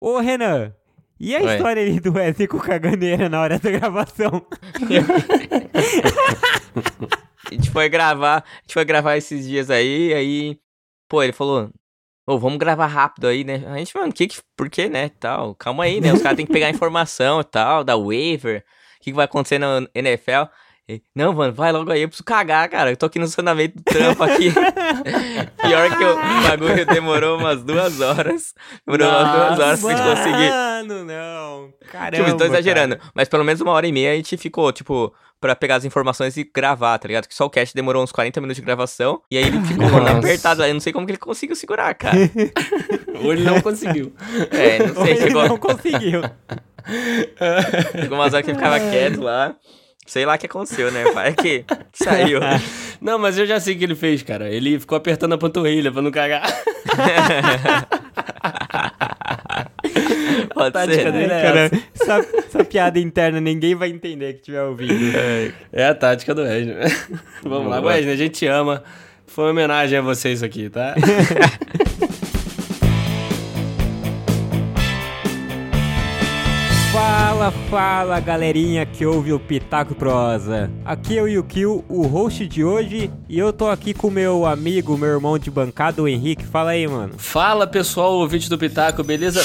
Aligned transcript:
Ô, 0.00 0.18
Renan, 0.18 0.74
e 1.18 1.34
a 1.34 1.40
Oi. 1.40 1.54
história 1.54 1.82
ali 1.82 1.98
do 1.98 2.12
Wesley 2.12 2.46
com 2.46 2.58
caganeira 2.58 3.28
na 3.28 3.40
hora 3.40 3.58
da 3.58 3.70
gravação? 3.70 4.46
A 7.50 7.54
gente 7.54 7.70
foi 7.70 7.88
gravar, 7.88 8.38
a 8.38 8.60
gente 8.62 8.74
foi 8.74 8.84
gravar 8.84 9.16
esses 9.16 9.46
dias 9.46 9.70
aí, 9.70 10.12
aí, 10.12 10.58
pô, 11.08 11.22
ele 11.22 11.32
falou, 11.32 11.70
ô, 12.26 12.38
vamos 12.38 12.58
gravar 12.58 12.86
rápido 12.86 13.28
aí, 13.28 13.44
né? 13.44 13.62
A 13.68 13.78
gente, 13.78 13.96
mano, 13.96 14.12
que 14.12 14.26
que, 14.26 14.40
por 14.56 14.68
que, 14.68 14.88
né, 14.88 15.10
tal, 15.10 15.54
calma 15.54 15.84
aí, 15.84 16.00
né, 16.00 16.12
os 16.12 16.20
caras 16.20 16.36
têm 16.36 16.44
que 16.44 16.52
pegar 16.52 16.70
informação 16.70 17.40
e 17.40 17.44
tal, 17.44 17.84
da 17.84 17.96
waiver, 17.96 18.64
o 18.96 19.04
que, 19.04 19.10
que 19.10 19.16
vai 19.16 19.26
acontecer 19.26 19.60
na 19.60 19.86
NFL. 19.94 20.50
Ele, 20.88 21.02
Não, 21.16 21.32
mano, 21.32 21.52
vai 21.52 21.72
logo 21.72 21.90
aí, 21.90 22.02
eu 22.02 22.08
preciso 22.08 22.24
cagar, 22.24 22.68
cara, 22.68 22.90
eu 22.92 22.96
tô 22.96 23.06
aqui 23.06 23.18
no 23.18 23.24
estacionamento 23.24 23.76
do 23.76 23.82
trampo 23.82 24.22
aqui. 24.22 24.52
Pior 25.60 25.96
que 25.98 26.04
o 26.04 26.42
bagulho 26.48 26.86
demorou 26.86 27.38
umas 27.38 27.64
duas 27.64 28.00
horas, 28.00 28.54
demorou 28.86 29.08
umas 29.08 29.32
duas 29.32 29.58
horas 29.58 29.80
pra 29.80 29.90
gente 29.90 30.02
conseguir. 30.02 30.48
Mano, 30.50 31.04
não. 31.04 31.72
Caramba. 31.90 32.24
Tipo, 32.24 32.36
tô 32.38 32.44
exagerando. 32.44 32.96
cara. 32.98 33.10
Mas 33.14 33.28
pelo 33.28 33.42
menos 33.44 33.60
uma 33.60 33.72
hora 33.72 33.86
e 33.86 33.90
meia 33.90 34.12
a 34.12 34.14
gente 34.14 34.36
ficou, 34.36 34.70
tipo, 34.70 35.12
pra 35.40 35.56
pegar 35.56 35.74
as 35.74 35.84
informações 35.84 36.36
e 36.36 36.44
gravar, 36.44 36.96
tá 36.98 37.08
ligado? 37.08 37.26
Que 37.26 37.34
só 37.34 37.46
o 37.46 37.50
cast 37.50 37.74
demorou 37.74 38.04
uns 38.04 38.12
40 38.12 38.40
minutos 38.40 38.56
de 38.56 38.62
gravação. 38.62 39.20
E 39.28 39.36
aí 39.36 39.44
ele 39.44 39.60
ficou 39.62 39.86
mano, 39.90 40.00
Nossa. 40.04 40.18
apertado 40.18 40.60
lá. 40.60 40.68
Eu 40.68 40.74
não 40.74 40.80
sei 40.80 40.92
como 40.92 41.04
que 41.04 41.10
ele 41.12 41.18
conseguiu 41.18 41.56
segurar, 41.56 41.92
cara. 41.94 42.16
Ou 43.24 43.32
ele 43.32 43.42
não 43.42 43.60
conseguiu. 43.60 44.14
É, 44.52 44.86
não 44.86 44.94
sei. 45.04 45.14
Ele 45.14 45.20
Chegou, 45.22 45.48
não 45.48 45.58
conseguiu. 45.58 46.22
chegou 48.00 48.18
umas 48.18 48.32
horas 48.32 48.44
que 48.44 48.50
ele 48.52 48.58
ficava 48.58 48.78
quieto 48.78 49.20
lá. 49.20 49.56
Sei 50.06 50.24
lá 50.24 50.34
o 50.36 50.38
que 50.38 50.46
aconteceu, 50.46 50.90
né? 50.92 51.04
Vai 51.12 51.34
que 51.34 51.64
saiu. 51.92 52.40
Não, 53.00 53.18
mas 53.18 53.36
eu 53.38 53.44
já 53.46 53.58
sei 53.60 53.74
o 53.74 53.78
que 53.78 53.84
ele 53.84 53.94
fez, 53.96 54.22
cara. 54.22 54.48
Ele 54.48 54.78
ficou 54.78 54.96
apertando 54.96 55.32
a 55.34 55.38
panturrilha 55.38 55.90
pra 55.90 56.00
não 56.00 56.10
cagar. 56.10 56.42
Pode 60.54 60.72
tática 60.72 61.02
ser. 61.02 61.12
dele. 61.12 61.26
né? 61.26 61.38
é 61.38 61.42
Cara, 61.42 61.60
essa. 61.60 61.76
essa, 62.00 62.38
essa 62.38 62.64
piada 62.64 62.98
interna 62.98 63.40
ninguém 63.40 63.74
vai 63.74 63.88
entender 63.90 64.32
que 64.34 64.38
estiver 64.40 64.62
ouvindo. 64.62 64.94
É 65.72 65.86
a 65.88 65.94
tática 65.94 66.34
do 66.34 66.42
Wesley. 66.42 66.74
Vamos 67.44 67.68
lá, 67.70 67.80
Boa. 67.80 67.92
Wesley, 67.92 68.14
a 68.14 68.16
gente 68.16 68.32
te 68.38 68.46
ama. 68.46 68.82
Foi 69.26 69.44
uma 69.44 69.50
homenagem 69.50 69.98
a 69.98 70.02
você 70.02 70.32
isso 70.32 70.44
aqui, 70.44 70.70
tá? 70.70 70.94
Fala, 77.46 77.52
fala 77.70 78.20
galerinha 78.20 78.84
que 78.84 79.06
ouve 79.06 79.32
o 79.32 79.38
Pitaco 79.38 79.94
Prosa. 79.94 80.70
Aqui 80.84 81.16
é 81.16 81.22
o 81.22 81.28
Yukio, 81.28 81.84
o 81.88 82.06
host 82.06 82.46
de 82.46 82.64
hoje, 82.64 83.10
e 83.28 83.38
eu 83.38 83.52
tô 83.52 83.68
aqui 83.68 83.94
com 83.94 84.10
meu 84.10 84.44
amigo, 84.44 84.96
meu 84.96 85.08
irmão 85.10 85.38
de 85.38 85.50
bancada, 85.50 86.02
o 86.02 86.08
Henrique. 86.08 86.44
Fala 86.44 86.70
aí, 86.70 86.88
mano. 86.88 87.14
Fala, 87.18 87.66
pessoal, 87.66 88.14
ouvinte 88.14 88.48
do 88.48 88.58
Pitaco, 88.58 89.04
beleza? 89.04 89.42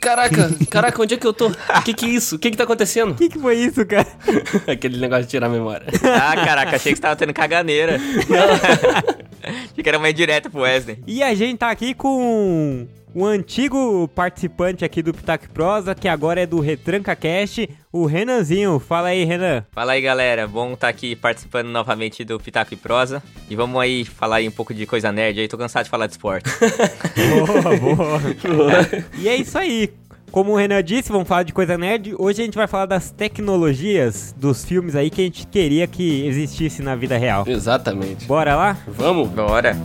Caraca, 0.00 0.50
caraca, 0.70 1.02
onde 1.02 1.14
é 1.14 1.16
que 1.16 1.26
eu 1.26 1.32
tô? 1.32 1.48
O 1.48 1.82
que 1.84 1.92
que 1.92 2.06
é 2.06 2.08
isso? 2.10 2.36
O 2.36 2.38
que 2.38 2.52
que 2.52 2.56
tá 2.56 2.64
acontecendo? 2.64 3.12
O 3.12 3.14
que, 3.14 3.28
que 3.28 3.38
foi 3.38 3.56
isso, 3.56 3.84
cara? 3.84 4.06
Aquele 4.70 4.98
negócio 4.98 5.24
de 5.24 5.30
tirar 5.30 5.46
a 5.46 5.50
memória. 5.50 5.86
Ah, 6.04 6.36
caraca, 6.36 6.76
achei 6.76 6.92
que 6.92 6.98
você 6.98 7.02
tava 7.02 7.16
tendo 7.16 7.34
caganeira. 7.34 7.98
achei 9.42 9.82
que 9.82 9.88
era 9.88 9.98
uma 9.98 10.12
direta 10.12 10.48
pro 10.48 10.60
Wesley. 10.60 11.02
E 11.04 11.20
a 11.20 11.34
gente 11.34 11.58
tá 11.58 11.70
aqui 11.70 11.94
com 11.94 12.86
um 13.14 13.24
antigo 13.24 14.08
participante 14.14 14.84
aqui 14.84 15.02
do 15.02 15.12
Pitaco 15.12 15.48
Prosa, 15.50 15.94
que 15.94 16.08
agora 16.08 16.42
é 16.42 16.46
do 16.46 16.60
Retranca 16.60 17.16
Cast, 17.16 17.68
o 17.92 18.06
Renanzinho. 18.06 18.78
Fala 18.78 19.08
aí, 19.08 19.24
Renan. 19.24 19.64
Fala 19.72 19.92
aí, 19.92 20.00
galera. 20.00 20.46
Bom 20.46 20.74
estar 20.74 20.88
aqui 20.88 21.16
participando 21.16 21.68
novamente 21.68 22.24
do 22.24 22.38
Pitaco 22.38 22.74
e 22.74 22.76
Prosa. 22.76 23.22
E 23.48 23.56
vamos 23.56 23.80
aí 23.80 24.04
falar 24.04 24.36
aí 24.36 24.48
um 24.48 24.52
pouco 24.52 24.72
de 24.74 24.86
coisa 24.86 25.10
nerd 25.10 25.40
aí. 25.40 25.48
Tô 25.48 25.56
cansado 25.58 25.84
de 25.84 25.90
falar 25.90 26.06
de 26.06 26.12
esporte. 26.12 26.48
Boa, 27.16 27.76
boa. 27.76 28.18
E 29.18 29.28
é 29.28 29.36
isso 29.36 29.58
aí. 29.58 29.92
Como 30.30 30.52
o 30.52 30.56
Renan 30.56 30.82
disse, 30.82 31.10
vamos 31.10 31.26
falar 31.26 31.42
de 31.42 31.52
coisa 31.52 31.78
nerd. 31.78 32.14
Hoje 32.18 32.42
a 32.42 32.44
gente 32.44 32.54
vai 32.54 32.66
falar 32.66 32.86
das 32.86 33.10
tecnologias 33.10 34.34
dos 34.36 34.64
filmes 34.64 34.94
aí 34.94 35.10
que 35.10 35.22
a 35.22 35.24
gente 35.24 35.46
queria 35.46 35.86
que 35.86 36.26
existisse 36.26 36.82
na 36.82 36.94
vida 36.94 37.16
real. 37.16 37.44
Exatamente. 37.46 38.26
Bora 38.26 38.54
lá? 38.54 38.76
Vamos? 38.86 39.28
Bora. 39.30 39.76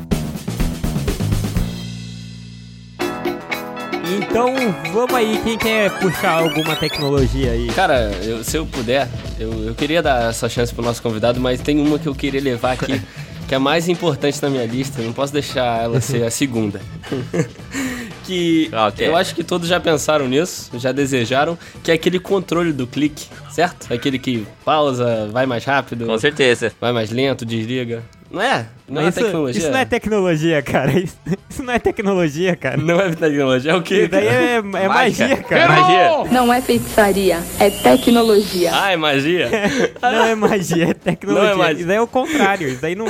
Então 4.17 4.53
vamos 4.93 5.13
aí, 5.13 5.39
quem 5.43 5.57
quer 5.57 5.89
puxar 5.99 6.39
alguma 6.43 6.75
tecnologia 6.75 7.51
aí? 7.51 7.67
Cara, 7.67 8.11
eu- 8.23 8.43
se 8.43 8.57
eu 8.57 8.65
puder, 8.65 9.07
eu, 9.39 9.51
eu 9.67 9.75
queria 9.75 10.01
dar 10.01 10.29
essa 10.29 10.47
chance 10.49 10.73
pro 10.73 10.83
nosso 10.83 11.01
convidado, 11.01 11.39
mas 11.39 11.59
tem 11.61 11.79
uma 11.79 11.97
que 11.97 12.07
eu 12.07 12.13
queria 12.15 12.41
levar 12.41 12.73
aqui, 12.73 13.01
que 13.47 13.53
é 13.53 13.57
a 13.57 13.59
mais 13.59 13.87
importante 13.89 14.41
na 14.41 14.49
minha 14.49 14.65
lista, 14.65 15.01
não 15.01 15.13
posso 15.13 15.33
deixar 15.33 15.83
ela 15.83 15.99
ser 16.01 16.23
a 16.23 16.29
segunda. 16.31 16.81
que 18.25 18.69
Ok. 18.87 19.05
eu 19.05 19.15
acho 19.17 19.35
que 19.35 19.43
todos 19.43 19.67
já 19.67 19.79
pensaram 19.79 20.27
nisso, 20.29 20.71
já 20.77 20.91
desejaram, 20.93 21.57
que 21.83 21.91
é 21.91 21.93
aquele 21.93 22.19
controle 22.19 22.71
do 22.71 22.87
clique, 22.87 23.25
certo? 23.51 23.93
Aquele 23.93 24.17
que 24.17 24.47
pausa, 24.63 25.27
vai 25.31 25.45
mais 25.45 25.65
rápido, 25.65 26.05
Com 26.05 26.17
certeza. 26.17 26.71
vai 26.79 26.93
mais 26.93 27.11
lento, 27.11 27.45
desliga. 27.45 28.01
Não 28.33 28.41
é? 28.41 28.65
Não 28.89 28.99
é 28.99 29.09
isso, 29.09 29.19
tecnologia? 29.19 29.61
isso 29.61 29.69
não 29.69 29.77
é 29.77 29.85
tecnologia, 29.85 30.61
cara. 30.63 30.91
Isso, 30.99 31.17
isso 31.47 31.61
não 31.61 31.71
é 31.71 31.77
tecnologia, 31.77 32.55
cara. 32.55 32.77
Não 32.77 32.99
é 32.99 33.11
tecnologia, 33.11 33.71
é 33.71 33.75
o 33.75 33.83
quê? 33.83 34.01
Isso 34.01 34.09
daí 34.09 34.27
é, 34.27 34.55
é 34.55 34.61
magia, 34.61 35.37
cara. 35.37 35.67
Magia. 35.67 36.31
Não 36.31 36.51
é 36.51 36.59
feitiçaria, 36.59 37.43
é 37.59 37.69
tecnologia. 37.69 38.71
Ah, 38.73 38.91
é 38.91 38.97
magia? 38.97 39.51
Não 40.01 40.25
é 40.25 40.33
magia, 40.33 40.89
é 40.89 40.93
tecnologia. 40.95 41.43
Não 41.43 41.53
é 41.53 41.55
magia. 41.55 41.77
Isso 41.77 41.87
daí 41.87 41.97
é 41.97 42.01
o 42.01 42.07
contrário. 42.07 42.67
Isso 42.67 42.81
daí 42.81 42.95
não, 42.95 43.05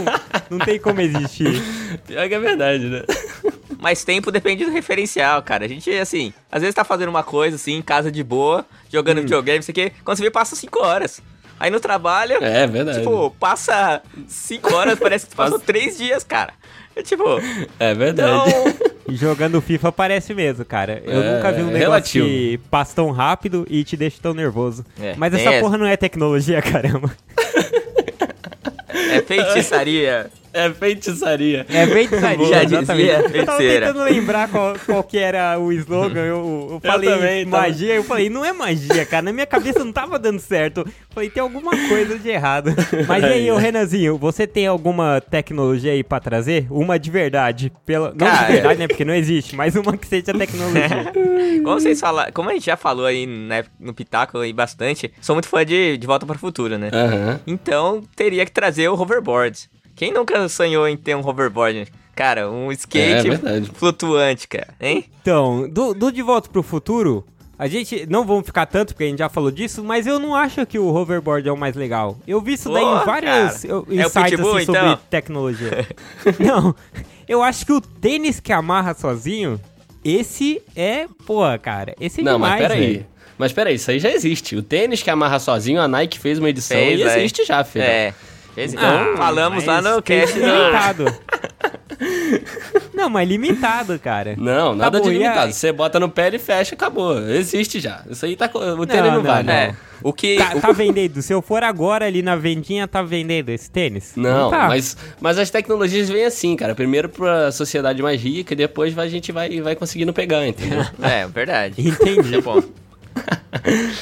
não 0.49 0.59
tem 0.59 0.77
como 0.77 0.99
existir. 0.99 1.61
Pior 2.05 2.27
que 2.27 2.33
é 2.33 2.39
verdade, 2.39 2.85
né? 2.85 3.03
Mas 3.79 4.03
tempo 4.03 4.29
depende 4.29 4.65
do 4.65 4.71
referencial, 4.71 5.41
cara. 5.41 5.63
A 5.65 5.67
gente, 5.69 5.89
assim, 5.91 6.33
às 6.51 6.61
vezes 6.61 6.75
tá 6.75 6.83
fazendo 6.83 7.09
uma 7.09 7.23
coisa, 7.23 7.55
assim, 7.55 7.73
em 7.73 7.81
casa 7.81 8.11
de 8.11 8.23
boa, 8.23 8.65
jogando 8.91 9.21
videogame, 9.21 9.59
não 9.59 9.63
sei 9.63 9.71
o 9.71 9.75
quê. 9.75 9.91
Quando 10.03 10.17
você 10.17 10.23
vê, 10.23 10.31
passa 10.31 10.55
5 10.55 10.83
horas. 10.83 11.21
Aí 11.59 11.69
no 11.71 11.79
trabalho, 11.79 12.43
É 12.43 12.67
verdade. 12.67 12.99
tipo, 12.99 13.31
passa 13.39 14.01
5 14.27 14.73
horas, 14.73 14.99
parece 14.99 15.27
que 15.27 15.35
passou 15.35 15.59
3 15.59 15.97
dias, 15.97 16.23
cara. 16.23 16.53
É 16.95 17.01
tipo, 17.01 17.23
É 17.79 17.93
verdade. 17.93 18.29
não. 18.31 18.45
E 19.09 19.15
jogando 19.15 19.59
FIFA 19.61 19.91
parece 19.91 20.33
mesmo, 20.33 20.63
cara. 20.65 21.01
Eu 21.05 21.21
É, 21.23 21.35
nunca 21.35 21.51
vi 21.51 21.61
um 21.63 21.69
é 21.69 21.73
negócio 21.73 21.79
relativo. 22.23 22.25
que 22.27 22.57
passa 22.69 22.95
tão 22.95 23.11
rápido 23.11 23.65
e 23.69 23.83
te 23.83 23.97
deixa 23.97 24.17
tão 24.21 24.33
nervoso. 24.33 24.85
É, 25.01 25.13
Mas 25.17 25.33
essa 25.33 25.49
essa. 25.49 25.59
porra 25.61 25.77
não 25.77 25.85
é 25.85 25.95
tecnologia, 25.97 26.61
caramba. 26.63 27.11
É 29.11 29.21
feitiçaria. 29.21 30.29
É 30.55 30.69
feitiçaria. 30.69 31.65
É 31.69 31.87
feitiçaria, 31.87 32.45
Já 32.47 32.63
exatamente. 32.63 33.07
dizia 33.07 33.13
Eu 33.39 33.45
tava 33.45 33.57
feiticeira. 33.57 33.87
tentando 33.87 34.03
lembrar 34.05 34.47
qual, 34.49 34.75
qual 34.85 35.03
que 35.03 35.17
era 35.17 35.57
o 35.59 35.71
slogan. 35.73 36.19
Eu, 36.21 36.67
eu 36.73 36.79
falei 36.83 37.09
também 37.09 37.45
tava- 37.45 37.63
magia, 37.63 37.95
eu 37.95 38.03
falei, 38.03 38.29
não 38.29 38.45
é 38.45 38.53
magia, 38.53 39.05
cara. 39.05 39.23
Na 39.23 39.33
minha 39.33 39.45
cabeça 39.47 39.83
não 39.83 39.91
tava 39.91 40.19
dando 40.19 40.39
certo. 40.39 40.85
Falei, 41.09 41.29
tem 41.29 41.41
alguma 41.41 41.71
coisa 41.89 42.17
de 42.19 42.29
errado. 42.29 42.71
Mas 43.07 43.23
e 43.23 43.25
aí, 43.25 43.51
ô 43.51 43.57
Renanzinho, 43.57 44.17
você 44.17 44.45
tem 44.45 44.67
alguma 44.67 45.19
tecnologia 45.19 45.91
aí 45.91 46.03
pra 46.03 46.19
trazer? 46.19 46.67
Uma 46.69 46.99
de 46.99 47.09
verdade. 47.09 47.71
Pela... 47.85 48.09
Não 48.09 48.17
Cara, 48.27 48.45
de 48.47 48.53
verdade, 48.53 48.79
né? 48.79 48.87
Porque 48.87 49.05
não 49.05 49.13
existe, 49.15 49.55
mas 49.55 49.75
uma 49.75 49.97
que 49.97 50.05
seja 50.07 50.33
tecnologia. 50.33 51.11
Como 51.63 51.79
vocês 51.79 51.99
falaram, 51.99 52.31
como 52.31 52.49
a 52.49 52.53
gente 52.53 52.65
já 52.65 52.75
falou 52.77 53.05
aí 53.05 53.25
né, 53.25 53.63
no 53.79 53.93
Pitaco 53.93 54.37
aí 54.39 54.51
bastante, 54.53 55.11
sou 55.21 55.35
muito 55.35 55.47
fã 55.47 55.65
de, 55.65 55.97
de 55.97 56.05
Volta 56.07 56.25
para 56.25 56.35
o 56.35 56.39
Futuro, 56.39 56.77
né? 56.77 56.89
Aham. 56.93 57.39
Então 57.47 58.03
teria 58.15 58.45
que 58.45 58.51
trazer 58.51 58.87
o 58.89 58.93
hoverboard. 58.99 59.69
Quem 59.95 60.11
nunca 60.11 60.47
sonhou 60.49 60.87
em 60.87 60.97
ter 60.97 61.15
um 61.15 61.25
hoverboard? 61.25 61.87
Cara, 62.15 62.49
um 62.49 62.71
É 62.71 62.75
skate 62.75 63.29
verdade. 63.29 63.71
flutuante, 63.73 64.47
cara, 64.47 64.67
hein? 64.79 65.05
Então, 65.21 65.67
do, 65.69 65.93
do 65.93 66.11
De 66.11 66.21
Volta 66.21 66.47
pro 66.49 66.61
Futuro, 66.61 67.25
a 67.57 67.67
gente 67.67 68.05
não 68.07 68.25
vamos 68.25 68.45
ficar 68.45 68.65
tanto, 68.65 68.93
porque 68.93 69.03
a 69.05 69.07
gente 69.07 69.19
já 69.19 69.29
falou 69.29 69.49
disso, 69.51 69.83
mas 69.83 70.05
eu 70.05 70.19
não 70.19 70.35
acho 70.35 70.65
que 70.65 70.77
o 70.77 70.85
hoverboard 70.93 71.47
é 71.47 71.51
o 71.51 71.57
mais 71.57 71.75
legal. 71.75 72.17
Eu 72.27 72.39
vi 72.41 72.53
isso 72.53 72.71
daí 72.71 72.83
em 72.83 73.05
vários 73.05 73.63
eu- 73.63 73.85
É 73.89 73.93
o 73.93 73.93
insights 74.07 74.29
Pitbull, 74.31 74.55
assim, 74.57 74.65
sobre 74.65 74.81
então? 74.81 74.99
tecnologia. 75.09 75.87
não, 76.39 76.75
eu 77.27 77.41
acho 77.41 77.65
que 77.65 77.71
o 77.73 77.81
tênis 77.81 78.39
que 78.39 78.51
amarra 78.53 78.93
sozinho, 78.93 79.59
esse 80.03 80.61
é, 80.75 81.07
pô, 81.25 81.41
cara, 81.61 81.95
esse 81.99 82.21
é 82.21 82.23
Não, 82.23 82.33
demais, 82.33 82.53
mas 82.61 82.61
peraí. 82.61 83.05
Mas 83.37 83.51
peraí, 83.51 83.75
isso 83.75 83.89
aí 83.89 83.97
já 83.99 84.11
existe. 84.11 84.55
O 84.55 84.61
tênis 84.61 85.01
que 85.01 85.09
amarra 85.09 85.39
sozinho, 85.39 85.81
a 85.81 85.87
Nike 85.87 86.19
fez 86.19 86.37
uma 86.37 86.49
edição 86.49 86.77
Fez, 86.77 86.99
e 86.99 87.03
é. 87.03 87.17
existe 87.19 87.43
já, 87.45 87.63
filho. 87.63 87.83
É. 87.85 88.13
Fez- 88.55 88.75
Ah, 88.77 89.13
falamos 89.17 89.65
lá 89.65 89.81
no 89.81 90.01
cast 90.01 90.39
do... 90.39 90.45
limitado. 90.45 91.05
não, 92.93 93.09
mas 93.09 93.27
limitado, 93.27 93.97
cara. 93.99 94.35
Não, 94.37 94.75
nada 94.75 94.99
bom, 94.99 95.05
de 95.05 95.11
limitado. 95.11 95.51
Você 95.53 95.71
bota 95.71 95.99
no 95.99 96.09
pé 96.09 96.29
e 96.33 96.39
fecha, 96.39 96.75
acabou. 96.75 97.17
Existe 97.19 97.79
já. 97.79 98.01
Isso 98.09 98.25
aí 98.25 98.35
tá. 98.35 98.49
O 98.53 98.85
tênis 98.85 99.05
não, 99.11 99.15
não, 99.17 99.23
vale. 99.23 99.47
não. 99.47 99.53
É. 99.53 99.75
O 100.01 100.11
que... 100.11 100.35
Tá, 100.37 100.51
o- 100.55 100.61
tá 100.61 100.71
vendendo. 100.71 101.21
Se 101.21 101.33
eu 101.33 101.41
for 101.41 101.63
agora 101.63 102.05
ali 102.05 102.21
na 102.21 102.35
vendinha, 102.35 102.87
tá 102.87 103.01
vendendo 103.01 103.49
esse 103.49 103.71
tênis? 103.71 104.13
Não, 104.15 104.49
tá. 104.49 104.67
mas, 104.67 104.97
mas 105.21 105.37
as 105.39 105.49
tecnologias 105.49 106.09
vêm 106.09 106.25
assim, 106.25 106.55
cara. 106.55 106.75
Primeiro 106.75 107.07
pra 107.09 107.51
sociedade 107.51 108.01
mais 108.03 108.21
rica 108.21 108.53
e 108.53 108.57
depois 108.57 108.97
a 108.97 109.07
gente 109.07 109.31
vai, 109.31 109.61
vai 109.61 109.75
conseguindo 109.75 110.13
pegar, 110.13 110.45
entendeu? 110.45 110.83
É, 111.01 111.25
verdade. 111.27 111.75
Entendi. 111.87 112.35
É 112.35 112.41
bom. 112.41 112.61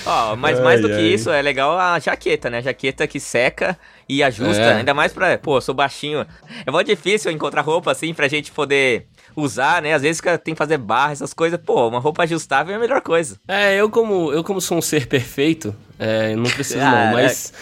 Ó, 0.05 0.35
mas 0.35 0.59
mais 0.59 0.81
do 0.81 0.87
Ai, 0.87 0.93
que 0.93 0.99
ai. 0.99 1.07
isso, 1.13 1.29
é 1.29 1.41
legal 1.41 1.77
a 1.77 1.99
jaqueta, 1.99 2.49
né? 2.49 2.61
Jaqueta 2.61 3.05
que 3.07 3.19
seca 3.19 3.77
e 4.07 4.23
ajusta, 4.23 4.61
É. 4.61 4.73
ainda 4.75 4.93
mais 4.93 5.13
pra... 5.13 5.37
Pô, 5.37 5.57
eu 5.57 5.61
sou 5.61 5.75
baixinho. 5.75 6.25
É 6.65 6.71
muito 6.71 6.87
difícil 6.87 7.31
encontrar 7.31 7.61
roupa 7.61 7.91
assim 7.91 8.13
pra 8.13 8.27
gente 8.27 8.51
poder 8.51 9.07
usar, 9.35 9.81
né? 9.81 9.93
Às 9.93 10.01
vezes 10.01 10.21
tem 10.43 10.53
que 10.53 10.57
fazer 10.57 10.77
barra, 10.77 11.11
essas 11.13 11.33
coisas. 11.33 11.59
Pô, 11.63 11.87
uma 11.87 11.99
roupa 11.99 12.23
ajustável 12.23 12.73
é 12.73 12.77
a 12.77 12.79
melhor 12.79 13.01
coisa. 13.01 13.37
É, 13.47 13.75
eu 13.75 13.89
como, 13.89 14.31
eu 14.31 14.43
como 14.43 14.59
sou 14.61 14.77
um 14.77 14.81
ser 14.81 15.07
perfeito, 15.07 15.75
é, 15.99 16.35
não 16.35 16.43
preciso 16.49 16.79
Ah, 16.79 17.05
não, 17.05 17.13
mas... 17.13 17.53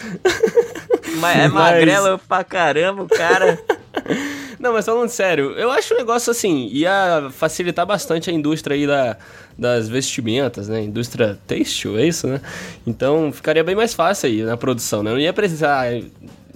Mas 1.16 1.38
é 1.38 1.48
Mas- 1.48 1.52
magrela 1.52 2.18
pra 2.28 2.44
caramba, 2.44 3.06
cara. 3.06 3.58
Não, 4.60 4.74
mas 4.74 4.84
falando 4.84 5.08
sério, 5.08 5.52
eu 5.52 5.70
acho 5.70 5.94
um 5.94 5.96
negócio 5.96 6.30
assim, 6.30 6.68
ia 6.70 7.30
facilitar 7.32 7.86
bastante 7.86 8.28
a 8.28 8.32
indústria 8.32 8.74
aí 8.76 8.86
da, 8.86 9.16
das 9.56 9.88
vestimentas, 9.88 10.68
né? 10.68 10.82
Indústria 10.82 11.38
têxtil, 11.46 11.98
é 11.98 12.04
isso, 12.06 12.26
né? 12.26 12.42
Então 12.86 13.32
ficaria 13.32 13.64
bem 13.64 13.74
mais 13.74 13.94
fácil 13.94 14.28
aí 14.28 14.42
na 14.42 14.58
produção, 14.58 15.02
né? 15.02 15.10
Não 15.12 15.18
ia 15.18 15.32
precisar, 15.32 15.86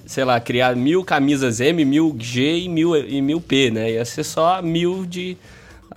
sei 0.07 0.25
lá, 0.25 0.41
criar 0.41 0.77
mil 0.77 1.05
camisas 1.05 1.61
M, 1.61 1.85
mil 1.85 2.15
G 2.19 2.59
e 2.59 2.69
mil, 2.69 2.97
e 2.97 3.21
mil 3.23 3.41
P, 3.41 3.71
né? 3.71 3.93
Ia 3.93 4.05
ser 4.05 4.25
só 4.25 4.61
mil 4.63 5.05
de 5.07 5.37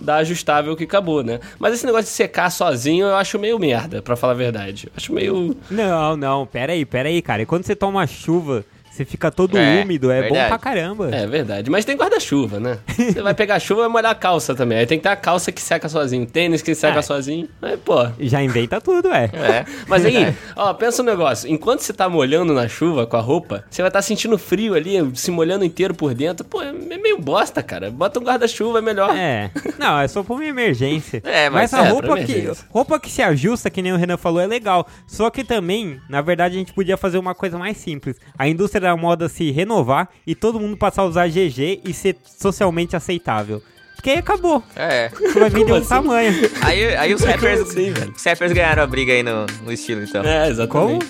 da 0.00 0.16
ajustável 0.16 0.76
que 0.76 0.84
acabou, 0.84 1.24
né? 1.24 1.40
Mas 1.58 1.74
esse 1.74 1.84
negócio 1.84 2.04
de 2.04 2.10
secar 2.10 2.50
sozinho 2.50 3.06
eu 3.06 3.16
acho 3.16 3.38
meio 3.38 3.58
merda, 3.58 4.00
pra 4.00 4.16
falar 4.16 4.32
a 4.32 4.36
verdade. 4.36 4.86
Eu 4.86 4.92
acho 4.96 5.12
meio. 5.12 5.56
Não, 5.70 6.16
não, 6.16 6.46
pera 6.46 6.72
aí, 6.72 6.84
pera 6.84 7.08
aí, 7.08 7.20
cara. 7.20 7.42
E 7.42 7.46
quando 7.46 7.64
você 7.64 7.74
toma 7.74 8.06
chuva, 8.06 8.64
você 8.98 9.04
fica 9.04 9.30
todo 9.30 9.56
É, 9.56 9.82
úmido, 9.82 10.10
é 10.10 10.22
bom 10.22 10.28
verdade. 10.34 10.48
pra 10.48 10.58
caramba. 10.58 11.10
É 11.14 11.26
verdade. 11.26 11.70
Mas 11.70 11.84
tem 11.84 11.96
guarda-chuva, 11.96 12.58
né? 12.58 12.78
Você 12.98 13.22
vai 13.22 13.32
pegar 13.32 13.58
chuva 13.60 13.80
e 13.80 13.84
vai 13.84 13.90
molhar 13.92 14.10
a 14.10 14.14
calça 14.14 14.54
também. 14.54 14.78
Aí 14.78 14.86
tem 14.86 14.98
que 14.98 15.04
ter 15.04 15.08
a 15.08 15.16
calça 15.16 15.52
que 15.52 15.60
seca 15.62 15.88
sozinho, 15.88 16.26
tênis 16.26 16.60
que 16.62 16.74
seca 16.74 16.98
Ah. 16.98 17.02
sozinho. 17.02 17.48
Aí, 17.62 17.76
pô. 17.76 17.94
Já 18.18 18.42
inventa 18.42 18.80
tudo, 18.80 19.08
é. 19.12 19.24
É. 19.32 19.64
Mas 19.86 20.04
aí, 20.04 20.34
ó, 20.56 20.74
pensa 20.74 21.00
um 21.02 21.04
negócio. 21.04 21.48
Enquanto 21.50 21.80
você 21.80 21.92
tá 21.92 22.08
molhando 22.08 22.52
na 22.52 22.66
chuva 22.68 23.06
com 23.06 23.16
a 23.16 23.20
roupa, 23.20 23.64
você 23.70 23.82
vai 23.82 23.88
estar 23.88 24.02
sentindo 24.02 24.36
frio 24.36 24.74
ali, 24.74 24.98
se 25.14 25.30
molhando 25.30 25.64
inteiro 25.64 25.94
por 25.94 26.12
dentro. 26.14 26.44
Pô, 26.44 26.60
é 26.60 26.72
meio 26.72 27.18
bosta, 27.20 27.62
cara. 27.62 27.90
Bota 27.90 28.18
um 28.18 28.22
guarda-chuva, 28.24 28.78
é 28.78 28.82
melhor. 28.82 29.16
É. 29.16 29.50
Não, 29.78 30.00
é 30.00 30.08
só 30.08 30.22
pra 30.22 30.34
uma 30.34 30.44
emergência. 30.44 31.22
É, 31.24 31.48
mas 31.48 31.72
a 31.72 31.84
é, 31.86 31.88
roupa 31.90 32.16
que, 32.18 32.50
roupa 32.70 32.98
que 33.00 33.10
se 33.10 33.22
ajusta, 33.22 33.70
que 33.70 33.80
nem 33.80 33.92
o 33.92 33.96
Renan 33.96 34.16
falou, 34.16 34.40
é 34.40 34.46
legal. 34.46 34.86
Só 35.06 35.30
que 35.30 35.44
também, 35.44 36.00
na 36.08 36.20
verdade, 36.20 36.56
a 36.56 36.58
gente 36.58 36.72
podia 36.72 36.96
fazer 36.96 37.18
uma 37.18 37.34
coisa 37.34 37.56
mais 37.58 37.76
simples. 37.76 38.16
A 38.36 38.48
indústria 38.48 38.80
da 38.88 38.96
moda 38.96 39.28
se 39.28 39.50
renovar 39.50 40.08
e 40.26 40.34
todo 40.34 40.58
mundo 40.58 40.76
passar 40.76 41.02
a 41.02 41.06
usar 41.06 41.28
GG 41.28 41.80
e 41.84 41.92
ser 41.92 42.16
socialmente 42.24 42.96
aceitável. 42.96 43.62
Porque 43.96 44.10
aí 44.10 44.18
acabou. 44.18 44.62
É. 44.76 45.08
Você 45.08 45.40
vai 45.40 45.50
vender 45.50 45.64
Como 45.64 45.74
um 45.74 45.78
assim? 45.78 45.88
tamanho. 45.88 46.50
Aí, 46.62 46.96
aí 46.96 47.14
os 47.14 47.22
rappers. 47.22 47.60
assim, 47.60 47.90
velho? 47.92 48.12
os 48.16 48.22
rappers 48.24 48.52
ganharam 48.52 48.82
a 48.82 48.86
briga 48.86 49.12
aí 49.12 49.22
no, 49.24 49.44
no 49.64 49.72
estilo, 49.72 50.02
então. 50.04 50.22
É, 50.24 50.48
exatamente. 50.48 51.06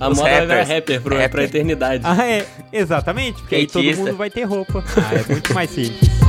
A 0.00 0.08
Os 0.08 0.16
moda 0.18 0.30
vai 0.30 0.40
virar 0.40 0.54
rappers. 0.56 0.68
rapper 0.74 1.02
pro, 1.02 1.14
Rapper. 1.14 1.30
pra 1.30 1.44
eternidade. 1.44 2.02
Ah, 2.06 2.24
é. 2.26 2.46
Exatamente. 2.72 3.38
Porque 3.42 3.54
aí 3.54 3.66
todo 3.66 3.84
mundo 3.84 4.16
vai 4.16 4.30
ter 4.30 4.44
roupa. 4.44 4.82
Ah, 4.96 5.14
é 5.14 5.30
muito 5.32 5.52
mais 5.54 5.68
simples. 5.70 6.21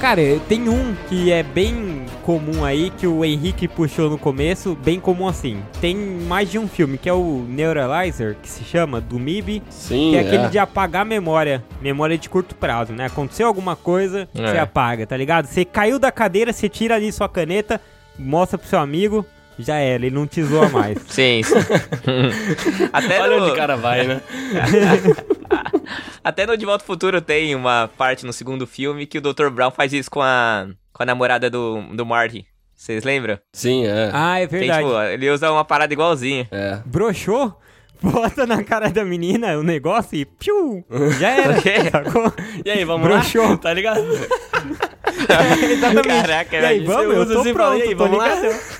Cara, 0.00 0.22
tem 0.48 0.66
um 0.66 0.94
que 1.10 1.30
é 1.30 1.42
bem 1.42 2.06
comum 2.22 2.64
aí, 2.64 2.88
que 2.88 3.06
o 3.06 3.22
Henrique 3.22 3.68
puxou 3.68 4.08
no 4.08 4.16
começo, 4.16 4.74
bem 4.82 4.98
comum 4.98 5.28
assim. 5.28 5.62
Tem 5.78 5.94
mais 5.94 6.50
de 6.50 6.58
um 6.58 6.66
filme, 6.66 6.96
que 6.96 7.06
é 7.06 7.12
o 7.12 7.44
Neuralizer, 7.46 8.34
que 8.40 8.48
se 8.48 8.64
chama, 8.64 8.98
do 8.98 9.18
MIB, 9.18 9.62
Sim, 9.68 10.12
que 10.12 10.16
é 10.16 10.20
aquele 10.20 10.48
de 10.48 10.58
apagar 10.58 11.02
a 11.02 11.04
memória, 11.04 11.62
memória 11.82 12.16
de 12.16 12.30
curto 12.30 12.54
prazo, 12.54 12.94
né? 12.94 13.06
Aconteceu 13.06 13.46
alguma 13.46 13.76
coisa, 13.76 14.26
É. 14.34 14.50
você 14.50 14.56
apaga, 14.58 15.06
tá 15.06 15.14
ligado? 15.18 15.44
Você 15.44 15.66
caiu 15.66 15.98
da 15.98 16.10
cadeira, 16.10 16.50
você 16.50 16.66
tira 16.66 16.94
ali 16.94 17.12
sua 17.12 17.28
caneta, 17.28 17.78
mostra 18.18 18.56
pro 18.56 18.66
seu 18.68 18.78
amigo, 18.78 19.26
já 19.62 19.76
era, 19.76 20.04
ele 20.06 20.14
não 20.14 20.26
te 20.26 20.42
zoa 20.42 20.68
mais. 20.68 20.98
Sim, 21.08 21.42
sim. 21.42 21.54
até, 22.92 23.20
Olha 23.20 23.36
no, 23.36 23.42
onde 23.42 23.52
o 23.52 23.56
cara 23.56 23.76
vai, 23.76 24.06
né? 24.06 24.20
até 26.22 26.46
no 26.46 26.56
De 26.56 26.64
Volta 26.64 26.82
ao 26.82 26.86
Futuro 26.86 27.20
tem 27.20 27.54
uma 27.54 27.88
parte 27.96 28.24
no 28.26 28.32
segundo 28.32 28.66
filme 28.66 29.06
que 29.06 29.18
o 29.18 29.20
Dr. 29.20 29.48
Brown 29.50 29.70
faz 29.70 29.92
isso 29.92 30.10
com 30.10 30.22
a, 30.22 30.68
com 30.92 31.02
a 31.02 31.06
namorada 31.06 31.50
do, 31.50 31.82
do 31.94 32.04
Marty. 32.06 32.46
Vocês 32.74 33.04
lembram? 33.04 33.38
Sim, 33.52 33.84
é. 33.86 34.10
ah, 34.12 34.38
é 34.38 34.46
Tem, 34.46 34.60
verdade. 34.60 34.84
tipo, 34.84 35.00
ele 35.02 35.30
usa 35.30 35.52
uma 35.52 35.64
parada 35.64 35.92
igualzinha. 35.92 36.48
É. 36.50 36.80
Broxou, 36.86 37.58
bota 38.02 38.46
na 38.46 38.62
cara 38.64 38.88
da 38.90 39.04
menina 39.04 39.58
o 39.58 39.62
negócio 39.62 40.16
e 40.16 40.24
piu, 40.24 40.84
já 41.18 41.30
era, 41.30 41.54
sacou? 41.90 42.32
E 42.64 42.70
aí, 42.70 42.84
vamos 42.84 43.06
Broxou. 43.06 43.48
lá? 43.50 43.56
Tá 43.56 43.72
ligado? 43.72 44.00
Exatamente. 45.70 46.06
Caraca, 46.08 46.56
e 46.56 46.64
aí, 46.64 46.80
vamos, 46.84 47.14
eu 47.14 47.22
usa 47.22 47.34
tô 47.34 47.40
assim 47.40 47.52
pronto, 47.52 47.78
e 47.78 47.82
aí, 47.82 47.90
tô 47.90 47.96
vamos 47.96 48.18
lá? 48.18 48.30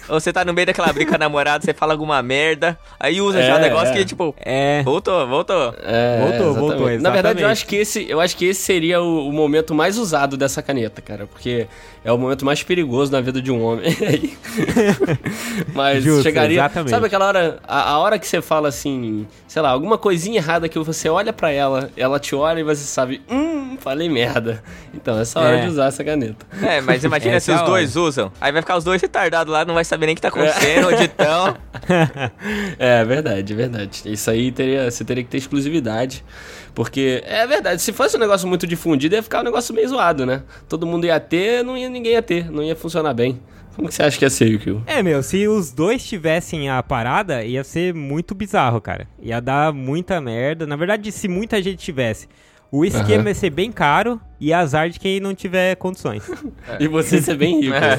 você 0.08 0.32
tá 0.32 0.44
no 0.44 0.52
meio 0.54 0.66
daquela 0.66 0.92
briga 0.92 1.10
com 1.10 1.16
a 1.16 1.18
namorada, 1.18 1.64
você 1.64 1.74
fala 1.74 1.92
alguma 1.92 2.22
merda, 2.22 2.78
aí 2.98 3.20
usa 3.20 3.42
já 3.42 3.54
o 3.56 3.58
É, 3.58 3.60
negócio 3.62 3.88
é. 3.94 3.98
que, 3.98 4.04
tipo, 4.04 4.34
É, 4.38 4.82
voltou, 4.82 5.26
voltou. 5.26 5.74
É, 5.82 6.18
Voltou, 6.20 6.50
exatamente. 6.50 6.60
voltou, 6.78 7.00
Na 7.00 7.10
verdade, 7.10 7.42
eu 7.42 7.48
exatamente. 7.48 7.52
acho 7.52 7.66
que 7.66 7.76
esse, 7.76 8.08
eu 8.08 8.20
acho 8.20 8.36
que 8.36 8.44
esse 8.46 8.62
seria 8.62 9.00
o, 9.02 9.28
o 9.28 9.32
momento 9.32 9.74
mais 9.74 9.98
usado 9.98 10.36
dessa 10.36 10.62
caneta, 10.62 11.02
cara, 11.02 11.26
porque 11.26 11.66
é 12.04 12.12
o 12.12 12.18
momento 12.18 12.44
mais 12.44 12.62
perigoso 12.62 13.10
na 13.12 13.20
vida 13.20 13.40
de 13.42 13.50
um 13.50 13.62
homem. 13.62 13.84
Mas 15.74 16.02
Justo, 16.02 16.22
chegaria, 16.22 16.58
exatamente. 16.60 16.90
sabe 16.90 17.06
aquela 17.06 17.26
hora, 17.26 17.58
a, 17.66 17.90
a 17.92 17.98
hora 17.98 18.18
que 18.18 18.26
você 18.26 18.40
fala 18.40 18.68
assim, 18.68 19.09
sei 19.46 19.62
lá, 19.62 19.70
alguma 19.70 19.96
coisinha 19.98 20.38
errada 20.38 20.68
que 20.68 20.78
você 20.78 21.08
olha 21.08 21.32
pra 21.32 21.50
ela, 21.50 21.90
ela 21.96 22.18
te 22.18 22.34
olha 22.34 22.60
e 22.60 22.62
você 22.62 22.84
sabe, 22.84 23.20
hum, 23.30 23.76
falei 23.80 24.08
merda. 24.08 24.62
Então, 24.94 25.18
essa 25.18 25.38
hora 25.40 25.56
É. 25.58 25.62
de 25.62 25.68
usar 25.68 25.86
essa 25.86 26.02
caneta. 26.04 26.46
É, 26.62 26.80
mas 26.80 27.02
imagina 27.04 27.38
se 27.40 27.50
é 27.52 27.54
os 27.56 27.62
dois 27.62 27.96
usam. 27.96 28.30
Aí 28.40 28.50
vai 28.52 28.62
ficar 28.62 28.76
os 28.76 28.84
dois 28.84 29.00
retardados 29.00 29.52
lá, 29.52 29.64
não 29.64 29.74
vai 29.74 29.84
saber 29.84 30.06
nem 30.06 30.12
o 30.14 30.16
que 30.16 30.22
tá 30.22 30.28
acontecendo, 30.28 30.88
onde 30.88 31.04
estão. 31.04 31.56
É 32.78 33.04
verdade, 33.04 33.52
é 33.52 33.56
verdade. 33.56 34.02
Isso 34.06 34.30
aí 34.30 34.50
teria, 34.52 34.90
você 34.90 35.04
teria 35.04 35.22
que 35.22 35.30
ter 35.30 35.38
exclusividade. 35.38 36.24
Porque 36.74 37.22
é 37.26 37.46
verdade, 37.46 37.82
se 37.82 37.92
fosse 37.92 38.16
um 38.16 38.20
negócio 38.20 38.46
muito 38.48 38.66
difundido, 38.66 39.14
ia 39.14 39.22
ficar 39.22 39.40
um 39.40 39.44
negócio 39.44 39.74
meio 39.74 39.88
zoado, 39.88 40.24
né? 40.24 40.42
Todo 40.68 40.86
mundo 40.86 41.04
ia 41.04 41.18
ter, 41.18 41.64
não 41.64 41.76
ia, 41.76 41.88
ninguém 41.88 42.12
ia 42.12 42.22
ter, 42.22 42.50
não 42.50 42.62
ia 42.62 42.76
funcionar 42.76 43.12
bem. 43.12 43.40
Como 43.80 43.88
que 43.88 43.94
você 43.94 44.02
acha 44.02 44.18
que 44.18 44.26
ia 44.26 44.28
ser, 44.28 44.46
Yukio? 44.46 44.82
É, 44.86 45.02
meu, 45.02 45.22
se 45.22 45.48
os 45.48 45.72
dois 45.72 46.04
tivessem 46.04 46.68
a 46.68 46.82
parada, 46.82 47.42
ia 47.42 47.64
ser 47.64 47.94
muito 47.94 48.34
bizarro, 48.34 48.78
cara. 48.78 49.08
Ia 49.22 49.40
dar 49.40 49.72
muita 49.72 50.20
merda. 50.20 50.66
Na 50.66 50.76
verdade, 50.76 51.10
se 51.10 51.26
muita 51.26 51.62
gente 51.62 51.78
tivesse, 51.78 52.28
o 52.72 52.84
esquema 52.84 53.20
Aham. 53.22 53.28
ia 53.28 53.34
ser 53.34 53.50
bem 53.50 53.72
caro 53.72 54.20
e 54.40 54.52
azar 54.52 54.88
de 54.88 54.98
quem 54.98 55.18
não 55.20 55.34
tiver 55.34 55.74
condições. 55.76 56.22
E 56.78 56.86
você 56.88 57.20
ser 57.20 57.36
bem 57.36 57.60
rico. 57.60 57.72
né? 57.72 57.96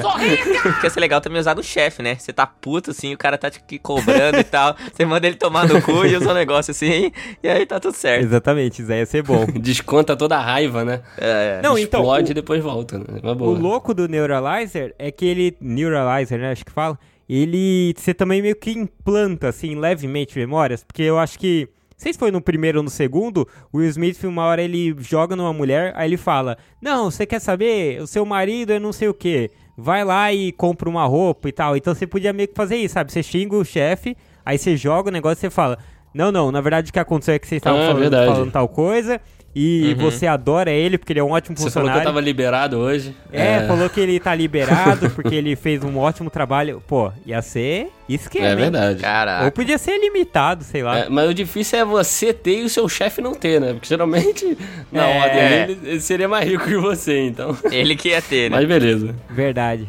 Porque 0.62 0.86
ia 0.86 0.90
ser 0.90 0.98
legal 1.00 1.20
também 1.20 1.38
usar 1.38 1.54
do 1.54 1.62
chefe, 1.62 2.02
né? 2.02 2.16
Você 2.16 2.32
tá 2.32 2.46
puto 2.46 2.90
assim, 2.90 3.12
o 3.14 3.18
cara 3.18 3.36
tá 3.38 3.50
te 3.50 3.60
cobrando 3.78 4.38
e 4.38 4.44
tal. 4.44 4.74
Você 4.92 5.04
manda 5.04 5.26
ele 5.26 5.36
tomar 5.36 5.68
no 5.68 5.80
cu 5.82 6.04
e 6.06 6.16
usa 6.16 6.30
um 6.30 6.34
negócio 6.34 6.70
assim, 6.72 7.12
e 7.42 7.48
aí 7.48 7.64
tá 7.66 7.78
tudo 7.78 7.94
certo. 7.94 8.24
Exatamente, 8.24 8.82
isso 8.82 8.90
aí 8.90 8.98
ia 8.98 9.06
ser 9.06 9.22
bom. 9.22 9.46
Desconta 9.60 10.16
toda 10.16 10.36
a 10.36 10.40
raiva, 10.40 10.84
né? 10.84 11.02
É, 11.18 11.60
Não, 11.62 11.78
então, 11.78 12.00
Explode 12.00 12.30
o- 12.30 12.32
e 12.32 12.34
depois 12.34 12.62
volta, 12.62 12.98
né? 12.98 13.04
Uma 13.22 13.32
O 13.32 13.36
boa. 13.36 13.58
louco 13.58 13.92
do 13.94 14.08
Neuralizer 14.08 14.94
é 14.98 15.10
que 15.12 15.24
ele. 15.26 15.56
Neuralizer, 15.60 16.38
né? 16.40 16.50
Acho 16.52 16.64
que 16.64 16.72
fala. 16.72 16.98
Ele. 17.28 17.94
Você 17.96 18.12
também 18.12 18.42
meio 18.42 18.56
que 18.56 18.72
implanta, 18.72 19.48
assim, 19.48 19.74
levemente 19.78 20.36
memórias. 20.38 20.82
Porque 20.82 21.02
eu 21.02 21.18
acho 21.18 21.38
que. 21.38 21.68
Não 22.02 22.04
sei 22.04 22.12
se 22.14 22.18
foi 22.18 22.32
no 22.32 22.40
primeiro 22.40 22.78
ou 22.78 22.82
no 22.82 22.90
segundo. 22.90 23.46
O 23.72 23.78
Will 23.78 23.88
Smith, 23.90 24.24
uma 24.24 24.44
hora 24.44 24.60
ele 24.60 24.92
joga 24.98 25.36
numa 25.36 25.52
mulher. 25.52 25.92
Aí 25.94 26.08
ele 26.08 26.16
fala: 26.16 26.58
Não, 26.80 27.08
você 27.12 27.24
quer 27.24 27.38
saber? 27.38 28.02
O 28.02 28.08
seu 28.08 28.26
marido 28.26 28.72
é 28.72 28.80
não 28.80 28.92
sei 28.92 29.06
o 29.06 29.14
que. 29.14 29.52
Vai 29.76 30.04
lá 30.04 30.32
e 30.32 30.50
compra 30.50 30.88
uma 30.88 31.04
roupa 31.06 31.48
e 31.48 31.52
tal. 31.52 31.76
Então 31.76 31.94
você 31.94 32.04
podia 32.04 32.32
meio 32.32 32.48
que 32.48 32.56
fazer 32.56 32.74
isso, 32.74 32.94
sabe? 32.94 33.12
Você 33.12 33.22
xinga 33.22 33.54
o 33.54 33.64
chefe. 33.64 34.16
Aí 34.44 34.58
você 34.58 34.76
joga 34.76 35.10
o 35.10 35.12
negócio 35.12 35.38
e 35.38 35.40
você 35.42 35.50
fala: 35.50 35.78
Não, 36.12 36.32
não. 36.32 36.50
Na 36.50 36.60
verdade 36.60 36.90
o 36.90 36.92
que 36.92 36.98
aconteceu 36.98 37.34
é 37.34 37.38
que 37.38 37.46
vocês 37.46 37.60
estavam 37.60 37.80
Ah, 37.80 37.86
falando, 37.92 38.10
falando 38.10 38.50
tal 38.50 38.68
coisa. 38.68 39.20
E 39.54 39.94
você 39.98 40.26
adora 40.26 40.70
ele 40.70 40.96
porque 40.96 41.12
ele 41.12 41.20
é 41.20 41.22
um 41.24 41.30
ótimo 41.32 41.54
Você 41.56 41.64
falou 41.70 41.72
funcionário. 41.88 42.00
que 42.00 42.06
eu 42.08 42.10
tava 42.10 42.20
liberado 42.24 42.78
hoje. 42.78 43.14
É, 43.30 43.66
falou 43.66 43.90
que 43.90 44.00
ele 44.00 44.18
tá 44.18 44.34
liberado 44.34 45.10
porque 45.14 45.34
ele 45.34 45.54
fez 45.56 45.84
um 45.84 45.98
ótimo 45.98 46.30
trabalho. 46.30 46.82
Pô, 46.86 47.12
ia 47.26 47.42
ser 47.42 47.88
esquema, 48.08 48.46
É 48.46 48.56
verdade. 48.56 48.96
Ou 48.96 49.02
Caraca. 49.02 49.50
podia 49.50 49.76
ser 49.76 49.98
limitado, 49.98 50.64
sei 50.64 50.82
lá. 50.82 51.00
É, 51.00 51.08
mas 51.10 51.28
o 51.28 51.34
difícil 51.34 51.78
é 51.78 51.84
você 51.84 52.32
ter 52.32 52.60
e 52.60 52.64
o 52.64 52.68
seu 52.70 52.88
chefe 52.88 53.20
não 53.20 53.34
ter, 53.34 53.60
né? 53.60 53.74
Porque 53.74 53.88
geralmente, 53.88 54.56
na 54.90 55.06
É. 55.06 55.20
ordem 55.20 55.48
dele, 55.66 55.80
ele 55.84 56.00
seria 56.00 56.28
mais 56.28 56.48
rico 56.48 56.64
que 56.64 56.76
você, 56.78 57.20
então. 57.26 57.54
Ele 57.70 57.94
que 57.94 58.08
ia 58.08 58.22
ter, 58.22 58.50
né? 58.50 58.56
Mas 58.56 58.66
beleza. 58.66 59.14
Verdade. 59.28 59.86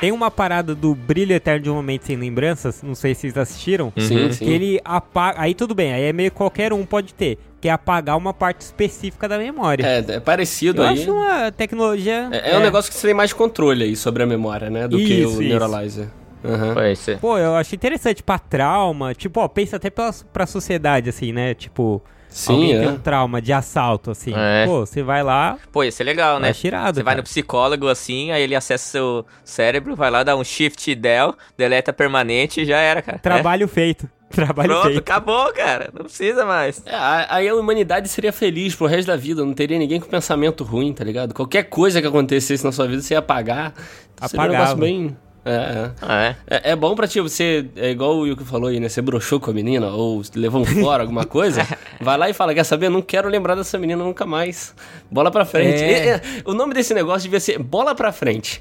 Tem 0.00 0.12
uma 0.12 0.30
parada 0.30 0.74
do 0.74 0.94
Brilho 0.94 1.34
Eterno 1.34 1.62
de 1.64 1.68
um 1.70 1.74
Momento 1.74 2.06
Sem 2.06 2.16
Lembranças, 2.16 2.82
não 2.82 2.94
sei 2.94 3.14
se 3.14 3.22
vocês 3.22 3.36
assistiram. 3.36 3.92
Sim, 3.98 4.32
sim. 4.32 4.44
Que 4.46 4.50
ele 4.50 4.80
apaga. 4.82 5.38
Aí 5.42 5.54
tudo 5.54 5.74
bem, 5.74 5.92
aí 5.92 6.04
é 6.04 6.12
meio 6.12 6.30
que 6.30 6.36
qualquer 6.38 6.72
um 6.72 6.86
pode 6.86 7.12
ter. 7.12 7.36
Que 7.60 7.68
é 7.68 7.72
apagar 7.72 8.16
uma 8.16 8.32
parte 8.32 8.62
específica 8.62 9.28
da 9.28 9.36
memória. 9.38 9.84
É, 9.86 9.98
é 10.14 10.20
parecido 10.20 10.82
Eu 10.82 10.88
aí. 10.88 11.00
acho 11.00 11.12
uma 11.12 11.52
tecnologia. 11.52 12.28
É, 12.32 12.52
é 12.52 12.56
um 12.58 12.60
negócio 12.60 12.90
que 12.90 12.96
você 12.96 13.08
tem 13.08 13.14
mais 13.14 13.32
controle 13.32 13.84
aí 13.84 13.94
sobre 13.96 14.22
a 14.22 14.26
memória, 14.26 14.70
né? 14.70 14.88
Do 14.88 14.96
que 14.96 15.02
Isso, 15.04 15.38
o 15.38 15.42
isso. 15.42 15.50
Neuralizer. 15.50 16.08
Aham. 16.42 16.72
Foi 16.72 16.92
isso. 16.92 17.18
Pô, 17.20 17.36
eu 17.36 17.54
acho 17.54 17.74
interessante 17.74 18.22
pra 18.22 18.38
trauma. 18.38 19.14
Tipo, 19.14 19.40
ó, 19.40 19.48
pensa 19.48 19.76
até 19.76 19.90
pra, 19.90 20.10
pra 20.32 20.46
sociedade, 20.46 21.10
assim, 21.10 21.32
né? 21.32 21.52
Tipo, 21.52 22.02
Sim, 22.30 22.52
alguém 22.54 22.76
é. 22.76 22.78
tem 22.78 22.88
um 22.88 22.96
trauma 22.98 23.42
de 23.42 23.52
assalto, 23.52 24.10
assim. 24.12 24.32
É. 24.34 24.64
Pô, 24.64 24.86
você 24.86 25.02
vai 25.02 25.22
lá, 25.22 25.58
Pô, 25.70 25.84
ia 25.84 25.92
ser 25.92 26.04
legal, 26.04 26.38
né? 26.38 26.46
Vai 26.46 26.54
tirado, 26.54 26.94
Você 26.94 27.02
vai 27.02 27.12
cara. 27.12 27.18
no 27.18 27.24
psicólogo 27.24 27.88
assim, 27.88 28.30
aí 28.30 28.40
ele 28.42 28.54
acessa 28.54 28.84
seu 28.88 29.26
cérebro, 29.44 29.94
vai 29.94 30.10
lá, 30.10 30.22
dá 30.22 30.34
um 30.34 30.42
shift 30.44 30.94
del, 30.94 31.34
deleta 31.58 31.92
permanente 31.92 32.62
e 32.62 32.64
já 32.64 32.78
era, 32.78 33.02
cara. 33.02 33.18
trabalho 33.18 33.68
feito. 33.68 34.08
Trabalho 34.34 34.68
Pronto, 34.68 34.84
feito. 34.84 34.98
acabou, 34.98 35.52
cara. 35.52 35.90
Não 35.92 36.04
precisa 36.04 36.44
mais. 36.44 36.82
É, 36.86 36.94
aí 37.28 37.48
a 37.48 37.54
humanidade 37.54 38.08
seria 38.08 38.32
feliz 38.32 38.74
pro 38.74 38.86
resto 38.86 39.08
da 39.08 39.16
vida, 39.16 39.44
não 39.44 39.52
teria 39.52 39.78
ninguém 39.78 39.98
com 39.98 40.08
pensamento 40.08 40.62
ruim, 40.62 40.92
tá 40.92 41.02
ligado? 41.02 41.34
Qualquer 41.34 41.64
coisa 41.64 42.00
que 42.00 42.06
acontecesse 42.06 42.64
na 42.64 42.70
sua 42.70 42.86
vida, 42.86 43.02
você 43.02 43.14
ia 43.14 43.18
apagar. 43.18 43.74
Então, 44.14 44.28
seria 44.28 44.72
um 44.72 44.76
bem. 44.76 45.16
É, 45.44 45.52
é. 45.52 45.90
Ah, 46.02 46.22
é? 46.22 46.36
É, 46.46 46.70
é 46.72 46.76
bom 46.76 46.94
pra 46.94 47.08
ti, 47.08 47.18
você, 47.20 47.66
é 47.74 47.90
igual 47.90 48.14
o 48.14 48.20
Wilco 48.20 48.44
falou 48.44 48.68
aí, 48.68 48.78
né? 48.78 48.88
Você 48.88 49.00
broxou 49.00 49.40
com 49.40 49.50
a 49.50 49.54
menina, 49.54 49.88
ou 49.88 50.22
levou 50.34 50.60
um 50.60 50.64
fora, 50.82 51.02
alguma 51.02 51.24
coisa. 51.24 51.66
Vai 52.00 52.18
lá 52.18 52.28
e 52.28 52.34
fala, 52.34 52.54
quer 52.54 52.64
saber? 52.64 52.90
Não 52.90 53.00
quero 53.00 53.28
lembrar 53.28 53.54
dessa 53.54 53.78
menina 53.78 54.04
nunca 54.04 54.26
mais. 54.26 54.74
Bola 55.10 55.30
pra 55.30 55.44
frente. 55.44 55.82
É. 55.82 55.90
É, 55.90 56.08
é, 56.08 56.22
o 56.44 56.52
nome 56.52 56.74
desse 56.74 56.92
negócio 56.92 57.22
devia 57.22 57.40
ser 57.40 57.58
bola 57.58 57.94
pra 57.94 58.12
frente. 58.12 58.60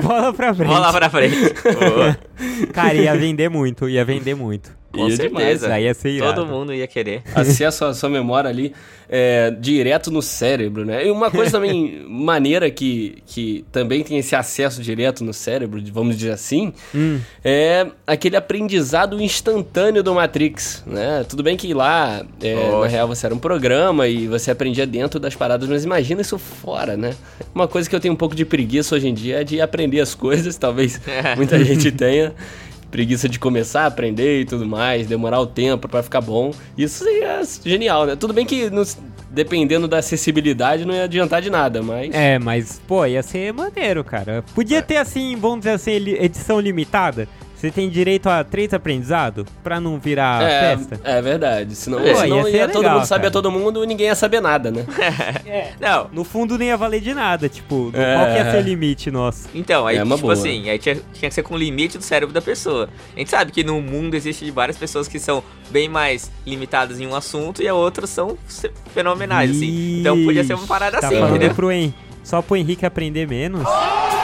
Bola 0.00 0.32
pra 0.32 0.54
frente. 0.54 0.70
Lá 0.70 0.92
pra 0.92 1.10
frente. 1.10 1.36
Cara, 2.72 2.94
ia 2.94 3.16
vender 3.16 3.48
muito, 3.48 3.88
ia 3.88 4.04
vender 4.04 4.34
muito. 4.34 4.83
Com 4.94 5.08
Ia 5.08 5.16
certeza. 5.16 5.28
demais, 5.28 5.64
aí 5.64 5.84
ia 5.84 5.94
ser 5.94 6.10
irado. 6.10 6.34
Todo 6.42 6.46
mundo 6.46 6.72
ia 6.72 6.86
querer. 6.86 7.22
acesso 7.34 7.84
à 7.84 7.94
sua 7.94 8.08
memória 8.08 8.48
ali 8.48 8.72
é, 9.08 9.50
direto 9.58 10.10
no 10.10 10.22
cérebro, 10.22 10.84
né? 10.84 11.06
E 11.06 11.10
uma 11.10 11.30
coisa 11.30 11.52
também 11.52 12.04
maneira 12.08 12.70
que, 12.70 13.18
que 13.26 13.64
também 13.70 14.02
tem 14.02 14.18
esse 14.18 14.34
acesso 14.34 14.82
direto 14.82 15.24
no 15.24 15.32
cérebro, 15.32 15.82
vamos 15.92 16.16
dizer 16.16 16.32
assim, 16.32 16.72
Hum. 16.94 17.20
é 17.44 17.86
aquele 18.06 18.36
aprendizado 18.36 19.20
instantâneo 19.20 20.02
do 20.02 20.14
Matrix, 20.14 20.82
né? 20.86 21.24
Tudo 21.28 21.42
bem 21.42 21.56
que 21.56 21.72
lá, 21.74 22.24
é, 22.42 22.54
na 22.80 22.86
real, 22.86 23.08
você 23.08 23.26
era 23.26 23.34
um 23.34 23.38
programa 23.38 24.06
e 24.08 24.26
você 24.26 24.50
aprendia 24.50 24.86
dentro 24.86 25.18
das 25.20 25.34
paradas, 25.34 25.68
mas 25.68 25.84
imagina 25.84 26.20
isso 26.20 26.38
fora, 26.38 26.96
né? 26.96 27.14
Uma 27.54 27.68
coisa 27.68 27.88
que 27.88 27.94
eu 27.94 28.00
tenho 28.00 28.14
um 28.14 28.16
pouco 28.16 28.34
de 28.34 28.44
preguiça 28.44 28.94
hoje 28.94 29.08
em 29.08 29.14
dia 29.14 29.40
é 29.40 29.44
de 29.44 29.60
aprender 29.60 30.00
as 30.00 30.14
coisas, 30.14 30.56
talvez 30.56 31.00
muita 31.36 31.62
gente 31.62 31.90
tenha. 31.92 32.32
Preguiça 32.94 33.28
de 33.28 33.40
começar 33.40 33.82
a 33.82 33.86
aprender 33.86 34.42
e 34.42 34.44
tudo 34.44 34.64
mais, 34.64 35.08
demorar 35.08 35.40
o 35.40 35.46
tempo 35.48 35.88
pra 35.88 36.00
ficar 36.00 36.20
bom. 36.20 36.52
Isso 36.78 37.02
seria 37.02 37.42
genial, 37.64 38.06
né? 38.06 38.14
Tudo 38.14 38.32
bem 38.32 38.46
que 38.46 38.70
nos- 38.70 38.96
dependendo 39.28 39.88
da 39.88 39.98
acessibilidade 39.98 40.84
não 40.84 40.94
ia 40.94 41.02
adiantar 41.02 41.42
de 41.42 41.50
nada, 41.50 41.82
mas. 41.82 42.14
É, 42.14 42.38
mas, 42.38 42.80
pô, 42.86 43.04
ia 43.04 43.20
ser 43.20 43.52
maneiro, 43.52 44.04
cara. 44.04 44.44
Podia 44.54 44.80
ter, 44.80 44.98
assim, 44.98 45.34
vamos 45.34 45.58
dizer 45.58 45.70
assim, 45.70 45.90
edição 45.90 46.60
limitada. 46.60 47.26
Você 47.64 47.70
tem 47.70 47.88
direito 47.88 48.28
a 48.28 48.44
três 48.44 48.74
aprendizados 48.74 49.46
pra 49.62 49.80
não 49.80 49.98
virar 49.98 50.42
É, 50.42 50.76
festa. 50.76 51.00
é 51.02 51.22
verdade. 51.22 51.74
Senão, 51.74 51.98
Pô, 51.98 52.14
senão 52.14 52.36
ia 52.38 52.44
ser 52.44 52.56
ia 52.58 52.68
todo 52.68 52.82
legal, 52.82 52.96
mundo 52.98 53.06
saber 53.06 53.22
cara. 53.22 53.30
todo 53.32 53.50
mundo 53.50 53.82
e 53.82 53.86
ninguém 53.86 54.08
ia 54.08 54.14
saber 54.14 54.40
nada, 54.42 54.70
né? 54.70 54.84
Não, 55.80 56.08
No 56.12 56.24
fundo 56.24 56.58
nem 56.58 56.68
ia 56.68 56.76
valer 56.76 57.00
de 57.00 57.14
nada, 57.14 57.48
tipo, 57.48 57.90
É. 57.94 58.14
qual 58.16 58.26
que 58.26 58.32
ia 58.34 58.50
ser 58.50 58.56
o 58.58 58.60
limite 58.60 59.10
nosso? 59.10 59.48
Então, 59.54 59.86
aí, 59.86 59.96
É 59.96 60.02
uma 60.02 60.16
tipo 60.16 60.26
boa. 60.26 60.34
assim, 60.34 60.68
aí 60.68 60.78
tinha, 60.78 60.96
tinha 61.14 61.28
que 61.30 61.34
ser 61.34 61.42
com 61.42 61.54
o 61.54 61.56
limite 61.58 61.96
do 61.96 62.04
cérebro 62.04 62.34
da 62.34 62.42
pessoa. 62.42 62.88
A 63.16 63.18
gente 63.18 63.30
sabe 63.30 63.50
que 63.50 63.64
no 63.64 63.80
mundo 63.80 64.14
existe 64.14 64.50
várias 64.50 64.76
pessoas 64.76 65.08
que 65.08 65.18
são 65.18 65.42
bem 65.70 65.88
mais 65.88 66.30
limitadas 66.46 67.00
em 67.00 67.06
um 67.06 67.14
assunto 67.14 67.62
e 67.62 67.68
a 67.68 67.72
outras 67.74 68.10
são 68.10 68.36
fenomenais, 68.92 69.50
assim. 69.50 70.00
Então 70.00 70.22
podia 70.22 70.44
ser 70.44 70.52
uma 70.52 70.66
parada 70.66 71.00
tá 71.00 71.06
assim, 71.06 71.18
entendeu? 71.18 71.54
pro 71.54 71.72
Hen 71.72 71.94
só 72.22 72.42
pro 72.42 72.56
Henrique 72.56 72.84
aprender 72.84 73.26
menos? 73.26 73.62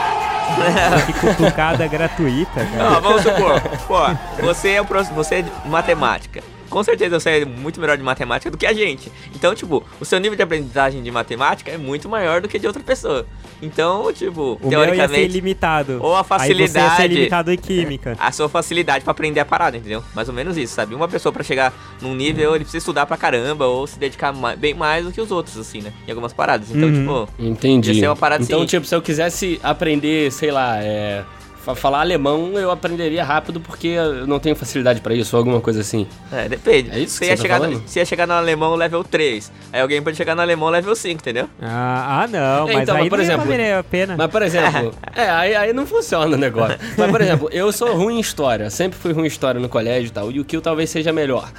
que 1.06 1.12
cutucada 1.12 1.86
gratuita, 1.86 2.64
cara. 2.66 2.96
Ó, 2.96 3.00
vamos 3.00 3.22
supor, 3.22 3.60
pô, 3.86 4.42
você 4.42 4.70
é, 4.70 4.82
você 4.82 5.34
é 5.36 5.44
matemática. 5.68 6.42
Com 6.70 6.82
certeza 6.84 7.18
você 7.20 7.30
é 7.30 7.44
muito 7.44 7.80
melhor 7.80 7.96
de 7.96 8.02
matemática 8.02 8.50
do 8.50 8.56
que 8.56 8.64
a 8.64 8.72
gente. 8.72 9.10
Então, 9.34 9.54
tipo, 9.54 9.84
o 10.00 10.04
seu 10.04 10.18
nível 10.20 10.36
de 10.36 10.42
aprendizagem 10.42 11.02
de 11.02 11.10
matemática 11.10 11.70
é 11.70 11.76
muito 11.76 12.08
maior 12.08 12.40
do 12.40 12.48
que 12.48 12.58
de 12.58 12.66
outra 12.66 12.82
pessoa. 12.82 13.26
Então, 13.60 14.10
tipo, 14.12 14.58
O 14.62 14.68
meu 14.68 14.78
ia 14.80 14.86
ser 14.86 14.92
teoricamente, 14.92 15.24
ilimitado. 15.24 15.98
ou 16.00 16.14
a 16.16 16.20
Aí 16.20 16.24
você 16.24 16.32
ia 16.32 16.38
facilidade- 16.38 16.96
ser 16.96 17.08
limitado 17.08 17.52
em 17.52 17.56
química. 17.58 18.16
a 18.18 18.32
sua 18.32 18.48
facilidade 18.48 19.04
pra 19.04 19.10
aprender 19.10 19.40
a 19.40 19.44
parada, 19.44 19.76
entendeu? 19.76 20.02
Mais 20.14 20.28
ou 20.28 20.34
menos 20.34 20.56
isso, 20.56 20.72
sabe? 20.74 20.94
Uma 20.94 21.08
pessoa 21.08 21.32
pra 21.32 21.42
chegar 21.42 21.72
num 22.00 22.14
nível, 22.14 22.50
ele 22.54 22.64
precisa 22.64 22.78
estudar 22.78 23.04
pra 23.04 23.16
caramba 23.16 23.66
ou 23.66 23.86
se 23.86 23.98
dedicar 23.98 24.32
bem 24.56 24.72
mais 24.72 25.04
do 25.04 25.12
que 25.12 25.20
os 25.20 25.30
outros, 25.30 25.58
assim, 25.58 25.82
né? 25.82 25.92
Em 26.06 26.10
algumas 26.10 26.32
paradas. 26.32 26.70
Então, 26.70 26.88
Uhum. 26.88 27.00
tipo, 27.26 27.28
Entendi. 27.38 27.92
Ia 27.92 28.00
ser 28.00 28.08
uma 28.08 28.16
parada 28.16 28.42
então, 28.44 28.60
assim. 28.60 28.66
tipo, 28.68 28.86
se 28.86 28.94
eu 28.94 29.02
quisesse 29.02 29.60
aprender, 29.62 30.30
sei 30.32 30.50
lá, 30.50 30.78
é, 30.78 31.24
falar 31.60 32.00
alemão, 32.00 32.52
eu 32.58 32.70
aprenderia 32.70 33.24
rápido 33.24 33.60
porque 33.60 33.88
eu 33.88 34.26
não 34.26 34.38
tenho 34.38 34.56
facilidade 34.56 35.00
pra 35.00 35.14
isso 35.14 35.36
ou 35.36 35.38
alguma 35.38 35.60
coisa 35.60 35.80
assim. 35.80 36.06
é, 36.32 36.48
depende. 36.48 36.90
É 36.90 36.98
isso 36.98 37.16
você 37.16 37.24
que 37.24 37.30
ia 37.30 37.36
você 37.36 37.48
tá 37.48 37.54
chegar 37.54 37.68
no, 37.68 37.78
você 37.80 37.98
ia 38.00 38.04
chegar 38.04 38.26
no 38.26 38.32
alemão 38.34 38.74
level 38.74 39.04
3. 39.04 39.52
Aí 39.72 39.80
alguém 39.80 40.02
pode 40.02 40.16
chegar 40.16 40.34
no 40.34 40.42
alemão 40.42 40.68
level 40.68 40.94
5, 40.94 41.20
entendeu? 41.20 41.48
Ah, 41.60 42.22
ah, 42.22 42.26
não, 42.26 42.68
É, 42.68 42.72
mas 42.74 42.82
então, 42.82 42.96
aí 42.96 43.02
mas, 43.02 43.08
por 43.10 43.18
não 43.18 43.24
ia 43.24 43.32
exemplo, 43.32 43.78
a 43.78 43.82
pena. 43.84 44.14
Mas, 44.16 44.30
por 44.30 44.42
exemplo, 44.42 44.94
é, 45.14 45.30
aí, 45.30 45.54
aí 45.54 45.72
não 45.72 45.86
funciona 45.86 46.34
o 46.34 46.38
negócio. 46.38 46.78
Mas, 46.96 47.10
por 47.10 47.20
exemplo, 47.20 47.48
eu 47.52 47.70
sou 47.72 47.94
ruim 47.94 48.16
em 48.16 48.20
história, 48.20 48.70
sempre 48.70 48.98
fui 48.98 49.12
ruim 49.12 49.24
em 49.24 49.28
história 49.28 49.60
no 49.60 49.68
colégio 49.68 50.08
e 50.08 50.12
tal, 50.12 50.32
e 50.32 50.40
o 50.40 50.44
Kill 50.44 50.60
talvez 50.60 50.90
seja 50.90 51.12
melhor. 51.12 51.50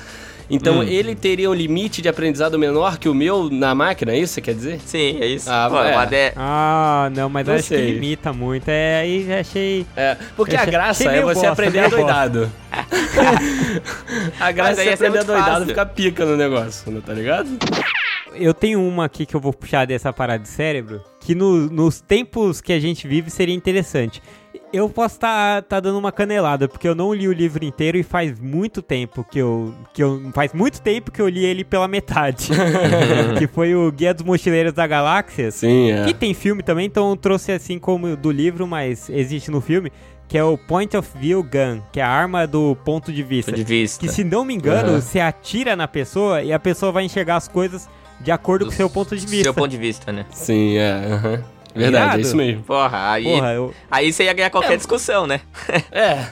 Então, 0.54 0.80
Hum. 0.80 0.84
ele 0.84 1.16
teria 1.16 1.50
um 1.50 1.54
limite 1.54 2.02
de 2.02 2.10
aprendizado 2.10 2.60
menor 2.60 2.98
que 2.98 3.08
o 3.08 3.14
meu 3.14 3.50
na 3.50 3.74
máquina, 3.74 4.12
é 4.12 4.18
isso 4.20 4.34
que 4.34 4.36
você 4.36 4.42
quer 4.42 4.54
dizer? 4.54 4.80
Sim, 4.86 5.18
é 5.22 5.26
isso. 5.26 5.50
Ah, 5.50 5.68
Pô, 5.70 5.80
é. 5.80 6.34
Ah, 6.36 7.10
não, 7.16 7.30
mas 7.30 7.48
Não 7.48 7.54
acho 7.56 7.64
que 7.64 7.70
sei. 7.76 7.92
limita 7.94 8.34
muito. 8.34 8.68
É, 8.68 9.00
aí 9.02 9.26
já 9.26 9.40
achei. 9.40 9.86
É, 9.96 10.18
porque 10.36 10.56
Eu 10.56 10.60
a 10.60 10.62
achei- 10.64 10.72
graça 10.72 11.10
achei 11.10 11.20
é 11.20 11.22
você 11.24 11.34
bosta, 11.36 11.52
aprender 11.52 11.82
meio 11.82 11.86
adoidado. 11.94 12.52
a 14.40 14.52
graça 14.52 14.84
é 14.84 14.94
aprender 14.94 15.20
e 15.64 15.66
ficar 15.68 15.86
pica 15.88 16.26
no 16.26 16.36
negócio, 16.36 16.92
né, 16.92 17.02
tá 17.06 17.14
ligado? 17.14 17.50
Eu 18.34 18.54
tenho 18.54 18.82
uma 18.82 19.06
aqui 19.06 19.26
que 19.26 19.36
eu 19.36 19.40
vou 19.42 19.52
puxar 19.54 19.86
dessa 19.86 20.12
parada 20.14 20.42
de 20.44 20.50
cérebro, 20.50 21.02
que 21.20 21.36
no- 21.36 21.70
nos 21.70 22.00
tempos 22.02 22.62
que 22.62 22.72
a 22.72 22.80
gente 22.80 23.08
vive 23.08 23.30
seria 23.30 23.54
interessante. 23.56 24.22
Eu 24.74 24.90
posso 24.90 25.16
estar 25.16 25.62
dando 25.62 25.98
uma 25.98 26.12
canelada, 26.12 26.68
porque 26.68 26.88
eu 26.88 26.96
não 26.96 27.14
li 27.14 27.28
o 27.28 27.34
livro 27.34 27.64
inteiro 27.64 27.98
e 27.98 28.04
faz 28.04 28.40
muito 28.40 28.82
tempo 28.82 29.26
que 29.30 29.40
eu, 29.40 29.74
que 29.94 30.04
eu. 30.04 30.32
Faz 30.34 30.54
muito 30.54 30.82
tempo 30.82 31.12
que 31.12 31.22
eu 31.22 31.28
li 31.28 31.46
ele 31.46 31.64
pela 31.64 31.88
metade. 31.88 32.50
que 33.38 33.48
foi 33.48 33.76
o 33.76 33.92
Guia 33.92 34.14
dos 34.14 34.24
Mochileiros 34.24 34.74
da 34.74 34.86
Galáxia. 34.88 35.52
Sim, 35.52 35.92
é. 35.92 36.06
Que 36.06 36.14
tem 36.14 36.34
filme 36.34 36.64
também, 36.64 36.86
então 36.86 37.10
eu 37.10 37.16
trouxe 37.16 37.52
assim 37.52 37.80
como 37.80 38.16
do 38.16 38.32
livro, 38.32 38.66
mas 38.68 39.10
existe 39.10 39.52
no 39.52 39.62
filme, 39.62 39.92
que 40.28 40.38
é 40.38 40.44
o 40.44 40.58
Point 40.58 40.96
of 40.96 41.10
View 41.18 41.44
Gun, 41.44 41.82
que 41.92 42.00
é 42.00 42.04
a 42.04 42.10
arma 42.10 42.48
do 42.48 42.76
ponto 42.86 43.12
de 43.12 43.24
vista. 43.24 43.52
ponto 43.52 43.58
de 43.58 43.66
vista. 43.66 44.06
Que 44.06 44.12
se 44.12 44.24
não 44.24 44.46
me 44.46 44.54
engano, 44.54 44.92
Aham. 44.92 45.02
você 45.02 45.20
atira 45.20 45.76
na 45.76 45.88
pessoa 45.88 46.42
e 46.42 46.54
a 46.54 46.60
pessoa 46.60 46.92
vai 46.92 47.04
enxergar 47.04 47.36
as 47.36 47.48
coisas 47.48 47.90
de 48.22 48.32
acordo 48.32 48.66
com 48.66 48.72
o 48.72 48.74
seu 48.74 48.90
ponto 48.90 49.16
de 49.16 49.26
vista. 49.26 49.44
Seu 49.44 49.54
ponto 49.54 49.68
de 49.68 49.78
vista, 49.78 50.12
né? 50.12 50.26
Sim, 50.32 50.78
é. 50.78 50.92
aham. 50.92 51.44
Verdade, 51.76 52.04
Irado. 52.06 52.18
é 52.18 52.22
isso 52.22 52.36
mesmo. 52.36 52.64
Porra, 52.64 53.12
aí, 53.12 53.24
Porra, 53.24 53.54
eu... 53.54 53.74
aí 53.90 54.12
você 54.12 54.24
ia 54.26 54.34
ganhar 54.34 54.50
qualquer 54.50 54.78
discussão, 54.78 55.26
né? 55.28 55.42
É. 55.92 56.26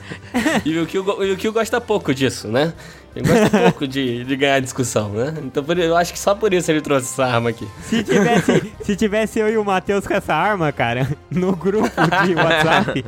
E 0.65 0.77
o 0.79 0.85
Kill, 0.85 1.23
e 1.23 1.31
o 1.31 1.37
Kill 1.37 1.53
gosta 1.53 1.79
pouco 1.81 2.13
disso, 2.13 2.47
né? 2.47 2.73
Ele 3.15 3.27
gosta 3.27 3.49
pouco 3.63 3.87
de, 3.87 4.23
de 4.23 4.35
ganhar 4.35 4.59
discussão, 4.59 5.09
né? 5.09 5.33
Então 5.43 5.63
por- 5.63 5.77
eu 5.77 5.95
acho 5.97 6.13
que 6.13 6.19
só 6.19 6.35
por 6.35 6.53
isso 6.53 6.69
ele 6.71 6.81
trouxe 6.81 7.07
essa 7.13 7.25
arma 7.25 7.49
aqui. 7.49 7.67
se, 7.81 8.03
tivesse, 8.03 8.73
se 8.83 8.95
tivesse 8.95 9.39
eu 9.39 9.49
e 9.49 9.57
o 9.57 9.63
Matheus 9.65 10.05
com 10.05 10.13
essa 10.13 10.33
arma, 10.35 10.71
cara, 10.71 11.07
no 11.31 11.55
grupo 11.55 11.89
de 12.25 12.35
WhatsApp, 12.35 13.05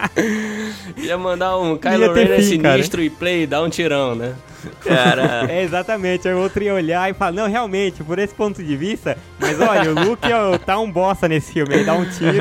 Ia 0.96 1.18
mandar 1.18 1.58
um 1.58 1.76
Kylo 1.76 2.12
Ren 2.12 2.22
é 2.22 2.40
fim, 2.42 2.58
cara. 2.60 2.74
sinistro 2.74 3.02
e 3.02 3.10
play, 3.10 3.46
dá 3.46 3.62
um 3.62 3.68
tirão, 3.68 4.14
né? 4.14 4.34
Cara. 4.84 5.46
é 5.50 5.62
exatamente, 5.62 6.28
aí 6.28 6.34
o 6.34 6.38
outro 6.38 6.62
ia 6.62 6.74
olhar 6.74 7.10
e 7.10 7.14
falar, 7.14 7.32
não, 7.32 7.48
realmente, 7.48 8.02
por 8.02 8.18
esse 8.18 8.34
ponto 8.34 8.62
de 8.62 8.76
vista, 8.76 9.16
mas 9.38 9.60
olha, 9.60 9.90
o 9.90 10.04
Luke 10.04 10.32
ó, 10.32 10.56
tá 10.58 10.78
um 10.78 10.90
bosta 10.90 11.28
nesse 11.28 11.52
filme, 11.52 11.74
ele 11.74 11.84
dá 11.84 11.94
um 11.94 12.04
tiro. 12.08 12.32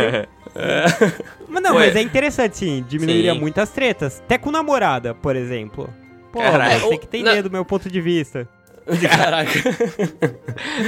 Mas 1.48 1.63
não, 1.63 1.75
Ué. 1.75 1.88
mas 1.88 1.96
é 1.96 2.01
interessante 2.01 2.58
sim, 2.58 2.86
diminuiria 2.88 3.34
Sim. 3.34 3.39
muitas 3.39 3.70
tretas. 3.70 4.22
Até 4.25 4.38
com 4.38 4.51
namorada, 4.51 5.13
por 5.13 5.36
exemplo. 5.36 5.89
Pô, 6.31 6.39
Caralho. 6.39 6.89
tem 6.89 7.00
que 7.00 7.08
Não. 7.24 7.31
entender 7.31 7.41
do 7.43 7.50
meu 7.51 7.63
ponto 7.63 7.89
de 7.89 8.01
vista. 8.01 8.48
Caraca. 9.10 9.51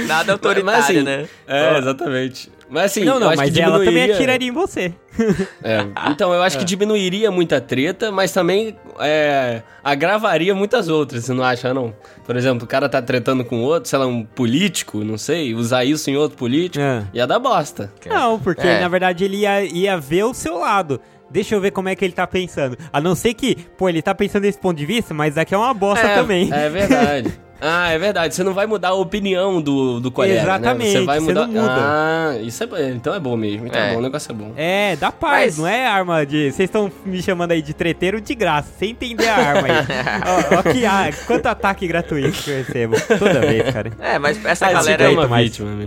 Nada 0.06 0.32
autoritário, 0.32 0.64
Mas, 0.64 0.84
assim, 0.84 1.02
né? 1.02 1.26
É, 1.46 1.78
exatamente. 1.78 2.50
Mas 2.68 2.84
assim, 2.86 3.04
não, 3.04 3.14
eu 3.14 3.20
não, 3.20 3.28
acho 3.28 3.36
mas 3.36 3.50
que 3.52 3.60
ela 3.60 3.72
também 3.72 3.84
diminuiria- 3.86 4.14
atiraria 4.14 4.48
em 4.48 4.52
você. 4.52 4.92
É, 5.62 5.86
então, 6.10 6.32
eu 6.34 6.42
acho 6.42 6.58
que 6.58 6.64
diminuiria 6.64 7.30
muita 7.30 7.60
treta, 7.60 8.10
mas 8.10 8.32
também 8.32 8.76
é, 8.98 9.62
agravaria 9.82 10.54
muitas 10.54 10.88
outras, 10.88 11.24
você 11.24 11.32
não 11.32 11.44
acha, 11.44 11.72
não? 11.72 11.94
Por 12.26 12.36
exemplo, 12.36 12.64
o 12.64 12.66
cara 12.66 12.88
tá 12.88 13.00
tretando 13.00 13.44
com 13.44 13.60
outro, 13.62 13.88
sei 13.88 13.98
lá, 13.98 14.06
um 14.06 14.24
político, 14.24 15.04
não 15.04 15.16
sei, 15.16 15.54
usar 15.54 15.84
isso 15.84 16.10
em 16.10 16.16
outro 16.16 16.36
político, 16.36 16.82
É. 16.84 17.04
ia 17.14 17.26
dar 17.26 17.38
bosta. 17.38 17.92
Não, 18.06 18.40
porque 18.40 18.66
É. 18.66 18.80
na 18.80 18.88
verdade 18.88 19.24
ele 19.24 19.36
ia, 19.38 19.62
ia 19.64 19.96
ver 19.96 20.24
o 20.24 20.34
seu 20.34 20.58
lado. 20.58 21.00
Deixa 21.30 21.54
eu 21.54 21.60
ver 21.60 21.70
como 21.70 21.88
é 21.88 21.94
que 21.96 22.04
ele 22.04 22.12
tá 22.12 22.26
pensando. 22.26 22.76
A 22.92 23.00
não 23.00 23.14
ser 23.14 23.34
que, 23.34 23.54
pô, 23.78 23.88
ele 23.88 24.02
tá 24.02 24.14
pensando 24.14 24.42
desse 24.42 24.58
ponto 24.58 24.76
de 24.76 24.86
vista, 24.86 25.14
mas 25.14 25.34
daqui 25.34 25.54
é 25.54 25.58
uma 25.58 25.72
bosta 25.74 26.06
é, 26.06 26.14
também. 26.16 26.52
É 26.52 26.68
verdade. 26.68 27.32
Ah, 27.60 27.90
é 27.90 27.98
verdade. 27.98 28.34
Você 28.34 28.42
não 28.42 28.52
vai 28.52 28.66
mudar 28.66 28.88
a 28.88 28.94
opinião 28.94 29.60
do, 29.62 30.00
do 30.00 30.10
colega, 30.10 30.42
Exatamente, 30.42 30.92
né? 30.94 31.00
Você 31.00 31.04
vai 31.06 31.20
você 31.20 31.26
mudar... 31.26 31.46
não 31.46 31.62
muda. 31.62 31.74
Ah, 31.78 32.38
isso 32.42 32.62
é 32.62 32.66
bom. 32.66 32.76
Então 32.78 33.14
é 33.14 33.20
bom 33.20 33.36
mesmo. 33.36 33.66
Então 33.66 33.80
é, 33.80 33.90
É. 33.90 33.92
bom, 33.92 33.98
o 33.98 34.02
negócio 34.02 34.30
é 34.30 34.34
bom. 34.34 34.52
É, 34.56 34.96
dá 34.96 35.10
paz, 35.12 35.56
Mas- 35.56 35.58
não 35.58 35.66
é 35.66 35.86
arma 35.86 36.26
de. 36.26 36.50
Vocês 36.52 36.68
estão 36.68 36.90
me 37.06 37.22
chamando 37.22 37.52
aí 37.52 37.62
de 37.62 37.72
treteiro 37.72 38.20
de 38.20 38.34
graça, 38.34 38.68
sem 38.78 38.90
entender 38.90 39.28
a 39.28 39.36
arma 39.36 39.68
aí. 39.68 39.74
ó, 40.54 40.58
ó 40.58 40.62
que, 40.72 40.84
ah, 40.84 41.10
quanto 41.26 41.46
ataque 41.46 41.86
gratuito 41.86 42.42
que 42.42 42.50
eu 42.50 42.56
recebo 42.58 42.96
toda 43.18 43.40
vez, 43.40 43.72
cara. 43.72 43.90
É, 44.00 44.18
mas 44.18 44.44
essa 44.44 44.66
Ah, 44.66 44.72
galera 44.72 45.04
é 45.04 45.06
aí, 45.06 45.14
uma 45.14 45.26
mas- 45.28 45.44
vítima, 45.44 45.70
né? 45.70 45.86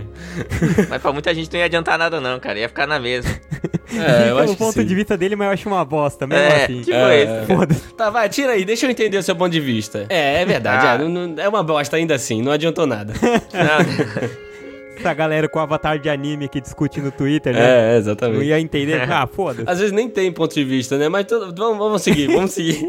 mas 0.88 1.00
pra 1.02 1.12
muita 1.12 1.34
gente 1.34 1.52
não 1.52 1.58
ia 1.60 1.66
adiantar 1.66 1.98
nada 1.98 2.20
não, 2.20 2.40
cara. 2.40 2.58
Ia 2.58 2.68
ficar 2.68 2.86
na 2.86 2.98
mesma. 2.98 3.30
É, 3.94 4.30
eu 4.30 4.38
acho 4.38 4.52
o 4.52 4.56
ponto 4.56 4.74
sim. 4.80 4.84
de 4.84 4.94
vista 4.94 5.16
dele, 5.16 5.34
mas 5.34 5.46
eu 5.46 5.52
acho 5.54 5.68
uma 5.68 5.84
bosta, 5.84 6.26
mesmo 6.26 6.44
É, 6.44 6.64
assim. 6.64 6.80
tipo 6.82 6.94
É, 6.96 7.22
isso. 7.24 7.46
Foda-se. 7.56 7.94
Tá, 7.94 8.10
vai, 8.10 8.28
tira 8.28 8.52
aí, 8.52 8.64
deixa 8.64 8.84
eu 8.86 8.90
entender 8.90 9.16
o 9.16 9.22
seu 9.22 9.34
ponto 9.34 9.50
de 9.50 9.60
vista. 9.60 10.04
É, 10.10 10.42
é 10.42 10.44
verdade, 10.44 10.86
Ah. 10.86 10.94
é, 10.94 10.98
não- 11.08 11.26
não- 11.28 11.42
é 11.42 11.48
uma 11.48 11.62
bosta 11.62 11.96
ainda 11.96 12.14
assim, 12.14 12.42
não 12.42 12.52
adiantou 12.52 12.86
nada. 12.86 13.12
Não, 13.52 14.98
Essa 14.98 15.14
galera 15.14 15.48
com 15.48 15.60
avatar 15.60 15.96
de 15.96 16.10
anime 16.10 16.48
que 16.48 16.60
discute 16.60 17.00
no 17.00 17.12
Twitter, 17.12 17.54
né? 17.54 17.60
É, 17.60 17.90
Não 17.92 17.98
exatamente. 17.98 18.44
ia 18.44 18.58
entender. 18.60 19.00
Ah, 19.10 19.28
foda-se. 19.28 19.70
Às 19.70 19.78
vezes 19.78 19.92
nem 19.92 20.08
tem 20.08 20.30
ponto 20.32 20.52
de 20.52 20.64
vista, 20.64 20.98
né? 20.98 21.08
Mas 21.08 21.24
tudo- 21.24 21.54
vamos, 21.56 21.78
vamos 21.78 22.02
seguir, 22.02 22.26
vamos 22.26 22.50
seguir. 22.50 22.80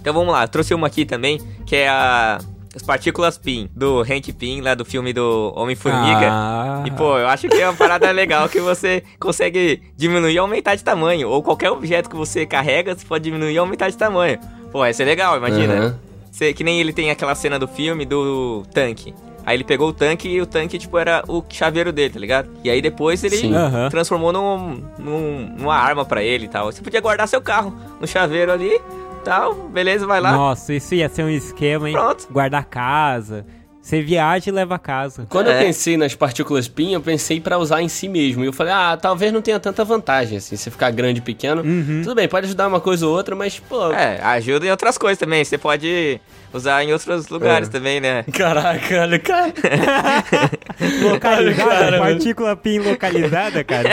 Então 0.00 0.14
vamos 0.14 0.32
lá, 0.32 0.46
trouxe 0.48 0.72
uma 0.74 0.86
aqui 0.86 1.04
também, 1.04 1.38
que 1.66 1.76
é 1.76 1.88
a. 1.88 2.38
As 2.74 2.82
partículas 2.82 3.36
PIN, 3.36 3.68
do 3.74 4.00
Hank 4.02 4.32
Pym, 4.32 4.60
lá 4.60 4.74
do 4.74 4.84
filme 4.84 5.12
do 5.12 5.52
Homem-Formiga. 5.56 6.28
Ah. 6.30 6.84
E, 6.86 6.90
pô, 6.92 7.18
eu 7.18 7.26
acho 7.26 7.48
que 7.48 7.56
é 7.60 7.68
uma 7.68 7.76
parada 7.76 8.08
legal 8.12 8.48
que 8.48 8.60
você 8.60 9.02
consegue 9.18 9.82
diminuir 9.96 10.34
e 10.34 10.38
aumentar 10.38 10.76
de 10.76 10.84
tamanho. 10.84 11.28
Ou 11.28 11.42
qualquer 11.42 11.70
objeto 11.70 12.08
que 12.08 12.14
você 12.14 12.46
carrega, 12.46 12.94
você 12.94 13.04
pode 13.04 13.24
diminuir 13.24 13.52
e 13.54 13.58
aumentar 13.58 13.88
de 13.90 13.96
tamanho. 13.96 14.38
Pô, 14.70 14.86
ia 14.86 14.92
ser 14.94 15.04
legal, 15.04 15.36
imagina. 15.36 15.74
Aham. 15.74 15.98
Você- 16.30 16.52
que 16.52 16.62
nem 16.62 16.78
ele 16.80 16.92
tem 16.92 17.10
aquela 17.10 17.34
cena 17.34 17.58
do 17.58 17.66
filme 17.66 18.04
do 18.04 18.62
tanque. 18.72 19.12
Aí 19.44 19.56
ele 19.56 19.64
pegou 19.64 19.88
o 19.88 19.92
tanque 19.92 20.28
e 20.28 20.40
o 20.40 20.46
tanque, 20.46 20.78
tipo, 20.78 20.96
era 20.96 21.24
o 21.26 21.42
chaveiro 21.48 21.90
dele, 21.92 22.14
tá 22.14 22.20
ligado? 22.20 22.50
E 22.62 22.70
aí 22.70 22.80
depois 22.80 23.24
ele. 23.24 23.52
Aham. 23.52 23.88
transformou 23.90 24.32
num, 24.32 24.80
num- 24.96 25.54
numa 25.58 25.74
arma 25.74 26.04
pra 26.04 26.22
ele 26.22 26.44
e 26.44 26.48
tal. 26.48 26.70
Você 26.70 26.80
podia 26.80 27.00
guardar 27.00 27.26
seu 27.26 27.40
carro 27.40 27.74
no 28.00 28.06
chaveiro 28.06 28.52
ali, 28.52 28.80
tal, 29.24 29.54
beleza, 29.54 30.06
vai 30.06 30.20
lá. 30.20 30.32
Nossa, 30.32 30.74
isso 30.74 30.94
ia 30.94 31.08
ser 31.08 31.24
um 31.24 31.30
esquema, 31.30 31.88
hein? 31.88 31.94
Pronto. 31.94 32.28
Guardar 32.30 32.64
casa. 32.64 33.44
Você 33.82 34.02
viaja 34.02 34.50
e 34.50 34.52
leva 34.52 34.74
a 34.74 34.78
casa. 34.78 35.26
Quando 35.28 35.46
eu 35.48 35.54
É. 35.54 35.64
pensei 35.64 35.96
nas 35.96 36.14
partículas 36.14 36.68
PIN, 36.68 36.92
eu 36.92 37.00
pensei 37.00 37.40
pra 37.40 37.56
usar 37.58 37.80
em 37.80 37.88
si 37.88 38.08
mesmo. 38.08 38.44
E 38.44 38.46
eu 38.46 38.52
falei, 38.52 38.72
ah, 38.74 38.96
talvez 39.00 39.32
não 39.32 39.40
tenha 39.40 39.58
tanta 39.58 39.82
vantagem, 39.84 40.36
assim, 40.36 40.54
você 40.54 40.70
ficar 40.70 40.90
grande 40.90 41.18
e 41.20 41.22
pequeno. 41.22 41.62
Uhum. 41.62 42.02
Tudo 42.04 42.14
bem, 42.14 42.28
pode 42.28 42.46
ajudar 42.46 42.68
uma 42.68 42.78
coisa 42.80 43.06
ou 43.06 43.16
outra, 43.16 43.34
mas, 43.34 43.58
pô... 43.58 43.90
É, 43.92 44.20
ajuda 44.22 44.66
em 44.66 44.70
outras 44.70 44.98
coisas 44.98 45.18
também. 45.18 45.42
Você 45.42 45.56
pode 45.56 46.20
usar 46.52 46.84
em 46.84 46.92
outros 46.92 47.28
lugares 47.28 47.68
É. 47.68 47.70
também, 47.72 48.00
né? 48.00 48.22
Caraca, 48.32 49.00
olha, 49.00 49.18
cara. 49.18 49.54
Localizada, 51.10 51.70
Cara, 51.70 51.98
partícula 51.98 52.56
PIN 52.56 52.78
localizada, 52.80 53.64
cara. 53.64 53.88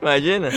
Imagina. 0.00 0.48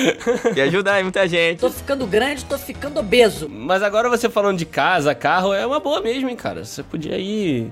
E 0.56 0.62
ajudar 0.62 0.94
aí 0.96 1.04
muita 1.04 1.28
gente. 1.28 1.60
Tô 1.60 1.70
ficando 1.70 2.06
grande, 2.06 2.46
tô 2.46 2.58
ficando 2.58 3.00
obeso. 3.00 3.48
Mas 3.50 3.82
agora 3.84 4.10
você 4.10 4.30
falando 4.30 4.58
de 4.58 4.66
casa, 4.66 5.14
carro, 5.16 5.54
é 5.54 5.66
uma 5.66 5.80
boa 5.80 6.02
mesmo, 6.02 6.30
hein, 6.30 6.36
cara. 6.36 6.64
Você 6.66 6.84
podia 6.84 7.16
aí 7.16 7.72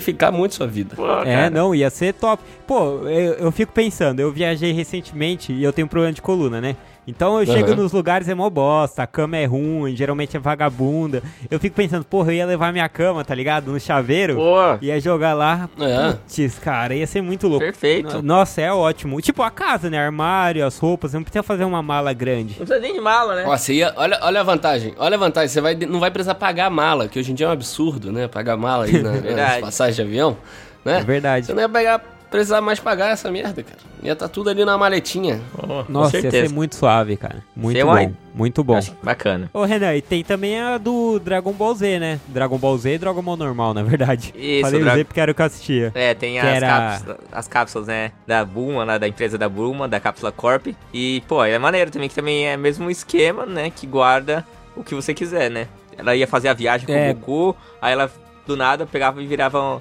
simplificar 0.00 0.32
muito 0.32 0.54
sua 0.54 0.66
vida. 0.66 0.96
Pô, 0.96 1.06
É, 1.22 1.24
cara. 1.24 1.50
não, 1.50 1.74
ia 1.74 1.90
ser 1.90 2.14
top. 2.14 2.42
Pô, 2.66 3.08
eu, 3.08 3.34
eu 3.34 3.52
fico 3.52 3.72
pensando, 3.72 4.20
eu 4.20 4.30
viajei 4.32 4.72
recentemente 4.72 5.52
e 5.52 5.62
eu 5.62 5.72
tenho 5.72 5.86
um 5.86 5.88
problema 5.88 6.12
de 6.12 6.22
coluna, 6.22 6.60
né? 6.60 6.76
Então 7.06 7.38
eu 7.38 7.46
chego 7.46 7.72
Aham. 7.72 7.82
nos 7.82 7.92
lugares 7.92 8.28
é 8.28 8.34
mó 8.34 8.48
bosta, 8.48 9.02
a 9.02 9.06
cama 9.06 9.36
é 9.36 9.44
ruim, 9.44 9.94
geralmente 9.94 10.36
é 10.36 10.40
vagabunda. 10.40 11.22
Eu 11.50 11.60
fico 11.60 11.76
pensando, 11.76 12.04
porra, 12.04 12.32
eu 12.32 12.36
ia 12.36 12.46
levar 12.46 12.72
minha 12.72 12.88
cama, 12.88 13.24
tá 13.24 13.34
ligado? 13.34 13.70
No 13.70 13.78
chaveiro. 13.78 14.36
Pô, 14.36 14.78
Ia 14.80 14.98
jogar 15.00 15.34
lá. 15.34 15.68
É. 15.78 16.12
Putz, 16.12 16.58
cara, 16.58 16.94
ia 16.94 17.06
ser 17.06 17.20
muito 17.20 17.46
louco. 17.46 17.64
perfeito. 17.64 18.16
No- 18.16 18.22
Nossa, 18.22 18.60
é 18.62 18.72
ótimo. 18.72 19.20
Tipo, 19.20 19.42
a 19.42 19.50
casa, 19.50 19.90
né? 19.90 19.98
Armário, 19.98 20.66
as 20.66 20.78
roupas, 20.78 21.12
não 21.12 21.22
precisa 21.22 21.42
fazer 21.42 21.64
uma 21.64 21.82
mala 21.82 22.12
grande. 22.12 22.56
Não 22.58 22.66
precisa 22.66 22.78
nem 22.80 22.94
de 22.94 23.00
mala, 23.00 23.34
né? 23.36 23.44
Ó, 23.46 23.56
você 23.56 23.74
ia, 23.74 23.92
olha, 23.96 24.18
olha 24.22 24.40
a 24.40 24.44
vantagem, 24.44 24.94
olha 24.96 25.16
a 25.16 25.18
vantagem, 25.18 25.48
você 25.48 25.60
vai, 25.60 25.74
não 25.74 26.00
vai 26.00 26.10
precisar 26.10 26.34
pagar 26.36 26.66
a 26.66 26.70
mala, 26.70 27.06
que 27.08 27.18
hoje 27.18 27.32
em 27.32 27.34
dia 27.34 27.46
é 27.46 27.48
um 27.50 27.52
absurdo, 27.52 28.10
né? 28.10 28.28
Pagar 28.28 28.56
mala 28.56 28.86
aí 28.86 29.02
na, 29.02 29.12
passagens 29.60 29.96
de 29.96 30.02
avião, 30.02 30.36
né? 30.84 31.00
É 31.00 31.04
verdade. 31.04 31.46
Você 31.46 31.54
não 31.54 31.60
ia 31.62 31.68
pegar, 31.68 32.00
precisar 32.34 32.60
mais 32.60 32.80
pagar 32.80 33.10
essa 33.10 33.30
merda, 33.30 33.62
cara. 33.62 33.78
Ia 34.02 34.12
estar 34.12 34.28
tudo 34.28 34.50
ali 34.50 34.64
na 34.64 34.76
maletinha. 34.76 35.40
Com 35.52 35.84
Nossa, 35.88 36.18
ia 36.18 36.30
ser 36.30 36.50
muito 36.50 36.74
suave, 36.74 37.16
cara. 37.16 37.42
Muito 37.56 37.76
Ser 37.76 37.84
bom. 37.84 37.92
uma- 37.92 38.12
Muito 38.34 38.64
bom. 38.64 38.76
Acho 38.76 38.92
bacana. 39.02 39.48
Ô, 39.54 39.62
Renan, 39.64 39.94
e 39.94 40.02
tem 40.02 40.24
também 40.24 40.60
a 40.60 40.76
do 40.76 41.20
Dragon 41.20 41.52
Ball 41.52 41.74
Z, 41.74 42.00
né? 42.00 42.18
Dragon 42.26 42.58
Ball 42.58 42.76
Z 42.76 42.94
e 42.94 42.98
Dragon 42.98 43.22
Ball 43.22 43.36
normal, 43.36 43.72
na 43.72 43.82
verdade. 43.84 44.34
Isso, 44.36 44.62
Falei 44.62 44.80
o 44.80 44.84
Dra- 44.84 44.94
Z 44.96 45.04
porque 45.04 45.20
era 45.20 45.30
o 45.30 45.34
que 45.34 45.40
eu 45.42 45.46
assistia. 45.46 45.92
É, 45.94 46.12
tem 46.14 46.40
as, 46.40 46.46
era- 46.46 46.66
cápsulas, 46.66 47.16
as 47.30 47.48
cápsulas, 47.48 47.86
né? 47.88 48.12
Da 48.26 48.44
Bulma, 48.44 48.82
lá 48.84 48.98
da 48.98 49.06
empresa 49.06 49.38
da 49.38 49.48
Bulma, 49.48 49.86
da 49.86 50.00
Cápsula 50.00 50.32
Corp. 50.32 50.66
E, 50.92 51.22
pô, 51.28 51.44
é 51.44 51.56
maneiro 51.58 51.90
também, 51.92 52.08
que 52.08 52.14
também 52.14 52.46
é 52.48 52.56
mesmo 52.56 52.86
um 52.86 52.90
esquema, 52.90 53.46
né? 53.46 53.70
Que 53.70 53.86
guarda 53.86 54.44
o 54.76 54.82
que 54.82 54.94
você 54.94 55.14
quiser, 55.14 55.48
né? 55.50 55.68
Ela 55.96 56.16
ia 56.16 56.26
fazer 56.26 56.48
a 56.48 56.52
viagem 56.54 56.86
com 56.86 56.92
É. 56.92 57.10
o 57.12 57.14
Goku, 57.14 57.56
aí 57.80 57.92
ela, 57.92 58.10
do 58.44 58.56
nada, 58.56 58.84
pegava 58.84 59.22
e 59.22 59.26
virava 59.28 59.62
um- 59.62 59.80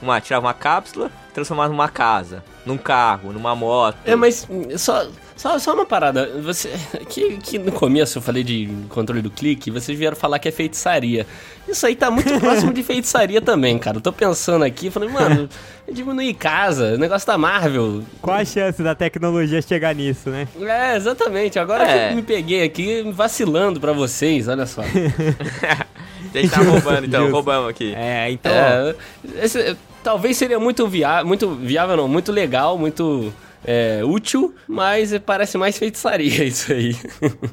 uma... 0.00 0.18
Tirava 0.22 0.46
uma 0.46 0.54
cápsula, 0.54 1.10
transformava 1.32 1.68
numa 1.70 1.88
casa, 1.88 2.42
num 2.66 2.76
carro, 2.78 3.32
numa 3.32 3.54
moto. 3.54 3.96
É, 4.04 4.14
mas 4.16 4.46
hum, 4.50 4.62
só, 4.76 5.06
só, 5.36 5.58
só 5.58 5.74
uma 5.74 5.86
parada. 5.86 6.26
Você, 6.42 6.68
que, 7.08 7.36
que 7.38 7.58
no 7.58 7.72
começo 7.72 8.18
eu 8.18 8.22
falei 8.22 8.42
de 8.44 8.68
controle 8.88 9.22
do 9.22 9.30
clique, 9.30 9.70
vocês 9.70 9.98
vieram 9.98 10.16
falar 10.16 10.38
que 10.38 10.48
é 10.48 10.52
feitiçaria. 10.52 11.26
Isso 11.68 11.86
aí 11.86 11.94
tá 11.94 12.10
muito 12.10 12.32
próximo 12.40 12.72
de 12.72 12.82
feitiçaria 12.82 13.40
também, 13.40 13.78
cara. 13.78 13.96
Eu 13.98 14.00
tô 14.00 14.12
pensando 14.12 14.64
aqui, 14.64 14.90
falei, 14.90 15.08
mano, 15.08 15.48
diminuir 15.90 16.34
casa, 16.34 16.96
negócio 16.98 17.26
da 17.26 17.38
Marvel. 17.38 18.02
Qual 18.20 18.36
a 18.36 18.44
chance 18.44 18.82
da 18.82 18.94
tecnologia 18.94 19.62
chegar 19.62 19.94
nisso, 19.94 20.30
né? 20.30 20.48
É, 20.60 20.96
exatamente. 20.96 21.58
Agora 21.58 21.84
É. 21.84 22.06
que 22.08 22.12
eu 22.12 22.16
me 22.16 22.22
peguei 22.22 22.62
aqui 22.64 23.02
vacilando 23.12 23.78
pra 23.80 23.92
vocês, 23.92 24.48
olha 24.48 24.66
só. 24.66 24.82
A 24.82 26.38
gente 26.38 26.50
tá 26.50 26.60
roubando, 26.62 27.06
então, 27.06 27.30
roubamos 27.30 27.70
aqui. 27.70 27.92
É, 27.94 28.30
então. 28.30 28.52
É, 28.52 28.94
esse- 29.42 29.76
talvez 30.02 30.36
seria 30.36 30.58
muito 30.58 30.86
viável, 30.86 31.26
muito 31.26 31.54
viável 31.54 31.96
não, 31.96 32.08
muito 32.08 32.32
legal, 32.32 32.78
muito 32.78 33.32
é, 33.64 34.00
útil, 34.04 34.54
mas 34.66 35.16
parece 35.18 35.58
mais 35.58 35.78
feitiçaria 35.78 36.44
isso 36.44 36.72
aí. 36.72 36.96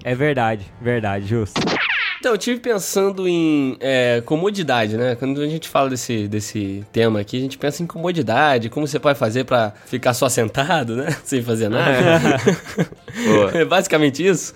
É 0.03 0.15
verdade, 0.15 0.65
verdade, 0.81 1.27
justo. 1.27 1.61
Então, 2.27 2.35
eu 2.35 2.37
tive 2.37 2.59
pensando 2.59 3.25
em 3.25 3.77
é, 3.79 4.21
comodidade, 4.25 4.97
né? 4.97 5.15
Quando 5.15 5.39
a 5.39 5.47
gente 5.47 5.69
fala 5.69 5.89
desse, 5.89 6.27
desse 6.27 6.85
tema 6.91 7.21
aqui, 7.21 7.37
a 7.37 7.39
gente 7.39 7.57
pensa 7.57 7.81
em 7.81 7.87
comodidade, 7.87 8.69
como 8.69 8.85
você 8.85 8.99
pode 8.99 9.17
fazer 9.17 9.45
pra 9.45 9.71
ficar 9.85 10.13
só 10.13 10.27
sentado, 10.27 10.97
né? 10.97 11.15
Sem 11.23 11.41
fazer 11.41 11.69
nada. 11.69 12.37
Boa. 13.27 13.51
É 13.57 13.63
basicamente 13.63 14.27
isso. 14.27 14.53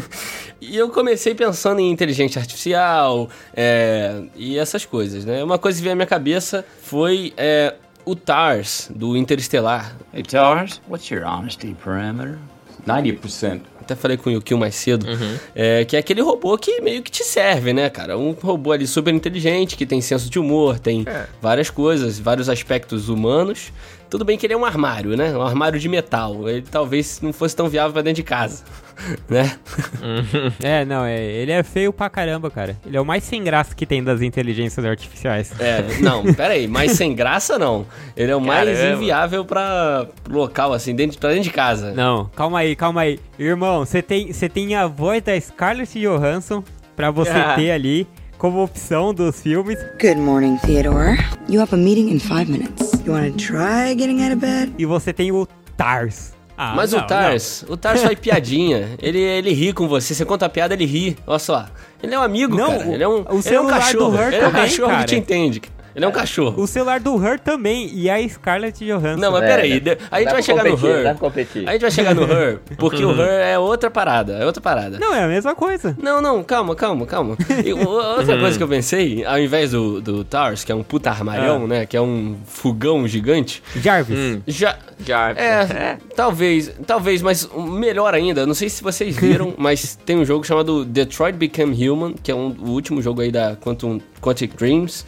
e 0.58 0.74
eu 0.74 0.88
comecei 0.88 1.34
pensando 1.34 1.80
em 1.80 1.90
inteligência 1.90 2.40
artificial 2.40 3.28
é, 3.54 4.22
e 4.34 4.58
essas 4.58 4.86
coisas, 4.86 5.26
né? 5.26 5.44
Uma 5.44 5.58
coisa 5.58 5.76
que 5.76 5.82
veio 5.82 5.92
à 5.92 5.96
minha 5.96 6.06
cabeça 6.06 6.64
foi 6.80 7.34
é, 7.36 7.74
o 8.06 8.16
TARS, 8.16 8.90
do 8.90 9.18
Interestelar. 9.18 9.94
Hey, 10.14 10.22
Tars, 10.22 10.80
what's 10.88 11.10
your 11.10 11.26
honesty 11.26 11.76
parameter? 11.84 12.38
90%. 12.86 13.60
Até 13.80 13.96
falei 13.96 14.16
com 14.16 14.30
o 14.30 14.32
Yukio 14.32 14.56
mais 14.56 14.74
cedo. 14.74 15.06
É, 15.54 15.84
que 15.84 15.96
é 15.96 15.98
aquele 15.98 16.20
robô 16.20 16.56
que 16.56 16.80
meio 16.80 17.02
que 17.02 17.10
te 17.10 17.24
serve, 17.24 17.72
né, 17.72 17.90
cara? 17.90 18.16
Um 18.16 18.30
robô 18.32 18.72
ali 18.72 18.86
super 18.86 19.12
inteligente, 19.12 19.76
que 19.76 19.84
tem 19.84 20.00
senso 20.00 20.30
de 20.30 20.38
humor, 20.38 20.78
tem 20.78 21.04
várias 21.40 21.68
coisas, 21.68 22.18
vários 22.18 22.48
aspectos 22.48 23.08
humanos. 23.08 23.72
Tudo 24.12 24.26
bem 24.26 24.36
que 24.36 24.44
ele 24.44 24.52
é 24.52 24.56
um 24.58 24.64
armário, 24.66 25.16
né? 25.16 25.34
Um 25.34 25.40
armário 25.40 25.80
de 25.80 25.88
metal. 25.88 26.46
Ele 26.46 26.60
talvez 26.70 27.18
não 27.22 27.32
fosse 27.32 27.56
tão 27.56 27.66
viável 27.66 27.94
pra 27.94 28.02
dentro 28.02 28.16
de 28.16 28.22
casa, 28.22 28.62
né? 29.26 29.56
É, 30.62 30.84
não, 30.84 31.02
é, 31.02 31.18
ele 31.18 31.50
é 31.50 31.62
feio 31.62 31.94
pra 31.94 32.10
caramba, 32.10 32.50
cara. 32.50 32.76
Ele 32.84 32.94
é 32.94 33.00
o 33.00 33.06
mais 33.06 33.24
sem 33.24 33.42
graça 33.42 33.74
que 33.74 33.86
tem 33.86 34.04
das 34.04 34.20
inteligências 34.20 34.84
artificiais. 34.84 35.50
É, 35.58 35.82
não, 36.00 36.22
pera 36.34 36.52
aí, 36.52 36.68
mas 36.68 36.92
sem 36.92 37.14
graça 37.14 37.58
não. 37.58 37.86
Ele 38.14 38.30
é 38.30 38.36
o 38.36 38.40
mais 38.40 38.68
Caramba. 38.78 38.96
inviável 38.96 39.46
pra 39.46 40.06
local, 40.28 40.74
assim, 40.74 40.94
dentro, 40.94 41.18
pra 41.18 41.30
dentro 41.30 41.44
de 41.44 41.50
casa. 41.50 41.92
Não, 41.92 42.26
calma 42.36 42.58
aí, 42.58 42.76
calma 42.76 43.00
aí. 43.00 43.18
Irmão, 43.38 43.78
você 43.86 44.02
tem, 44.02 44.30
você 44.30 44.46
tem 44.46 44.74
a 44.74 44.86
voz 44.86 45.22
da 45.22 45.40
Scarlett 45.40 45.98
Johansson 45.98 46.62
pra 46.94 47.10
você 47.10 47.30
Ah. 47.30 47.54
ter 47.56 47.70
ali 47.70 48.06
como 48.36 48.62
opção 48.62 49.14
dos 49.14 49.40
filmes. 49.40 49.78
Good 49.98 50.16
morning, 50.20 50.58
Theodore. 50.58 51.16
You 51.48 51.62
have 51.62 51.72
a 51.74 51.78
meeting 51.78 52.10
in 52.10 52.18
five 52.18 52.50
minutes. 52.52 52.91
You 53.04 53.12
want 53.14 53.32
to 53.32 53.36
try 53.46 53.94
getting 53.94 54.22
out 54.22 54.32
of 54.32 54.36
bed? 54.40 54.72
E 54.78 54.86
você 54.86 55.12
tem 55.12 55.32
o 55.32 55.46
Tars. 55.76 56.32
Ah, 56.56 56.74
Mas 56.76 56.92
não, 56.92 57.00
o 57.00 57.02
Tars, 57.06 57.64
o 57.68 57.76
Tars 57.76 58.02
faz 58.02 58.16
piadinha. 58.20 58.90
Ele, 59.00 59.18
ele 59.18 59.52
ri 59.52 59.72
com 59.72 59.88
você. 59.88 60.14
Você 60.14 60.24
conta 60.24 60.46
a 60.46 60.48
piada, 60.48 60.74
ele 60.74 60.84
ri. 60.84 61.16
Olha 61.26 61.38
só. 61.38 61.66
Ele 62.02 62.14
é 62.14 62.18
um 62.18 62.22
amigo, 62.22 62.56
Não, 62.56 62.68
cara. 62.78 62.88
o- 62.88 62.92
Ele 62.94 63.02
é 63.02 63.08
um, 63.08 63.22
o 63.22 63.40
ele 63.44 63.54
é 63.56 63.60
um 63.60 63.66
cachorro. 63.66 64.16
Ele 64.20 64.36
é 64.36 64.38
um 64.38 64.42
também, 64.50 64.62
cachorro 64.62 64.88
cara. 64.90 65.00
que 65.00 65.06
te 65.08 65.16
entende. 65.16 65.62
Ele 65.94 66.04
é 66.04 66.08
um 66.08 66.12
cachorro. 66.12 66.62
O 66.62 66.66
celular 66.66 67.00
do 67.00 67.14
Her 67.24 67.38
também. 67.40 67.90
E 67.92 68.08
a 68.08 68.26
Scarlett 68.28 68.84
Johansson. 68.84 69.20
Não, 69.20 69.32
mas 69.32 69.42
É, 69.42 69.46
peraí. 69.46 69.80
de- 69.80 69.98
A 70.10 70.20
gente 70.20 70.32
vai 70.32 70.42
chegar 70.42 70.64
no 70.64 70.70
competir, 70.70 70.90
Her. 70.96 71.02
dá 71.04 71.10
pra 71.10 71.18
competir. 71.20 71.68
A 71.68 71.72
gente 71.72 71.80
vai 71.82 71.90
chegar 71.90 72.14
no 72.14 72.22
Her, 72.22 72.58
porque 72.78 73.04
o 73.04 73.10
Her 73.12 73.46
é 73.46 73.58
outra 73.58 73.90
parada. 73.90 74.32
É 74.34 74.46
outra 74.46 74.60
parada. 74.62 74.98
Não, 74.98 75.14
é 75.14 75.22
a 75.24 75.28
mesma 75.28 75.54
coisa. 75.54 75.96
Não, 76.02 76.20
não, 76.22 76.42
calma, 76.42 76.74
calma, 76.74 77.06
calma. 77.06 77.36
E 77.64 77.72
outra 77.72 78.38
coisa 78.38 78.56
que 78.56 78.62
eu 78.64 78.68
pensei, 78.68 79.24
ao 79.24 79.38
invés 79.38 79.72
do, 79.72 80.00
do 80.00 80.24
Tars, 80.24 80.64
que 80.64 80.72
é 80.72 80.74
um 80.74 80.82
puta 80.82 81.10
armarião, 81.10 81.66
né? 81.66 81.84
Que 81.86 81.96
é 81.96 82.00
um 82.00 82.36
fogão 82.46 83.06
gigante, 83.06 83.62
Jarvis. 83.76 84.18
Hum, 84.18 84.40
já. 84.46 84.76
já. 85.04 85.30
É, 85.32 85.98
talvez, 86.16 86.70
talvez, 86.86 87.22
mas 87.22 87.48
melhor 87.54 88.14
ainda, 88.14 88.46
não 88.46 88.54
sei 88.54 88.68
se 88.68 88.82
vocês 88.82 89.16
viram, 89.16 89.54
mas 89.58 89.96
tem 90.06 90.16
um 90.16 90.24
jogo 90.24 90.44
chamado 90.44 90.84
Detroit 90.84 91.34
Become 91.36 91.88
Human, 91.88 92.14
que 92.22 92.30
é 92.30 92.34
um, 92.34 92.54
o 92.60 92.70
último 92.70 93.02
jogo 93.02 93.20
aí 93.20 93.30
da 93.30 93.56
Quantum, 93.56 94.00
Quantic 94.20 94.56
Dreams. 94.56 95.04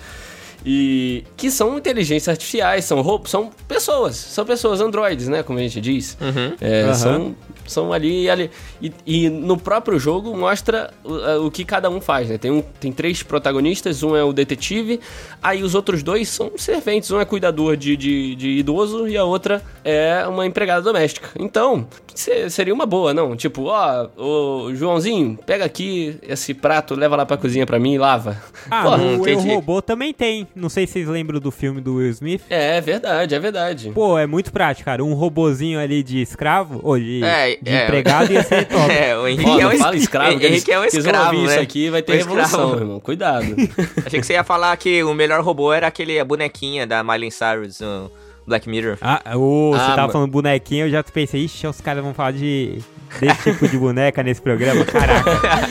E 0.65 1.25
que 1.37 1.51
são 1.51 1.77
inteligências 1.77 2.29
artificiais, 2.29 2.85
são, 2.87 3.03
ro- 3.03 3.21
são 3.27 3.51
pessoas, 3.69 4.17
são 4.17 4.45
pessoas 4.47 4.81
androides, 4.81 5.29
né? 5.29 5.43
Como 5.43 5.59
a 5.59 5.63
gente 5.63 5.81
diz. 5.81 6.17
É, 6.61 6.83
Aham. 6.85 6.95
São, 6.95 7.37
são 7.67 7.93
ali, 7.93 8.31
ali. 8.31 8.51
E, 8.81 8.93
e 9.07 9.29
no 9.29 9.59
próprio 9.59 9.99
jogo 9.99 10.35
mostra 10.37 10.91
o, 11.05 11.47
o 11.47 11.51
que 11.51 11.65
cada 11.67 11.91
um 11.91 12.01
faz, 12.01 12.31
né? 12.31 12.39
Tem, 12.39 12.51
um, 12.51 12.63
tem 12.81 12.91
três 12.93 13.23
protagonistas, 13.23 14.03
um 14.03 14.17
é 14.17 14.25
o 14.25 14.33
detetive, 14.33 15.01
aí 15.43 15.63
os 15.63 15.75
outros 15.75 16.03
dois 16.03 16.29
são 16.31 16.53
serventes. 16.57 17.11
Um 17.11 17.21
é 17.21 17.25
cuidador 17.27 17.77
de, 17.77 17.95
de, 17.97 18.35
de 18.35 18.49
idoso 18.51 19.07
e 19.07 19.17
a 19.19 19.25
outra 19.25 19.63
é 19.85 20.27
uma 20.27 20.47
empregada 20.47 20.81
doméstica. 20.81 21.29
Então, 21.39 21.87
se- 22.15 22.49
seria 22.49 22.73
uma 22.73 22.87
boa, 22.87 23.13
não? 23.13 23.37
Tipo, 23.37 23.65
ó, 23.67 24.09
ô 24.17 24.75
Joãozinho, 24.75 25.39
pega 25.45 25.65
aqui 25.67 26.17
esse 26.23 26.55
prato, 26.55 26.95
leva 26.95 27.17
lá 27.17 27.27
pra 27.27 27.37
cozinha 27.37 27.67
pra 27.67 27.79
mim 27.79 27.93
e 27.95 27.99
lava. 27.99 28.41
Ah, 28.71 28.83
Pô, 28.83 28.97
no 28.97 29.05
Eu 29.05 29.15
entendi. 29.17 29.55
Robô 29.55 29.83
também 29.83 30.13
tem. 30.15 30.47
Não 30.55 30.69
sei 30.69 30.87
se 30.87 30.93
vocês 30.95 31.09
lembram 31.09 31.41
do 31.41 31.51
filme 31.51 31.81
do 31.81 31.97
Will 31.97 32.11
Smith. 32.11 32.43
É, 32.49 32.77
é 32.77 32.81
verdade, 32.81 33.35
é 33.35 33.39
verdade. 33.39 33.91
Pô, 33.95 34.17
é 34.19 34.27
muito 34.27 34.53
prático, 34.53 34.85
cara. 34.85 35.03
Um 35.05 35.15
robozinho 35.15 35.79
ali 35.81 36.03
de 36.03 36.21
escravo, 36.21 36.81
ou 36.83 36.99
de, 36.99 37.23
É, 37.25 37.57
de 37.61 37.71
é. 37.71 37.85
empregado 37.85 38.33
ia 38.33 38.43
ser 38.43 38.65
top. 38.69 38.93
É, 38.93 39.17
o 39.17 39.27
Henrique 39.27 39.61
é 39.61 39.67
um 39.67 39.79
fala 39.79 39.97
escravo, 39.97 40.33
eles, 40.33 40.45
Henrique 40.51 40.73
é 40.73 40.79
um 40.81 40.85
escravo, 40.85 41.25
ouvir 41.37 41.47
né? 41.47 41.53
isso 41.55 41.61
aqui 41.63 41.91
vai 41.91 42.03
ter 42.03 42.13
Um 42.13 42.17
revolução, 42.17 42.47
escravo. 42.65 42.77
irmão. 42.77 43.01
Cuidado. 43.01 43.47
Achei 44.07 44.21
que 44.21 44.27
você 44.27 44.35
ia 44.35 44.45
falar 44.45 44.77
que 44.77 45.03
o 45.03 45.13
melhor 45.15 45.43
robô 45.43 45.73
era 45.73 45.87
aquele 45.89 46.19
a 46.19 46.25
bonequinha 46.25 46.87
da 46.87 47.03
Miley 47.03 47.31
Cyrus 47.31 47.81
no 47.81 48.11
Black 48.47 48.69
Mirror. 48.69 48.99
Ah, 49.01 49.23
ô, 49.37 49.71
você 49.73 49.81
Ah, 49.83 49.87
tava 49.89 50.03
mas- 50.03 50.13
falando 50.13 50.31
bonequinho, 50.31 50.87
eu 50.87 50.91
já 50.91 51.03
pensei, 51.03 51.45
ixi, 51.45 51.67
os 51.67 51.81
caras 51.81 52.03
vão 52.05 52.13
falar 52.15 52.33
de 52.33 52.79
desse 53.21 53.53
tipo 53.53 53.69
de 53.69 53.79
boneca 53.79 54.23
nesse 54.23 54.43
programa. 54.43 54.85
Caraca. 54.85 55.31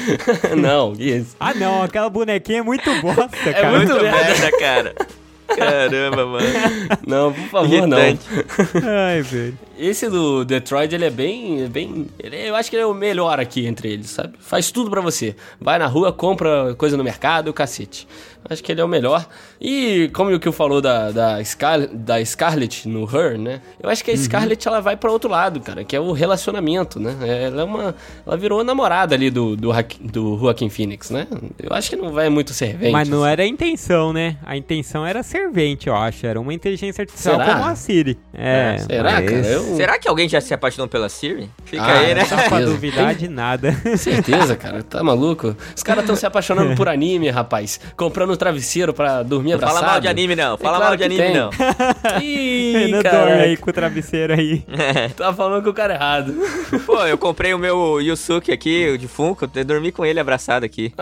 não, 0.56 0.94
isso. 0.98 1.36
Ah, 1.40 1.54
não, 1.54 1.84
aquela 1.84 2.10
bonequinha 2.10 2.60
é 2.60 2.64
muito 2.64 2.90
bosta, 3.02 3.30
É 3.50 3.54
cara. 3.54 3.78
muito 3.78 3.92
Muito 3.92 4.04
merda. 4.04 4.52
cara. 4.58 4.96
Caramba, 5.56 6.26
mano. 6.26 6.48
Não, 7.06 7.32
por 7.32 7.44
favor, 7.50 7.86
não. 7.86 8.00
Irritante. 8.00 8.26
Ai, 8.84 9.22
velho. 9.22 9.58
Esse 9.86 10.10
do 10.10 10.46
Detroit, 10.46 10.94
ele 10.94 11.06
é 11.06 11.10
bem. 11.10 11.68
bem 11.68 12.08
ele 12.20 12.36
é- 12.36 12.50
eu 12.50 12.56
acho 12.56 12.70
que 12.70 12.76
ele 12.76 12.84
é 12.84 12.86
o 12.86 12.94
melhor 12.94 13.40
aqui 13.40 13.66
entre 13.66 13.92
eles, 13.92 14.10
sabe? 14.10 14.34
Faz 14.40 14.72
tudo 14.72 14.90
pra 14.90 15.02
você. 15.02 15.36
Vai 15.60 15.78
na 15.78 15.88
rua, 15.88 16.12
compra 16.14 16.74
coisa 16.76 16.96
no 16.96 17.04
mercado, 17.04 17.52
cacete. 17.54 18.08
Acho 18.50 18.62
que 18.62 18.74
ele 18.74 18.82
é 18.82 18.84
o 18.84 18.90
melhor. 18.90 19.26
E 19.60 20.10
como 20.14 20.30
o 20.34 20.38
que 20.40 20.52
falou 20.52 20.82
da, 20.82 21.12
da, 21.12 21.44
Scar 21.46 21.88
da 21.88 22.24
Scarlett 22.26 22.90
no 22.90 23.04
Her, 23.06 23.38
né? 23.40 23.62
Eu 23.82 23.90
acho 23.90 24.04
que 24.04 24.12
a 24.12 24.18
Scarlett 24.18 24.68
ela 24.68 24.82
vai 24.82 24.98
pra 24.98 25.10
outro 25.10 25.30
lado, 25.30 25.62
cara, 25.62 25.86
que 25.86 25.96
é 25.96 26.00
o 26.00 26.12
relacionamento, 26.12 27.00
né? 27.00 27.16
Ela 27.46 27.62
é 27.62 27.64
uma. 27.64 27.96
Ela 28.28 28.36
virou 28.36 28.60
a 28.60 28.64
namorada 28.66 29.16
ali 29.16 29.30
do, 29.30 29.56
do, 29.56 29.72
do 30.02 30.38
Joaquin 30.38 30.68
Phoenix, 30.70 31.10
né? 31.10 31.26
Eu 31.58 31.74
acho 31.74 31.90
que 31.90 31.96
não 31.96 32.12
vai 32.12 32.28
muito 32.30 32.54
servente. 32.54 32.92
Mas 32.92 33.08
não 33.08 33.24
assim. 33.24 33.32
era 33.32 33.44
a 33.44 33.48
intenção, 33.48 34.12
né? 34.12 34.36
A 34.46 34.58
intenção 34.58 35.06
era 35.06 35.24
servente, 35.24 35.88
eu 35.88 35.96
acho. 35.96 36.26
Era 36.28 36.40
uma 36.42 36.54
inteligência 36.54 37.02
artificial 37.02 37.38
Será? 37.38 37.54
como 37.54 37.66
a 37.70 37.76
Siri. 37.76 38.20
É, 38.34 38.78
Será, 38.80 39.04
mas- 39.14 39.30
cara? 39.32 39.48
Eu. 39.48 39.73
Será 39.76 39.98
que 40.00 40.08
alguém 40.08 40.28
já 40.30 40.40
se 40.42 40.54
apaixonou 40.54 40.88
pela 40.88 41.10
Siri? 41.10 41.50
Fica 41.66 41.84
Ah, 41.84 42.00
aí, 42.00 42.14
né? 42.16 42.26
Não 42.30 42.38
dá 42.38 42.44
pra 42.50 42.60
duvidar 42.62 43.16
de 43.16 43.28
nada. 43.28 43.76
Certeza, 43.98 44.56
cara. 44.56 44.84
Tá 44.84 45.04
maluco? 45.04 45.56
Os 45.76 45.84
caras 45.84 46.04
estão 46.04 46.16
se 46.16 46.26
apaixonando 46.26 46.76
por 46.76 46.88
anime, 46.88 47.30
rapaz. 47.30 47.80
Comprando 47.98 48.36
travesseiro 48.38 48.94
pra 48.94 49.24
dormir 49.24 49.50
Não 49.52 49.56
abraçado. 49.58 49.80
fala 49.80 49.92
mal 49.94 50.02
de 50.02 50.08
anime, 50.08 50.36
não. 50.36 50.58
Fala 50.58 50.78
É 50.78 50.80
claro 50.80 50.84
mal 50.86 50.96
de 50.98 51.04
anime, 51.04 51.24
tem. 51.24 51.34
não. 51.36 51.50
Ih, 52.22 52.92
caraca. 53.04 53.18
dorme 53.26 53.42
aí 53.44 53.58
com 53.58 53.70
o 53.70 53.74
travesseiro 53.74 54.34
aí. 54.34 54.64
Tá 55.16 55.34
falando 55.34 55.64
com 55.64 55.70
o 55.70 55.74
cara 55.74 55.94
errado. 55.96 56.34
Pô, 56.86 57.02
eu 57.06 57.18
comprei 57.18 57.54
o 57.54 57.58
meu 57.60 58.02
Yusuke 58.02 58.52
aqui, 58.52 58.90
o 58.90 58.98
de 58.98 59.08
Funko, 59.08 59.50
eu 59.56 59.66
dormi 59.66 59.92
com 59.92 60.06
ele 60.06 60.20
abraçado 60.20 60.66
aqui. 60.66 60.94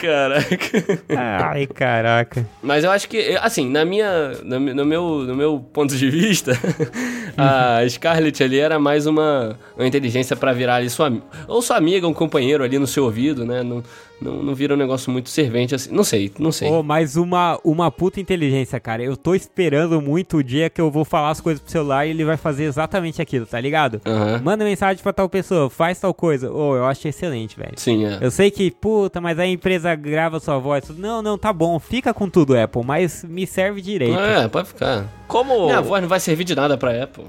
Caraca. 0.00 0.98
Ai, 1.16 1.66
caraca. 1.66 2.46
Mas 2.62 2.84
eu 2.84 2.90
acho 2.90 3.08
que, 3.08 3.36
assim, 3.40 3.68
na 3.68 3.84
minha, 3.84 4.32
no, 4.44 4.58
no 4.60 4.84
meu, 4.84 5.04
no 5.20 5.34
meu 5.34 5.58
ponto 5.72 5.94
de 5.96 6.10
vista, 6.10 6.52
a 7.36 7.88
Scarlett 7.88 8.42
ali 8.42 8.58
era 8.58 8.78
mais 8.78 9.06
uma, 9.06 9.58
uma 9.76 9.86
inteligência 9.86 10.36
pra 10.36 10.52
virar 10.52 10.76
ali 10.76 10.90
sua 10.90 11.12
ou 11.46 11.62
sua 11.62 11.76
amiga, 11.76 12.06
um 12.06 12.14
companheiro 12.14 12.64
ali 12.64 12.78
no 12.78 12.86
seu 12.86 13.04
ouvido, 13.04 13.44
né? 13.44 13.62
Não, 13.62 13.82
não, 14.20 14.42
não 14.42 14.54
vira 14.54 14.74
um 14.74 14.76
negócio 14.76 15.10
muito 15.12 15.28
servente 15.30 15.74
assim. 15.74 15.90
Não 15.92 16.02
sei, 16.02 16.32
não 16.38 16.50
sei. 16.50 16.68
Ô, 16.70 16.82
mas 16.82 17.16
uma, 17.16 17.58
uma 17.62 17.90
puta 17.90 18.20
inteligência, 18.20 18.80
cara. 18.80 19.02
Eu 19.02 19.16
tô 19.16 19.34
esperando 19.34 20.00
muito 20.02 20.38
o 20.38 20.42
dia 20.42 20.68
que 20.68 20.80
eu 20.80 20.90
vou 20.90 21.04
falar 21.04 21.30
as 21.30 21.40
coisas 21.40 21.62
pro 21.62 21.70
celular 21.70 22.06
e 22.06 22.10
ele 22.10 22.24
vai 22.24 22.36
fazer 22.36 22.64
exatamente 22.64 23.22
aquilo, 23.22 23.46
tá 23.46 23.60
ligado? 23.60 24.00
Aham. 24.04 24.40
Manda 24.42 24.64
mensagem 24.64 25.02
pra 25.02 25.12
tal 25.12 25.28
pessoa, 25.28 25.70
faz 25.70 26.00
tal 26.00 26.12
coisa. 26.12 26.50
Ô, 26.50 26.76
eu 26.76 26.84
acho 26.86 27.06
excelente, 27.06 27.56
velho. 27.56 27.72
Sim, 27.76 28.04
é. 28.06 28.18
Eu 28.20 28.30
sei 28.30 28.50
que, 28.50 28.70
puta, 28.70 29.20
mas 29.20 29.38
a 29.38 29.46
empresa 29.46 29.94
grava 29.94 30.40
sua 30.40 30.58
voz. 30.58 30.88
Não, 30.96 31.22
não, 31.22 31.38
tá 31.38 31.52
bom, 31.52 31.78
fica 31.78 32.12
com 32.12 32.28
tudo, 32.28 32.58
Apple, 32.58 32.82
mas 32.84 33.24
me 33.24 33.46
serve 33.46 33.80
direito. 33.80 34.18
É, 34.18 34.48
pode 34.48 34.68
ficar. 34.68 35.06
Como 35.28 35.66
Minha 35.66 35.80
voz 35.80 36.02
não 36.02 36.08
vai 36.08 36.18
servir 36.20 36.44
de 36.44 36.54
nada 36.54 36.76
pra 36.76 37.04
Apple. 37.04 37.24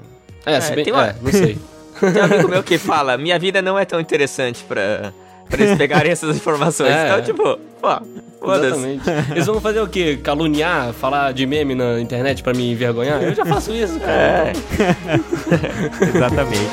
É, 0.45 0.59
se 0.59 0.73
bem, 0.73 0.85
tem 0.85 0.93
uma- 0.93 1.07
é, 1.07 1.15
não 1.21 1.31
sei. 1.31 1.57
tem 1.99 2.21
um 2.21 2.25
amigo 2.25 2.47
meu 2.49 2.63
que 2.63 2.77
fala, 2.77 3.17
minha 3.17 3.37
vida 3.37 3.61
não 3.61 3.77
é 3.77 3.83
tão 3.85 3.99
interessante 3.99 4.63
pra, 4.63 5.13
pra 5.49 5.63
eles 5.63 5.77
pegarem 5.77 6.11
essas 6.11 6.35
informações. 6.35 6.89
É. 6.99 7.07
Então, 7.07 7.21
tipo, 7.23 7.59
pô, 7.81 8.01
foda-se. 8.39 8.67
Exatamente. 8.67 9.31
Eles 9.31 9.45
vão 9.45 9.59
fazer 9.61 9.81
o 9.81 9.87
quê? 9.87 10.19
Caluniar, 10.21 10.93
falar 10.93 11.33
de 11.33 11.45
meme 11.45 11.75
na 11.75 11.99
internet 11.99 12.41
pra 12.43 12.53
me 12.53 12.71
envergonhar? 12.71 13.21
Eu 13.21 13.33
já 13.35 13.45
faço 13.45 13.73
isso, 13.73 13.99
cara. 13.99 14.11
É. 14.13 14.53
Exatamente. 16.15 16.69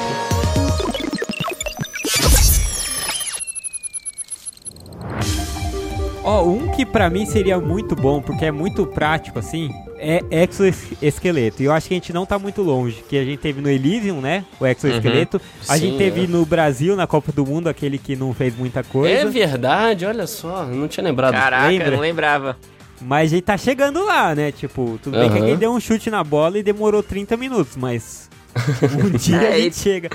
Ó, 6.25 6.43
um 6.45 6.69
que 6.73 6.85
pra 6.85 7.09
mim 7.09 7.25
seria 7.25 7.59
muito 7.61 7.95
bom, 7.95 8.21
porque 8.21 8.47
é 8.47 8.51
muito 8.51 8.85
prático, 8.87 9.39
assim, 9.39 9.71
é 9.99 10.23
exoesqueleto. 10.31 11.63
E 11.63 11.67
eu 11.67 11.73
acho 11.73 11.89
que 11.89 11.95
a 11.95 11.97
gente 11.97 12.13
não 12.13 12.27
tá 12.27 12.39
muito 12.39 12.63
longe, 12.63 13.03
que 13.09 13.17
a 13.17 13.25
gente 13.25 13.39
teve 13.39 13.61
no 13.61 13.69
Elysium, 13.69 14.21
né, 14.21 14.45
o 14.61 14.67
exoesqueleto. 14.67 15.41
A 15.69 15.75
Sim, 15.75 15.81
gente 15.81 15.99
teve 15.99 16.25
é. 16.25 16.27
no 16.27 16.45
Brasil, 16.45 16.97
na 16.97 17.07
Copa 17.07 17.33
do 17.33 17.45
Mundo, 17.45 17.69
aquele 17.69 17.99
que 17.99 18.15
não 18.17 18.33
fez 18.35 18.57
muita 18.57 18.83
coisa. 18.83 19.21
É 19.21 19.25
verdade, 19.25 20.07
olha 20.07 20.27
só, 20.27 20.65
não 20.65 20.89
tinha 20.89 21.05
lembrado. 21.05 21.35
Caraca, 21.35 21.69
Lembra? 21.69 21.91
não 21.91 22.01
lembrava. 22.01 22.57
Mas 23.01 23.31
a 23.31 23.37
gente 23.37 23.45
tá 23.45 23.59
chegando 23.59 24.05
lá, 24.05 24.35
né, 24.35 24.53
tipo, 24.53 24.99
tudo 25.03 25.19
bem 25.19 25.31
que 25.31 25.39
ele 25.39 25.57
deu 25.57 25.73
um 25.73 25.81
chute 25.81 26.11
na 26.11 26.25
bola 26.25 26.59
e 26.59 26.63
demorou 26.63 27.03
30 27.03 27.37
minutos, 27.37 27.77
mas 27.77 28.31
um 29.05 29.11
dia 29.11 29.37
É, 29.43 29.55
a 29.55 29.59
gente 29.59 29.77
chega. 29.77 30.11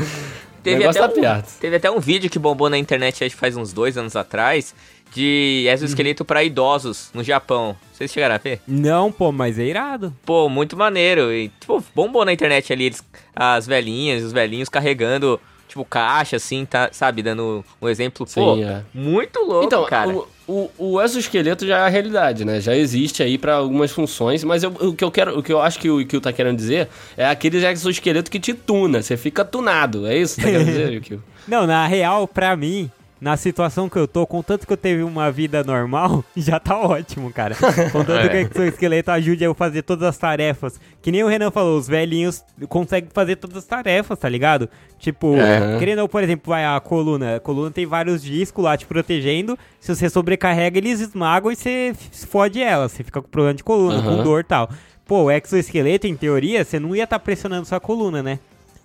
Teve 0.63 0.86
até, 0.86 1.00
tá 1.00 1.08
um, 1.08 1.41
teve 1.60 1.76
até 1.76 1.89
um 1.89 2.00
vídeo 2.00 2.30
que 2.30 2.38
bombou 2.38 2.70
na 2.70 2.78
internet 2.78 3.28
faz 3.32 3.58
uns 3.58 3.74
dois 3.74 3.98
anos 3.98 4.15
atrás 4.15 4.76
de 5.13 5.65
exoesqueleto 5.69 6.24
pra 6.24 6.43
idosos 6.43 7.10
no 7.13 7.24
Japão. 7.24 7.76
Vocês 7.93 8.12
chegaram 8.12 8.36
a 8.36 8.38
ver? 8.38 8.62
Não, 8.67 9.12
pô, 9.12 9.32
mas 9.32 9.60
é 9.60 9.63
irado. 9.65 10.13
Pô, 10.26 10.47
muito 10.50 10.76
maneiro. 10.78 11.32
E, 11.34 11.50
tipo, 11.60 11.84
bombou 11.93 12.26
na 12.26 12.34
internet 12.34 12.71
ali 12.74 12.86
eles, 12.86 13.04
as 13.36 13.67
velhinhas, 13.67 14.24
os 14.24 14.32
velhinhos 14.32 14.69
carregando, 14.69 15.39
tipo, 15.67 15.86
caixa, 15.86 16.38
assim, 16.38 16.65
tá, 16.65 16.89
sabe? 16.91 17.21
Dando 17.21 17.63
um 17.82 17.88
exemplo. 17.89 18.26
Pô, 18.26 18.56
Sim, 18.56 18.63
é. 18.63 18.82
muito 18.93 19.39
louco, 19.41 19.65
Então, 19.65 19.86
cara. 19.86 20.10
o, 20.10 20.28
o, 20.47 20.71
o 20.78 21.02
exoesqueleto 21.02 21.67
já 21.67 21.78
é 21.78 21.82
a 21.82 21.88
realidade, 21.89 22.43
né? 22.43 22.60
Já 22.60 22.76
existe 22.76 23.21
aí 23.21 23.38
pra 23.38 23.56
algumas 23.56 23.91
funções, 23.91 24.43
mas 24.43 24.63
eu- 24.63 24.71
o 24.71 24.93
que 24.95 25.04
eu 25.04 25.12
quero, 25.12 25.38
o 25.38 25.43
que 25.43 25.54
eu 25.54 25.62
acho 25.62 25.78
que 25.80 25.89
o 25.89 26.04
que 26.06 26.19
tá 26.19 26.34
querendo 26.34 26.58
dizer 26.58 26.88
é 27.15 27.26
aquele 27.28 27.63
exoesqueleto 27.65 28.32
que 28.32 28.39
te 28.39 28.54
tuna, 28.54 29.02
você 29.04 29.15
fica 29.15 29.45
tunado. 29.45 30.08
É 30.08 30.17
isso 30.17 30.36
que 30.38 30.41
tá 30.43 30.50
querendo 30.50 30.65
dizer, 30.67 30.91
Yukio? 30.93 31.24
Não, 31.47 31.67
na 31.67 31.86
real, 31.86 32.28
pra 32.28 32.56
mim, 32.56 32.89
na 33.21 33.38
situação 33.38 33.88
que 33.88 33.97
eu 33.97 34.07
tô, 34.07 34.25
contanto 34.25 34.65
que 34.65 34.73
eu 34.73 34.77
teve 34.77 35.03
uma 35.03 35.31
vida 35.31 35.63
normal, 35.63 36.25
já 36.36 36.60
tá 36.60 36.75
ótimo, 36.75 37.31
cara. 37.31 37.55
Contanto 37.91 38.12
É. 38.36 38.45
que 38.45 38.60
o 38.60 38.63
esqueleto 38.65 39.12
ajude 39.12 39.43
eu 39.43 39.51
a 39.51 39.55
fazer 39.55 39.84
todas 39.84 40.07
as 40.10 40.17
tarefas. 40.17 40.79
Que 41.03 41.12
nem 41.12 41.23
o 41.23 41.27
Renan 41.27 41.51
falou, 41.51 41.77
os 41.77 41.88
velhinhos 41.88 42.43
conseguem 42.67 43.12
fazer 43.13 43.36
todas 43.36 43.57
as 43.57 43.65
tarefas, 43.65 44.17
tá 44.17 44.27
ligado? 44.27 44.67
Tipo, 44.97 45.36
É. 45.36 45.77
querendo 45.77 45.99
ou, 45.99 46.10
por 46.10 46.23
exemplo, 46.23 46.49
vai 46.49 46.65
a 46.65 46.79
coluna. 46.79 47.36
A 47.36 47.39
coluna 47.39 47.69
tem 47.69 47.86
vários 47.86 48.23
discos 48.23 48.63
lá 48.63 48.75
te 48.75 48.88
protegendo. 48.88 49.55
Se 49.79 49.95
você 49.95 50.10
sobrecarrega, 50.10 50.79
eles 50.79 50.99
esmagam 50.99 51.51
e 51.51 51.55
você 51.55 51.93
fode 52.27 52.60
ela. 52.60 52.89
Você 52.89 53.03
fica 53.03 53.21
com 53.21 53.29
problema 53.29 53.53
de 53.53 53.63
coluna, 53.63 54.01
com 54.01 54.10
Aham. 54.10 54.23
dor 54.23 54.39
e 54.41 54.43
tal. 54.45 54.67
Pô, 55.05 55.25
o 55.25 55.31
exoesqueleto, 55.31 56.07
em 56.07 56.15
teoria, 56.15 56.63
você 56.65 56.79
não 56.79 56.95
ia 56.95 57.03
estar 57.03 57.19
pressionando 57.19 57.67
sua 57.67 57.79
coluna, 57.79 58.23
né? 58.23 58.39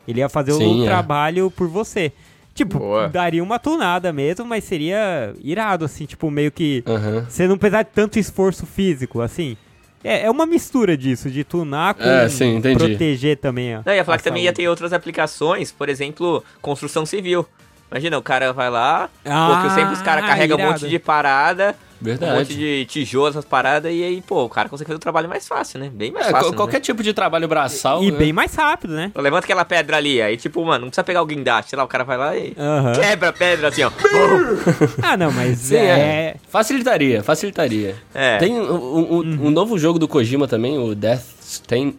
Ele 0.07 0.21
ia 0.21 0.29
fazer 0.29 0.53
Sim, 0.53 0.81
o 0.81 0.85
é. 0.85 0.87
trabalho 0.87 1.51
por 1.51 1.69
você. 1.69 2.13
Tipo, 2.57 2.79
Boa. 2.79 3.07
daria 3.09 3.43
uma 3.43 3.59
tunada 3.59 4.13
mesmo, 4.15 4.47
mas 4.47 4.65
seria 4.65 5.35
irado, 5.45 5.85
assim, 5.85 6.07
tipo, 6.07 6.31
meio 6.31 6.51
que. 6.51 6.83
Aham. 6.87 7.27
Você 7.29 7.47
não 7.47 7.59
precisar 7.59 7.83
de 7.83 7.91
tanto 7.95 8.19
esforço 8.19 8.65
físico, 8.65 9.21
assim. 9.21 9.59
É, 10.03 10.23
é 10.25 10.31
uma 10.31 10.47
mistura 10.47 10.97
disso, 10.97 11.31
de 11.31 11.45
tunar 11.45 11.93
com 11.95 12.03
É, 12.03 12.29
sim, 12.31 12.61
proteger 12.61 13.37
também. 13.37 13.77
ó, 13.77 13.83
Não, 13.85 13.93
eu 13.93 13.97
ia 13.97 14.05
falar 14.05 14.15
a 14.15 14.19
que 14.19 14.25
também 14.25 14.45
ia 14.45 14.53
ter 14.55 14.67
outras 14.69 14.93
aplicações, 14.95 15.71
por 15.71 15.89
exemplo, 15.91 16.43
construção 16.63 17.05
civil. 17.05 17.47
Imagina, 17.91 18.17
o 18.17 18.23
cara 18.23 18.53
vai 18.53 18.71
lá, 18.71 19.11
Ah, 19.25 19.61
porque 19.63 19.75
sempre 19.79 19.93
os 19.95 20.03
caras 20.03 20.25
carregam 20.25 20.59
um 20.59 20.63
monte 20.63 20.89
de 20.89 20.99
parada, 20.99 21.77
Um 22.01 22.05
Verdade. 22.05 22.39
monte 22.39 22.55
de 22.55 22.85
tijolo, 22.87 23.29
essas 23.29 23.45
paradas, 23.45 23.91
e 23.93 24.03
aí, 24.05 24.21
pô, 24.21 24.45
o 24.45 24.49
cara 24.49 24.69
consegue 24.69 24.89
fazer 24.89 24.97
o 24.97 25.01
trabalho 25.01 25.29
mais 25.29 25.49
fácil, 25.49 25.81
né? 25.81 25.91
Bem 25.93 26.11
mais 26.13 26.27
É, 26.27 26.31
fácil. 26.31 26.49
qual- 26.49 26.55
qualquer 26.57 26.77
né? 26.77 26.81
tipo 26.81 27.03
de 27.03 27.13
trabalho 27.15 27.49
braçal. 27.49 28.03
E 28.05 28.11
né? 28.11 28.19
bem 28.19 28.33
mais 28.33 28.55
rápido, 28.55 28.93
né? 28.95 29.11
Levanta 29.17 29.45
aquela 29.47 29.65
pedra 29.65 29.97
ali, 29.97 30.21
aí 30.21 30.37
tipo, 30.37 30.65
mano, 30.65 30.83
não 30.83 30.89
precisa 30.89 31.05
pegar 31.05 31.23
o 31.23 31.27
guindaste, 31.27 31.71
sei 31.71 31.77
lá, 31.79 31.85
o 31.85 31.89
cara 31.89 32.05
vai 32.05 32.17
lá 32.19 32.37
e 32.37 32.53
Aham. 32.59 32.93
quebra 32.93 33.29
a 33.31 33.33
pedra 33.33 33.69
assim, 33.69 33.83
ó. 33.83 33.91
Ah, 35.03 35.17
não, 35.17 35.31
mas 35.33 35.59
Sim, 35.59 35.77
é... 35.77 35.81
é. 35.81 36.37
Facilitaria, 36.49 37.23
facilitaria. 37.23 37.95
É. 38.15 38.39
Tem 38.39 38.53
um, 38.53 38.73
um- 38.75 39.15
um- 39.19 39.47
um 39.47 39.51
novo 39.51 39.79
jogo 39.79 39.99
do 39.99 40.07
Kojima 40.07 40.47
também, 40.47 40.79
o 40.79 40.95
Death 40.95 41.25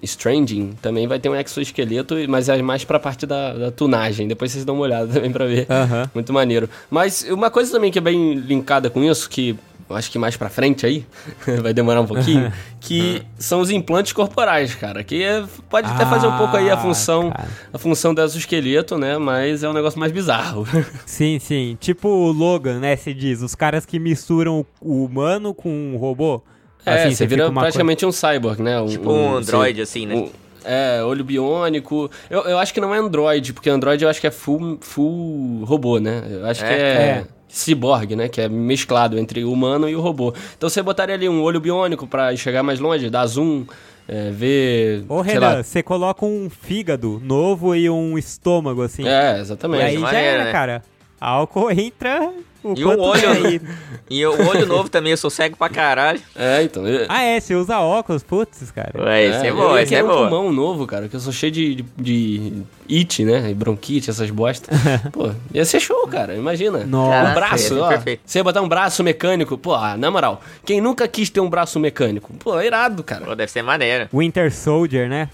Stranding, 0.04 0.74
também 0.82 1.08
vai 1.08 1.20
ter 1.20 1.30
um 1.30 1.36
exoesqueleto, 1.36 2.16
mas 2.28 2.50
é 2.50 2.62
mais 2.62 2.84
pra 2.84 3.00
parte 3.00 3.26
da, 3.26 3.54
da 3.54 3.72
tunagem. 3.72 4.28
Depois 4.28 4.52
vocês 4.52 4.66
dão 4.66 4.76
uma 4.76 4.84
olhada 4.84 5.08
também 5.14 5.32
pra 5.32 5.46
ver. 5.46 5.66
Aham. 5.70 6.10
Muito 6.14 6.34
maneiro. 6.34 6.70
Mas 6.90 7.26
uma 7.30 7.50
coisa 7.50 7.72
também 7.72 7.92
que 7.92 7.98
é 7.98 8.02
bem 8.02 8.34
linkada 8.36 8.90
com 8.90 9.04
isso, 9.04 9.30
que 9.30 9.56
acho 9.95 10.12
que 10.12 10.17
mais 10.19 10.36
pra 10.36 10.50
frente 10.50 10.86
aí, 10.86 11.06
vai 11.62 11.73
demorar 11.73 12.02
um 12.02 12.06
pouquinho, 12.06 12.52
que 12.80 13.21
são 13.38 13.62
os 13.62 13.69
implantes 13.69 14.12
corporais, 14.13 14.76
cara. 14.76 15.04
Que 15.04 15.23
é- 15.23 15.43
pode 15.69 15.89
até 15.89 16.06
fazer 16.06 16.28
um 16.28 16.38
pouco 16.38 16.56
aí 16.58 16.69
a 16.69 16.73
Ah, 16.73 16.78
função, 16.78 17.30
cara. 17.32 17.47
a 17.73 17.78
função 17.78 18.13
do 18.13 18.21
exoesqueleto, 18.21 18.97
né? 18.97 19.17
Mas 19.17 19.63
é 19.63 19.69
um 19.69 19.73
negócio 19.73 20.00
mais 20.00 20.12
bizarro. 20.12 20.65
Sim, 21.06 21.39
sim. 21.39 21.78
Tipo 21.80 22.08
o 22.10 22.32
Logan, 22.32 22.80
né? 22.80 22.95
Se 22.95 23.13
diz, 23.13 23.41
os 23.41 23.56
caras 23.56 23.86
que 23.86 23.97
misturam 24.00 24.65
o 24.82 25.04
humano 25.06 25.54
com 25.54 25.93
o 25.95 25.97
robô. 25.97 26.41
É, 26.86 27.04
Assim, 27.04 27.10
você 27.15 27.28
fica 27.28 27.43
vira 27.47 27.52
praticamente 27.52 28.06
um 28.06 28.12
cyborg, 28.12 28.62
né? 28.62 28.80
Um, 28.80 28.86
Tipo 28.88 29.12
um 29.12 29.32
você- 29.34 29.50
android, 29.52 29.82
assim, 29.82 30.06
né? 30.06 30.15
um- 30.15 30.30
é, 30.63 31.02
olho 31.04 31.23
biônico. 31.23 32.10
Eu, 32.30 32.41
eu 32.43 32.58
acho 32.58 32.73
que 32.73 32.80
não 32.82 32.93
é 32.93 32.97
android, 32.97 33.54
porque 33.54 33.69
android 33.69 34.04
eu 34.04 34.10
acho 34.10 34.19
que 34.21 34.28
é 34.28 34.32
full, 34.32 34.78
full 34.82 35.63
robô, 35.65 36.00
né? 36.00 36.23
Eu 36.30 36.45
acho 36.45 36.62
que 36.63 36.69
É? 36.71 36.78
é, 36.78 37.26
Cyborg, 37.50 38.16
né? 38.16 38.28
Que 38.28 38.42
é 38.42 38.50
mesclado 38.50 39.18
entre 39.18 39.44
o 39.44 39.52
humano 39.52 39.90
e 39.90 39.96
o 39.96 40.02
robô. 40.02 40.34
Então 40.58 40.70
você 40.70 40.82
botaria 40.82 41.16
ali 41.16 41.30
um 41.30 41.42
olho 41.42 41.60
biônico 41.60 42.08
pra 42.08 42.36
chegar 42.36 42.64
mais 42.64 42.80
longe, 42.80 43.10
dar 43.10 43.26
zoom, 43.26 43.66
é, 44.08 44.32
ver. 44.32 45.06
Ô, 45.10 45.24
sei 45.24 45.34
Renan, 45.34 45.64
você 45.64 45.84
coloca 45.84 46.26
um 46.26 46.50
fígado 46.50 47.22
novo 47.24 47.76
e 47.76 47.90
um 47.90 48.18
estômago, 48.18 48.82
assim. 48.82 49.08
É, 49.08 49.38
e 49.38 49.42
exatamente. 49.42 49.84
aí 49.84 50.00
já 50.00 50.20
era, 50.20 50.44
né? 50.46 50.52
cara. 50.52 50.84
Álcool 51.20 51.72
entra 51.72 52.32
o 52.63 52.74
E 52.78 52.84
um 52.84 52.88
quanto 52.89 53.02
olho- 53.04 53.30
aí. 53.30 53.62
E 54.10 54.26
o 54.26 54.32
olho 54.48 54.65
novo 54.65 54.88
também, 54.88 55.12
eu 55.12 55.17
sou 55.17 55.30
cego 55.30 55.58
pra 55.58 55.67
caralho. 55.67 56.22
É, 56.34 56.63
então. 56.63 56.88
eu- 56.88 57.06
Ah, 57.10 57.24
é, 57.24 57.38
você 57.41 57.54
usa 57.56 57.78
óculos, 57.80 58.24
putz, 58.24 58.72
cara. 58.72 58.93
Ué, 59.04 59.26
esse 59.26 59.46
é, 59.46 59.50
eu 59.50 59.56
bom, 59.58 59.76
ia 59.76 59.84
esse 59.84 59.93
é 59.93 59.98
querer 59.98 60.10
um 60.10 60.15
bom. 60.15 60.22
pulmão 60.30 60.52
novo, 60.54 60.88
cara, 60.88 61.10
que 61.10 61.15
eu 61.17 61.20
sou 61.20 61.34
cheio 61.34 61.52
de, 61.52 61.76
de, 61.76 61.84
de 61.98 62.63
it, 62.89 63.26
né? 63.26 63.50
E 63.52 63.54
bronquite, 63.54 64.10
essas 64.10 64.30
bostas. 64.30 64.74
Pô, 65.12 65.30
ia 65.54 65.65
ser 65.65 65.82
show, 65.82 66.08
cara, 66.08 66.36
imagina. 66.36 66.86
Nossa. 66.86 67.32
Um 67.32 67.34
braço, 67.34 67.58
ser 67.67 67.80
ó. 67.82 67.89
perfeito. 67.89 68.22
Você 68.26 68.39
ia 68.39 68.43
botar 68.46 68.62
um 68.62 68.70
braço 68.70 69.04
mecânico, 69.04 69.58
pô, 69.58 69.76
ah, 69.76 69.98
na 69.98 70.10
moral, 70.10 70.41
quem 70.65 70.80
nunca 70.80 71.06
quis 71.06 71.30
ter 71.30 71.41
um 71.41 71.50
braço 71.50 71.78
mecânico? 71.82 72.32
Pô, 72.39 72.62
irado, 72.62 73.04
cara. 73.04 73.26
Pô, 73.26 73.36
deve 73.36 73.52
ser 73.52 73.62
maneiro. 73.62 74.08
Winter 74.13 74.54
Soldier, 74.54 75.10
né? 75.10 75.28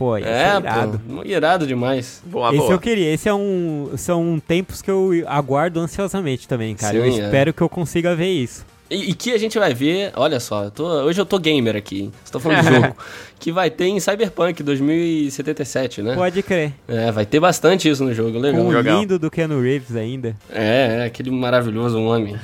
Pô, 0.00 0.16
é, 0.16 0.22
É, 0.22 0.56
irado. 0.56 0.98
pô, 1.06 1.22
irado 1.26 1.66
demais. 1.66 2.22
Boa, 2.24 2.48
Esse 2.48 2.56
boa. 2.56 2.72
eu 2.72 2.78
queria, 2.78 3.12
esse 3.12 3.28
é 3.28 3.34
um. 3.34 3.90
São 3.98 4.40
tempos 4.48 4.80
que 4.80 4.90
eu 4.90 5.10
aguardo 5.26 5.78
ansiosamente 5.78 6.48
também, 6.48 6.74
cara. 6.74 6.96
eu 6.96 7.04
Sim, 7.12 7.20
é. 7.20 7.24
espero 7.26 7.52
que 7.52 7.60
eu 7.60 7.68
consiga 7.68 8.16
ver 8.16 8.30
isso. 8.30 8.64
E, 8.88 9.10
e 9.10 9.14
que 9.14 9.30
a 9.34 9.38
gente 9.38 9.58
vai 9.58 9.74
ver, 9.74 10.10
olha 10.16 10.40
só, 10.40 10.64
eu 10.64 10.70
tô- 10.70 10.84
hoje 11.04 11.20
eu 11.20 11.26
tô 11.26 11.38
gamer 11.38 11.76
aqui, 11.76 12.10
estou 12.24 12.40
falando 12.40 12.62
de 12.64 12.74
jogo, 12.74 12.96
que 13.38 13.52
vai 13.52 13.70
ter 13.70 13.84
em 13.84 14.00
Cyberpunk 14.00 14.62
2077, 14.62 16.00
né? 16.02 16.14
Pode 16.16 16.42
crer. 16.42 16.72
É, 16.88 17.12
vai 17.12 17.26
ter 17.26 17.38
bastante 17.38 17.88
isso 17.88 18.02
no 18.02 18.14
jogo, 18.14 18.38
legal. 18.38 18.62
Com 18.64 18.68
o 18.70 18.80
lindo 18.80 19.18
do 19.18 19.30
Keanu 19.30 19.60
Reeves 19.60 19.94
ainda. 19.94 20.34
É, 20.50 21.02
é, 21.02 21.04
aquele 21.04 21.30
maravilhoso 21.30 22.00
homem. 22.00 22.34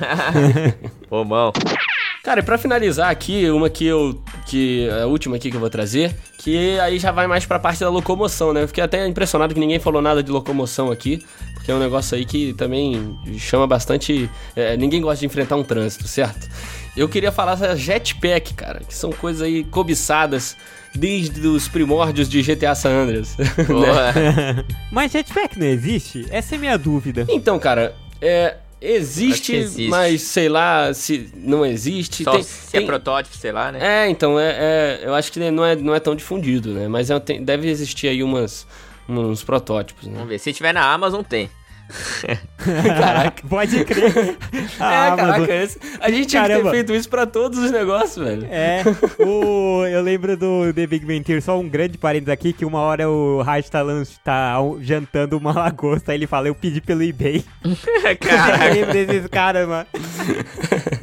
Ô, 1.09 1.25
bom. 1.25 1.51
Cara, 2.27 2.41
e 2.41 2.43
pra 2.43 2.57
finalizar 2.57 3.09
aqui, 3.09 3.49
uma 3.49 3.69
que 3.69 3.85
eu. 3.85 4.21
que 4.45 4.89
a 4.89 5.05
última 5.05 5.37
aqui 5.37 5.49
que 5.49 5.55
eu 5.55 5.61
vou 5.61 5.69
trazer, 5.69 6.13
que 6.37 6.77
aí 6.77 6.99
já 6.99 7.09
vai 7.09 7.25
mais 7.25 7.45
pra 7.45 7.57
parte 7.57 7.79
da 7.79 7.89
locomoção, 7.89 8.51
né? 8.51 8.63
Eu 8.63 8.67
fiquei 8.67 8.83
até 8.83 9.07
impressionado 9.07 9.53
que 9.53 9.59
ninguém 9.61 9.79
falou 9.79 10.01
nada 10.01 10.21
de 10.21 10.29
locomoção 10.29 10.91
aqui, 10.91 11.25
porque 11.53 11.71
é 11.71 11.73
um 11.73 11.79
negócio 11.79 12.17
aí 12.17 12.25
que 12.25 12.51
também 12.51 13.17
chama 13.37 13.65
bastante. 13.65 14.29
é, 14.57 14.75
ninguém 14.75 15.01
gosta 15.01 15.21
de 15.21 15.25
enfrentar 15.25 15.55
um 15.55 15.63
trânsito, 15.63 16.05
certo? 16.05 16.49
Eu 16.97 17.07
queria 17.07 17.31
falar 17.31 17.55
da 17.55 17.77
jetpack, 17.77 18.55
cara, 18.55 18.81
que 18.85 18.93
são 18.93 19.09
coisas 19.09 19.41
aí 19.41 19.63
cobiçadas 19.63 20.57
desde 20.93 21.47
os 21.47 21.69
primórdios 21.69 22.27
de 22.27 22.41
GTA 22.41 22.75
San 22.75 23.03
Andreas. 23.03 23.37
né? 23.39 24.65
Mas 24.91 25.13
jetpack 25.13 25.57
não 25.57 25.67
existe? 25.67 26.25
Essa 26.29 26.55
é 26.55 26.57
minha 26.57 26.77
dúvida. 26.77 27.25
Então, 27.29 27.57
cara, 27.57 27.95
é. 28.21 28.57
Existe, 28.79 29.55
existe. 29.55 29.89
mas 29.89 30.21
sei 30.21 30.47
lá 30.47 30.93
se 30.93 31.29
não 31.35 31.65
existe. 31.65 32.23
Só 32.23 32.31
Tem- 32.33 32.43
se 32.43 32.71
tem- 32.71 32.83
é 32.83 32.85
protótipo, 32.85 33.35
sei 33.35 33.51
lá, 33.51 33.71
né? 33.71 33.79
É, 34.05 34.09
então, 34.09 34.39
é, 34.39 34.49
é- 34.51 34.99
eu 35.03 35.15
acho 35.15 35.31
que 35.31 35.39
não 35.49 35.65
é, 35.65 35.75
não 35.75 35.95
é 35.95 35.99
tão 35.99 36.15
difundido, 36.15 36.73
né? 36.73 36.87
Mas 36.87 37.09
é- 37.09 37.19
tem- 37.19 37.43
deve 37.43 37.67
existir 37.69 38.07
aí 38.07 38.21
umas, 38.21 38.67
uns 39.09 39.43
protótipos, 39.43 40.05
né? 40.07 40.13
Vamos 40.13 40.29
ver. 40.29 40.39
Se 40.39 40.53
tiver 40.53 40.73
na 40.73 40.83
Amazon, 40.93 41.21
tem. 41.23 41.49
Caraca, 42.57 43.43
pode 43.47 43.83
crer. 43.85 44.37
Ah, 44.79 45.13
é, 45.13 45.15
caraca, 45.15 45.53
esse- 45.55 45.79
a 45.99 46.09
gente 46.11 46.27
tinha 46.27 46.43
que 46.43 46.49
ter 46.49 46.69
feito 46.69 46.93
isso 46.93 47.09
pra 47.09 47.25
todos 47.25 47.57
os 47.59 47.71
negócios, 47.71 48.23
velho. 48.23 48.45
É, 48.49 48.83
o, 49.19 49.85
eu 49.85 50.01
lembro 50.01 50.35
do 50.37 50.71
The 50.73 50.85
Big 50.85 51.05
Bang 51.05 51.21
Theory, 51.23 51.41
só 51.41 51.57
um 51.59 51.67
grande 51.67 51.97
parênteses 51.97 52.29
aqui, 52.29 52.53
que 52.53 52.65
uma 52.65 52.79
hora 52.79 53.09
o 53.09 53.41
Raj 53.41 53.67
tá, 53.69 53.81
tá 54.23 54.55
jantando 54.81 55.37
uma 55.37 55.51
lagosta, 55.53 56.11
aí 56.11 56.17
ele 56.17 56.27
fala, 56.27 56.47
eu 56.47 56.55
pedi 56.55 56.81
pelo 56.81 57.01
eBay. 57.03 57.43
Eu 58.07 58.17
Caraca. 58.17 58.73
lembro 58.73 58.93
desses 58.93 59.27
caras, 59.27 59.67
mano. 59.67 59.85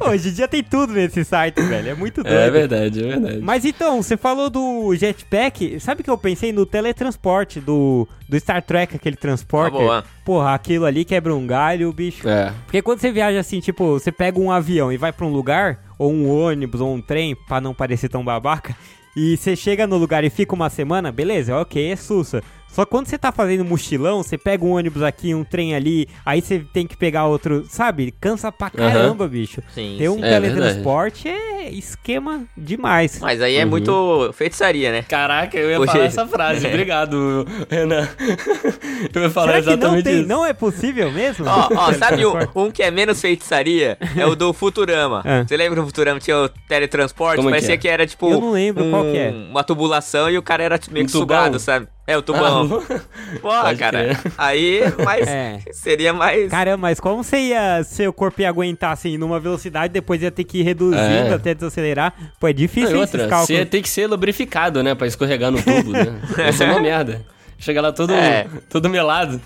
Hoje 0.09 0.29
em 0.29 0.33
dia 0.33 0.47
tem 0.47 0.63
tudo 0.63 0.93
nesse 0.93 1.23
site, 1.23 1.61
velho, 1.61 1.89
é 1.89 1.93
muito 1.93 2.23
doido. 2.23 2.35
É 2.37 2.49
verdade, 2.49 3.03
é 3.03 3.07
verdade. 3.07 3.39
Mas 3.41 3.65
então, 3.65 4.01
você 4.01 4.17
falou 4.17 4.49
do 4.49 4.93
jetpack, 4.95 5.79
sabe 5.79 6.03
que 6.03 6.09
eu 6.09 6.17
pensei 6.17 6.51
no 6.51 6.65
teletransporte 6.65 7.59
do, 7.59 8.07
do 8.27 8.39
Star 8.39 8.61
Trek, 8.61 8.95
aquele 8.95 9.15
transporte? 9.15 9.75
Ah, 9.75 9.79
boa. 9.79 10.03
Porra, 10.25 10.55
aquilo 10.55 10.85
ali 10.85 11.05
quebra 11.05 11.35
um 11.35 11.45
galho, 11.45 11.93
bicho. 11.93 12.27
É. 12.27 12.51
Porque 12.65 12.81
quando 12.81 12.99
você 12.99 13.11
viaja 13.11 13.39
assim, 13.39 13.59
tipo, 13.59 13.91
você 13.99 14.11
pega 14.11 14.39
um 14.39 14.51
avião 14.51 14.91
e 14.91 14.97
vai 14.97 15.13
pra 15.13 15.25
um 15.25 15.31
lugar, 15.31 15.85
ou 15.99 16.11
um 16.11 16.27
ônibus, 16.27 16.81
ou 16.81 16.95
um 16.95 16.99
trem, 16.99 17.35
pra 17.47 17.61
não 17.61 17.75
parecer 17.75 18.09
tão 18.09 18.25
babaca, 18.25 18.75
e 19.15 19.37
você 19.37 19.55
chega 19.55 19.85
no 19.85 19.97
lugar 19.97 20.23
e 20.23 20.29
fica 20.31 20.55
uma 20.55 20.69
semana, 20.69 21.11
beleza, 21.11 21.55
ok, 21.55 21.91
é 21.91 21.95
sussa. 21.95 22.43
Só 22.67 22.83
que 22.83 22.91
quando 22.91 23.07
você 23.07 23.17
tá 23.17 23.31
fazendo 23.31 23.63
mochilão, 23.63 24.21
você 24.21 24.37
pega 24.37 24.65
um 24.65 24.71
ônibus 24.71 25.01
aqui, 25.01 25.33
um 25.33 25.45
trem 25.45 25.73
ali, 25.73 26.09
aí 26.25 26.41
você 26.41 26.59
tem 26.73 26.85
que 26.85 26.97
pegar 26.97 27.25
outro, 27.25 27.63
sabe? 27.69 28.11
Cansa 28.19 28.51
pra 28.51 28.69
caramba, 28.69 29.27
bicho. 29.29 29.61
Sim, 29.73 29.95
Ter 29.97 30.09
um 30.09 30.15
sim. 30.15 30.25
É 30.25 30.29
teletransporte 30.31 31.29
é 31.29 31.54
esquema 31.69 32.43
demais. 32.57 33.19
Mas 33.19 33.41
aí 33.41 33.55
é 33.55 33.63
Uhum. 33.63 33.69
muito 33.69 34.33
feitiçaria, 34.33 34.91
né? 34.91 35.03
Caraca, 35.07 35.57
eu 35.57 35.69
ia 35.69 35.79
Hoje- 35.79 35.91
falar 35.91 36.03
essa 36.05 36.27
frase. 36.27 36.65
Obrigado, 36.67 37.45
Renan. 37.69 38.07
Eu 39.13 39.21
ia 39.23 39.29
falar 39.29 39.47
Será 39.53 39.61
que 39.61 39.65
não 39.67 39.73
exatamente 39.73 40.03
tem? 40.03 40.19
isso. 40.19 40.27
Não 40.27 40.45
é 40.45 40.53
possível 40.53 41.11
mesmo? 41.11 41.45
Ó, 41.47 41.69
ó, 41.75 41.93
sabe 41.93 42.25
um, 42.25 42.33
um 42.55 42.71
que 42.71 42.81
é 42.83 42.89
menos 42.91 43.19
feitiçaria? 43.21 43.97
É 44.17 44.25
o 44.25 44.35
do 44.35 44.51
Futurama. 44.53 45.21
É. 45.25 45.43
Você 45.43 45.55
lembra 45.57 45.75
que 45.75 45.81
no 45.81 45.87
Futurama 45.87 46.19
tinha 46.19 46.37
o 46.37 46.49
teletransporte? 46.67 47.37
Como 47.37 47.49
é 47.49 47.51
que 47.51 47.55
Parecia 47.57 47.75
é? 47.75 47.77
que, 47.77 47.87
era 47.87 48.05
tipo. 48.07 48.29
Eu 48.31 48.41
não 48.41 48.51
lembro 48.51 48.89
qual 48.89 49.03
que 49.03 49.17
é. 49.17 49.29
Uma 49.29 49.63
tubulação 49.63 50.29
e 50.29 50.37
o 50.37 50.41
cara 50.41 50.63
era 50.63 50.79
meio 50.91 51.03
Um 51.03 51.05
que 51.07 51.11
sugado, 51.11 51.59
sabe? 51.59 51.87
É, 52.07 52.15
o 52.17 52.21
tubão. 52.21 52.83
Ah, 52.89 52.99
Porra, 53.41 53.75
cara. 53.75 54.15
crer. 54.15 54.33
Aí, 54.37 54.81
mas 55.03 55.27
É. 55.27 55.59
seria 55.71 56.13
mais. 56.13 56.49
Caramba, 56.51 56.77
mas 56.77 56.99
como 56.99 57.23
você 57.23 57.37
ia, 57.37 57.83
seu 57.83 58.13
corpo 58.13 58.41
ia 58.41 58.49
aguentar 58.49 58.91
assim 58.91 59.17
numa 59.17 59.39
velocidade, 59.39 59.91
depois 59.93 60.21
ia 60.21 60.29
ter 60.31 60.43
que 60.43 60.59
ir 60.59 60.63
reduzindo 60.63 60.99
É. 60.99 61.33
até 61.33 61.53
desacelerar? 61.55 62.13
Pô, 62.39 62.47
é 62.47 62.51
Não, 62.51 62.55
difícil 62.57 62.89
esses 62.89 62.99
outra, 63.13 63.27
cálculos. 63.27 63.47
você 63.59 63.65
tem 63.65 63.81
que 63.81 63.89
ser 63.89 64.05
lubrificado, 64.07 64.83
né? 64.83 64.93
Pra 64.93 65.07
escorregar 65.07 65.49
no 65.51 65.61
tubo, 65.61 65.91
né? 65.91 66.21
Isso 66.49 66.61
é 66.63 66.69
uma 66.71 66.79
merda. 66.81 67.25
Chega 67.57 67.81
lá 67.81 67.91
todo, 67.93 68.13
É. 68.13 68.47
todo 68.69 68.89
melado. 68.89 69.41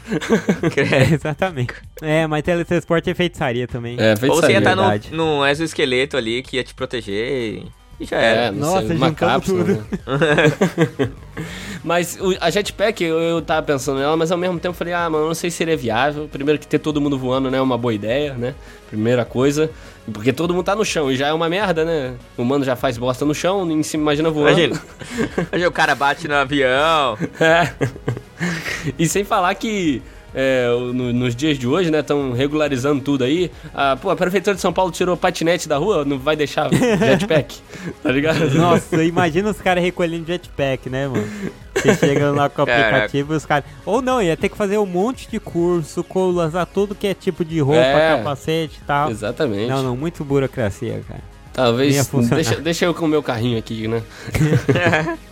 É, 0.76 1.14
exatamente. 1.14 1.74
É, 2.02 2.26
mas 2.28 2.42
teletransporte 2.44 3.10
é 3.10 3.14
feitiçaria 3.14 3.68
também. 3.68 3.96
É, 4.00 4.12
Ou 4.12 4.18
você 4.18 4.26
ia 4.26 4.60
feitiçaria. 4.62 4.96
estar 4.98 5.16
num 5.16 5.46
exoesqueleto 5.46 6.18
ali 6.18 6.42
que 6.42 6.58
ia 6.58 6.64
te 6.64 6.74
proteger 6.74 7.28
e, 7.32 7.68
e 8.00 8.06
já 8.06 8.18
era. 8.18 8.42
É, 8.48 8.52
não 8.52 8.60
Nossa, 8.60 8.88
sei, 8.88 8.96
uma 8.98 9.12
cápsula. 9.14 9.64
tudo. 9.66 9.74
né? 9.74 11.10
mas 11.84 12.18
o- 12.20 12.36
a 12.40 12.50
jetpack, 12.50 13.04
eu, 13.04 13.20
eu 13.20 13.42
tava 13.42 13.64
pensando 13.66 14.00
nela, 14.00 14.16
mas 14.18 14.32
ao 14.32 14.38
mesmo 14.38 14.56
tempo 14.60 14.74
eu 14.74 14.78
falei, 14.78 14.94
ah, 14.94 15.10
mano, 15.10 15.28
não 15.28 15.34
sei 15.36 15.50
se 15.50 15.58
seria 15.58 15.78
viável. 15.78 16.28
Primeiro 16.32 16.60
que 16.60 16.68
ter 16.68 16.80
todo 16.80 17.00
mundo 17.02 17.18
voando, 17.18 17.50
né, 17.52 17.58
é 17.58 17.62
uma 17.62 17.78
boa 17.78 17.94
ideia, 17.94 18.34
né? 18.34 18.54
Primeira 18.90 19.24
coisa. 19.26 19.70
Porque 20.12 20.34
todo 20.34 20.54
mundo 20.54 20.64
tá 20.66 20.76
no 20.76 20.84
chão 20.84 21.12
e 21.12 21.16
já 21.16 21.28
é 21.28 21.34
uma 21.34 21.48
merda, 21.48 21.86
né? 21.86 22.16
O 22.36 22.42
humano 22.42 22.64
já 22.66 22.76
faz 22.76 22.98
bosta 22.98 23.26
no 23.26 23.36
chão, 23.36 23.64
nem 23.66 23.84
se 23.84 23.96
imagina 23.96 24.30
voando. 24.32 24.60
Imagina. 24.60 24.82
Imagina 25.52 25.70
o 25.70 25.72
cara 25.72 25.94
bate 25.94 26.28
no 26.28 26.34
avião. 26.36 27.16
É. 27.40 27.72
E 28.98 29.08
sem 29.08 29.24
falar 29.24 29.54
que 29.56 30.02
é, 30.34 30.68
no- 30.94 31.12
nos 31.14 31.36
dias 31.36 31.58
de 31.58 31.68
hoje, 31.68 31.90
né? 31.92 32.00
Estão 32.00 32.32
regularizando 32.32 33.02
tudo 33.02 33.24
aí. 33.24 33.52
Ah, 33.74 33.98
pô, 34.00 34.10
a 34.10 34.16
Prefeitura 34.16 34.56
de 34.56 34.62
São 34.62 34.72
Paulo 34.74 34.92
tirou 34.92 35.16
patinete 35.18 35.68
da 35.68 35.78
rua, 35.78 36.04
não 36.06 36.18
vai 36.20 36.36
deixar 36.36 36.70
jetpack, 36.74 37.56
tá 38.04 38.12
ligado? 38.12 38.50
Nossa, 38.56 39.04
imagina 39.04 39.50
os 39.50 39.60
caras 39.62 39.84
recolhendo 39.84 40.26
jetpack, 40.28 40.90
né, 40.90 41.08
mano? 41.08 41.28
Você 41.76 41.96
chega 41.96 42.32
lá 42.32 42.50
com 42.50 42.62
o 42.62 42.64
aplicativo 42.64 43.34
e 43.34 43.38
os 43.38 43.46
caras. 43.46 43.64
Ou 43.86 44.02
não, 44.02 44.22
ia 44.22 44.36
ter 44.36 44.50
que 44.50 44.58
fazer 44.58 44.78
um 44.78 44.86
monte 44.86 45.30
de 45.30 45.40
curso, 45.40 46.04
colasar 46.04 46.66
tudo 46.66 46.94
que 46.94 47.08
é 47.08 47.14
tipo 47.14 47.46
de 47.46 47.60
roupa, 47.62 47.80
É. 47.80 48.18
capacete 48.18 48.80
e 48.82 48.86
tal. 48.86 49.10
Exatamente. 49.10 49.70
Não, 49.70 49.82
não, 49.82 49.96
muito 49.96 50.24
burocracia, 50.26 51.02
cara. 51.08 51.20
Ia 51.22 51.54
Talvez. 51.54 52.08
funcionar. 52.08 52.36
Deixa, 52.36 52.56
deixa 52.62 52.86
eu 52.86 52.94
com 52.94 53.06
o 53.06 53.08
meu 53.08 53.24
carrinho 53.24 53.58
aqui, 53.58 53.88
né? 53.88 54.02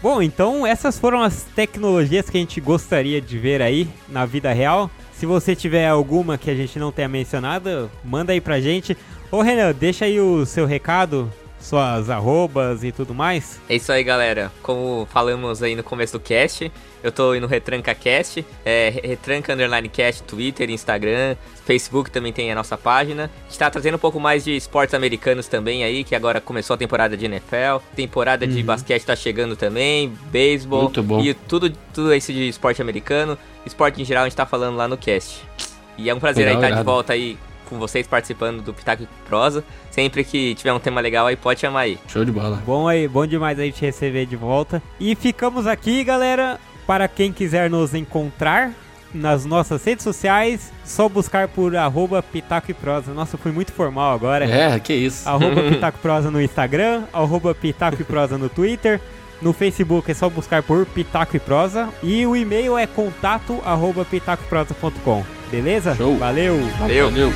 Bom, 0.00 0.22
então 0.22 0.64
essas 0.64 0.96
foram 0.96 1.22
as 1.22 1.42
tecnologias 1.42 2.30
que 2.30 2.36
a 2.36 2.40
gente 2.40 2.60
gostaria 2.60 3.20
de 3.20 3.36
ver 3.36 3.60
aí 3.60 3.88
na 4.08 4.24
vida 4.24 4.52
real. 4.52 4.88
Se 5.12 5.26
você 5.26 5.56
tiver 5.56 5.88
alguma 5.88 6.38
que 6.38 6.48
a 6.48 6.54
gente 6.54 6.78
não 6.78 6.92
tenha 6.92 7.08
mencionado, 7.08 7.90
manda 8.04 8.32
aí 8.32 8.40
pra 8.40 8.60
gente. 8.60 8.96
Ô 9.28 9.42
Renan, 9.42 9.72
deixa 9.72 10.04
aí 10.04 10.20
o 10.20 10.46
seu 10.46 10.66
recado, 10.66 11.28
suas 11.60 12.08
arrobas 12.10 12.84
e 12.84 12.92
tudo 12.92 13.14
mais. 13.14 13.60
É 13.68 13.76
isso 13.76 13.92
aí, 13.92 14.02
galera. 14.02 14.50
Como 14.62 15.06
falamos 15.10 15.62
aí 15.62 15.74
no 15.74 15.82
começo 15.82 16.14
do 16.14 16.20
cast, 16.20 16.70
eu 17.02 17.12
tô 17.12 17.32
aí 17.32 17.40
no 17.40 17.46
Retranca 17.46 17.94
Cast, 17.94 18.44
é 18.64 19.00
Retranca 19.04 19.52
Underline 19.52 19.88
Cast, 19.88 20.22
Twitter, 20.24 20.70
Instagram, 20.70 21.36
Facebook 21.64 22.10
também 22.10 22.32
tem 22.32 22.50
a 22.50 22.54
nossa 22.54 22.76
página. 22.76 23.30
A 23.46 23.48
gente 23.48 23.58
tá 23.58 23.70
trazendo 23.70 23.94
um 23.94 23.98
pouco 23.98 24.18
mais 24.18 24.44
de 24.44 24.56
esportes 24.56 24.94
americanos 24.94 25.46
também 25.46 25.84
aí, 25.84 26.02
que 26.04 26.14
agora 26.14 26.40
começou 26.40 26.74
a 26.74 26.76
temporada 26.76 27.16
de 27.16 27.24
NFL, 27.26 27.82
temporada 27.94 28.46
de 28.46 28.62
basquete 28.62 29.04
tá 29.04 29.14
chegando 29.14 29.54
também, 29.54 30.12
beisebol 30.30 30.84
Muito 30.84 31.02
bom. 31.02 31.20
e 31.20 31.34
tudo, 31.34 31.70
tudo 31.92 32.14
isso 32.14 32.32
de 32.32 32.48
esporte 32.48 32.82
americano, 32.82 33.38
esporte 33.64 34.00
em 34.00 34.04
geral 34.04 34.24
a 34.24 34.28
gente 34.28 34.36
tá 34.36 34.46
falando 34.46 34.76
lá 34.76 34.88
no 34.88 34.96
cast. 34.96 35.46
E 35.96 36.08
é 36.08 36.14
um 36.14 36.20
prazer 36.20 36.46
Legal, 36.46 36.54
aí 36.54 36.58
estar 36.58 36.68
de 36.68 36.72
irado. 36.74 36.84
volta 36.84 37.12
aí 37.12 37.36
com 37.68 37.78
vocês 37.78 38.06
participando 38.06 38.62
do 38.62 38.72
Pitaco 38.72 39.02
e 39.02 39.08
Prosa. 39.28 39.62
Sempre 39.90 40.24
que 40.24 40.54
tiver 40.54 40.72
um 40.72 40.80
tema 40.80 41.00
legal 41.00 41.26
aí, 41.26 41.36
pode 41.36 41.60
chamar 41.60 41.80
aí. 41.80 41.98
Show 42.08 42.24
de 42.24 42.32
bola. 42.32 42.62
Bom 42.64 42.88
aí, 42.88 43.06
bom 43.06 43.26
demais 43.26 43.58
aí 43.58 43.70
te 43.72 43.82
receber 43.82 44.26
de 44.26 44.36
volta. 44.36 44.82
E 44.98 45.14
ficamos 45.14 45.66
aqui, 45.66 46.02
galera, 46.04 46.58
para 46.86 47.06
quem 47.08 47.32
quiser 47.32 47.68
nos 47.68 47.94
encontrar 47.94 48.72
nas 49.12 49.44
nossas 49.44 49.82
redes 49.84 50.04
sociais, 50.04 50.72
só 50.84 51.08
buscar 51.08 51.48
por 51.48 51.74
arroba 51.76 52.22
Pitaco 52.22 52.70
e 52.70 52.74
Prosa. 52.74 53.12
Nossa, 53.14 53.36
eu 53.36 53.38
fui 53.38 53.52
muito 53.52 53.72
formal 53.72 54.14
agora. 54.14 54.44
É, 54.44 54.78
que 54.78 54.92
isso. 54.92 55.28
Arroba 55.28 55.62
Pitaco 55.68 55.98
Prosa 55.98 56.30
no 56.30 56.40
Instagram, 56.40 57.04
arroba 57.12 57.54
Pitaco 57.54 58.00
e 58.00 58.04
Prosa 58.04 58.36
no 58.36 58.48
Twitter. 58.48 59.00
No 59.40 59.52
Facebook 59.52 60.10
é 60.10 60.14
só 60.14 60.28
buscar 60.28 60.62
por 60.62 60.84
Pitaco 60.86 61.36
e 61.36 61.40
Prosa. 61.40 61.88
E 62.02 62.26
o 62.26 62.36
e-mail 62.36 62.76
é 62.76 62.86
contato 62.86 63.60
arroba 63.64 64.04
pitacoprosa.com. 64.04 65.24
Beleza? 65.50 65.94
Show. 65.94 66.16
Valeu! 66.18 66.58
Valeu! 66.78 67.10
Valeu. 67.10 67.32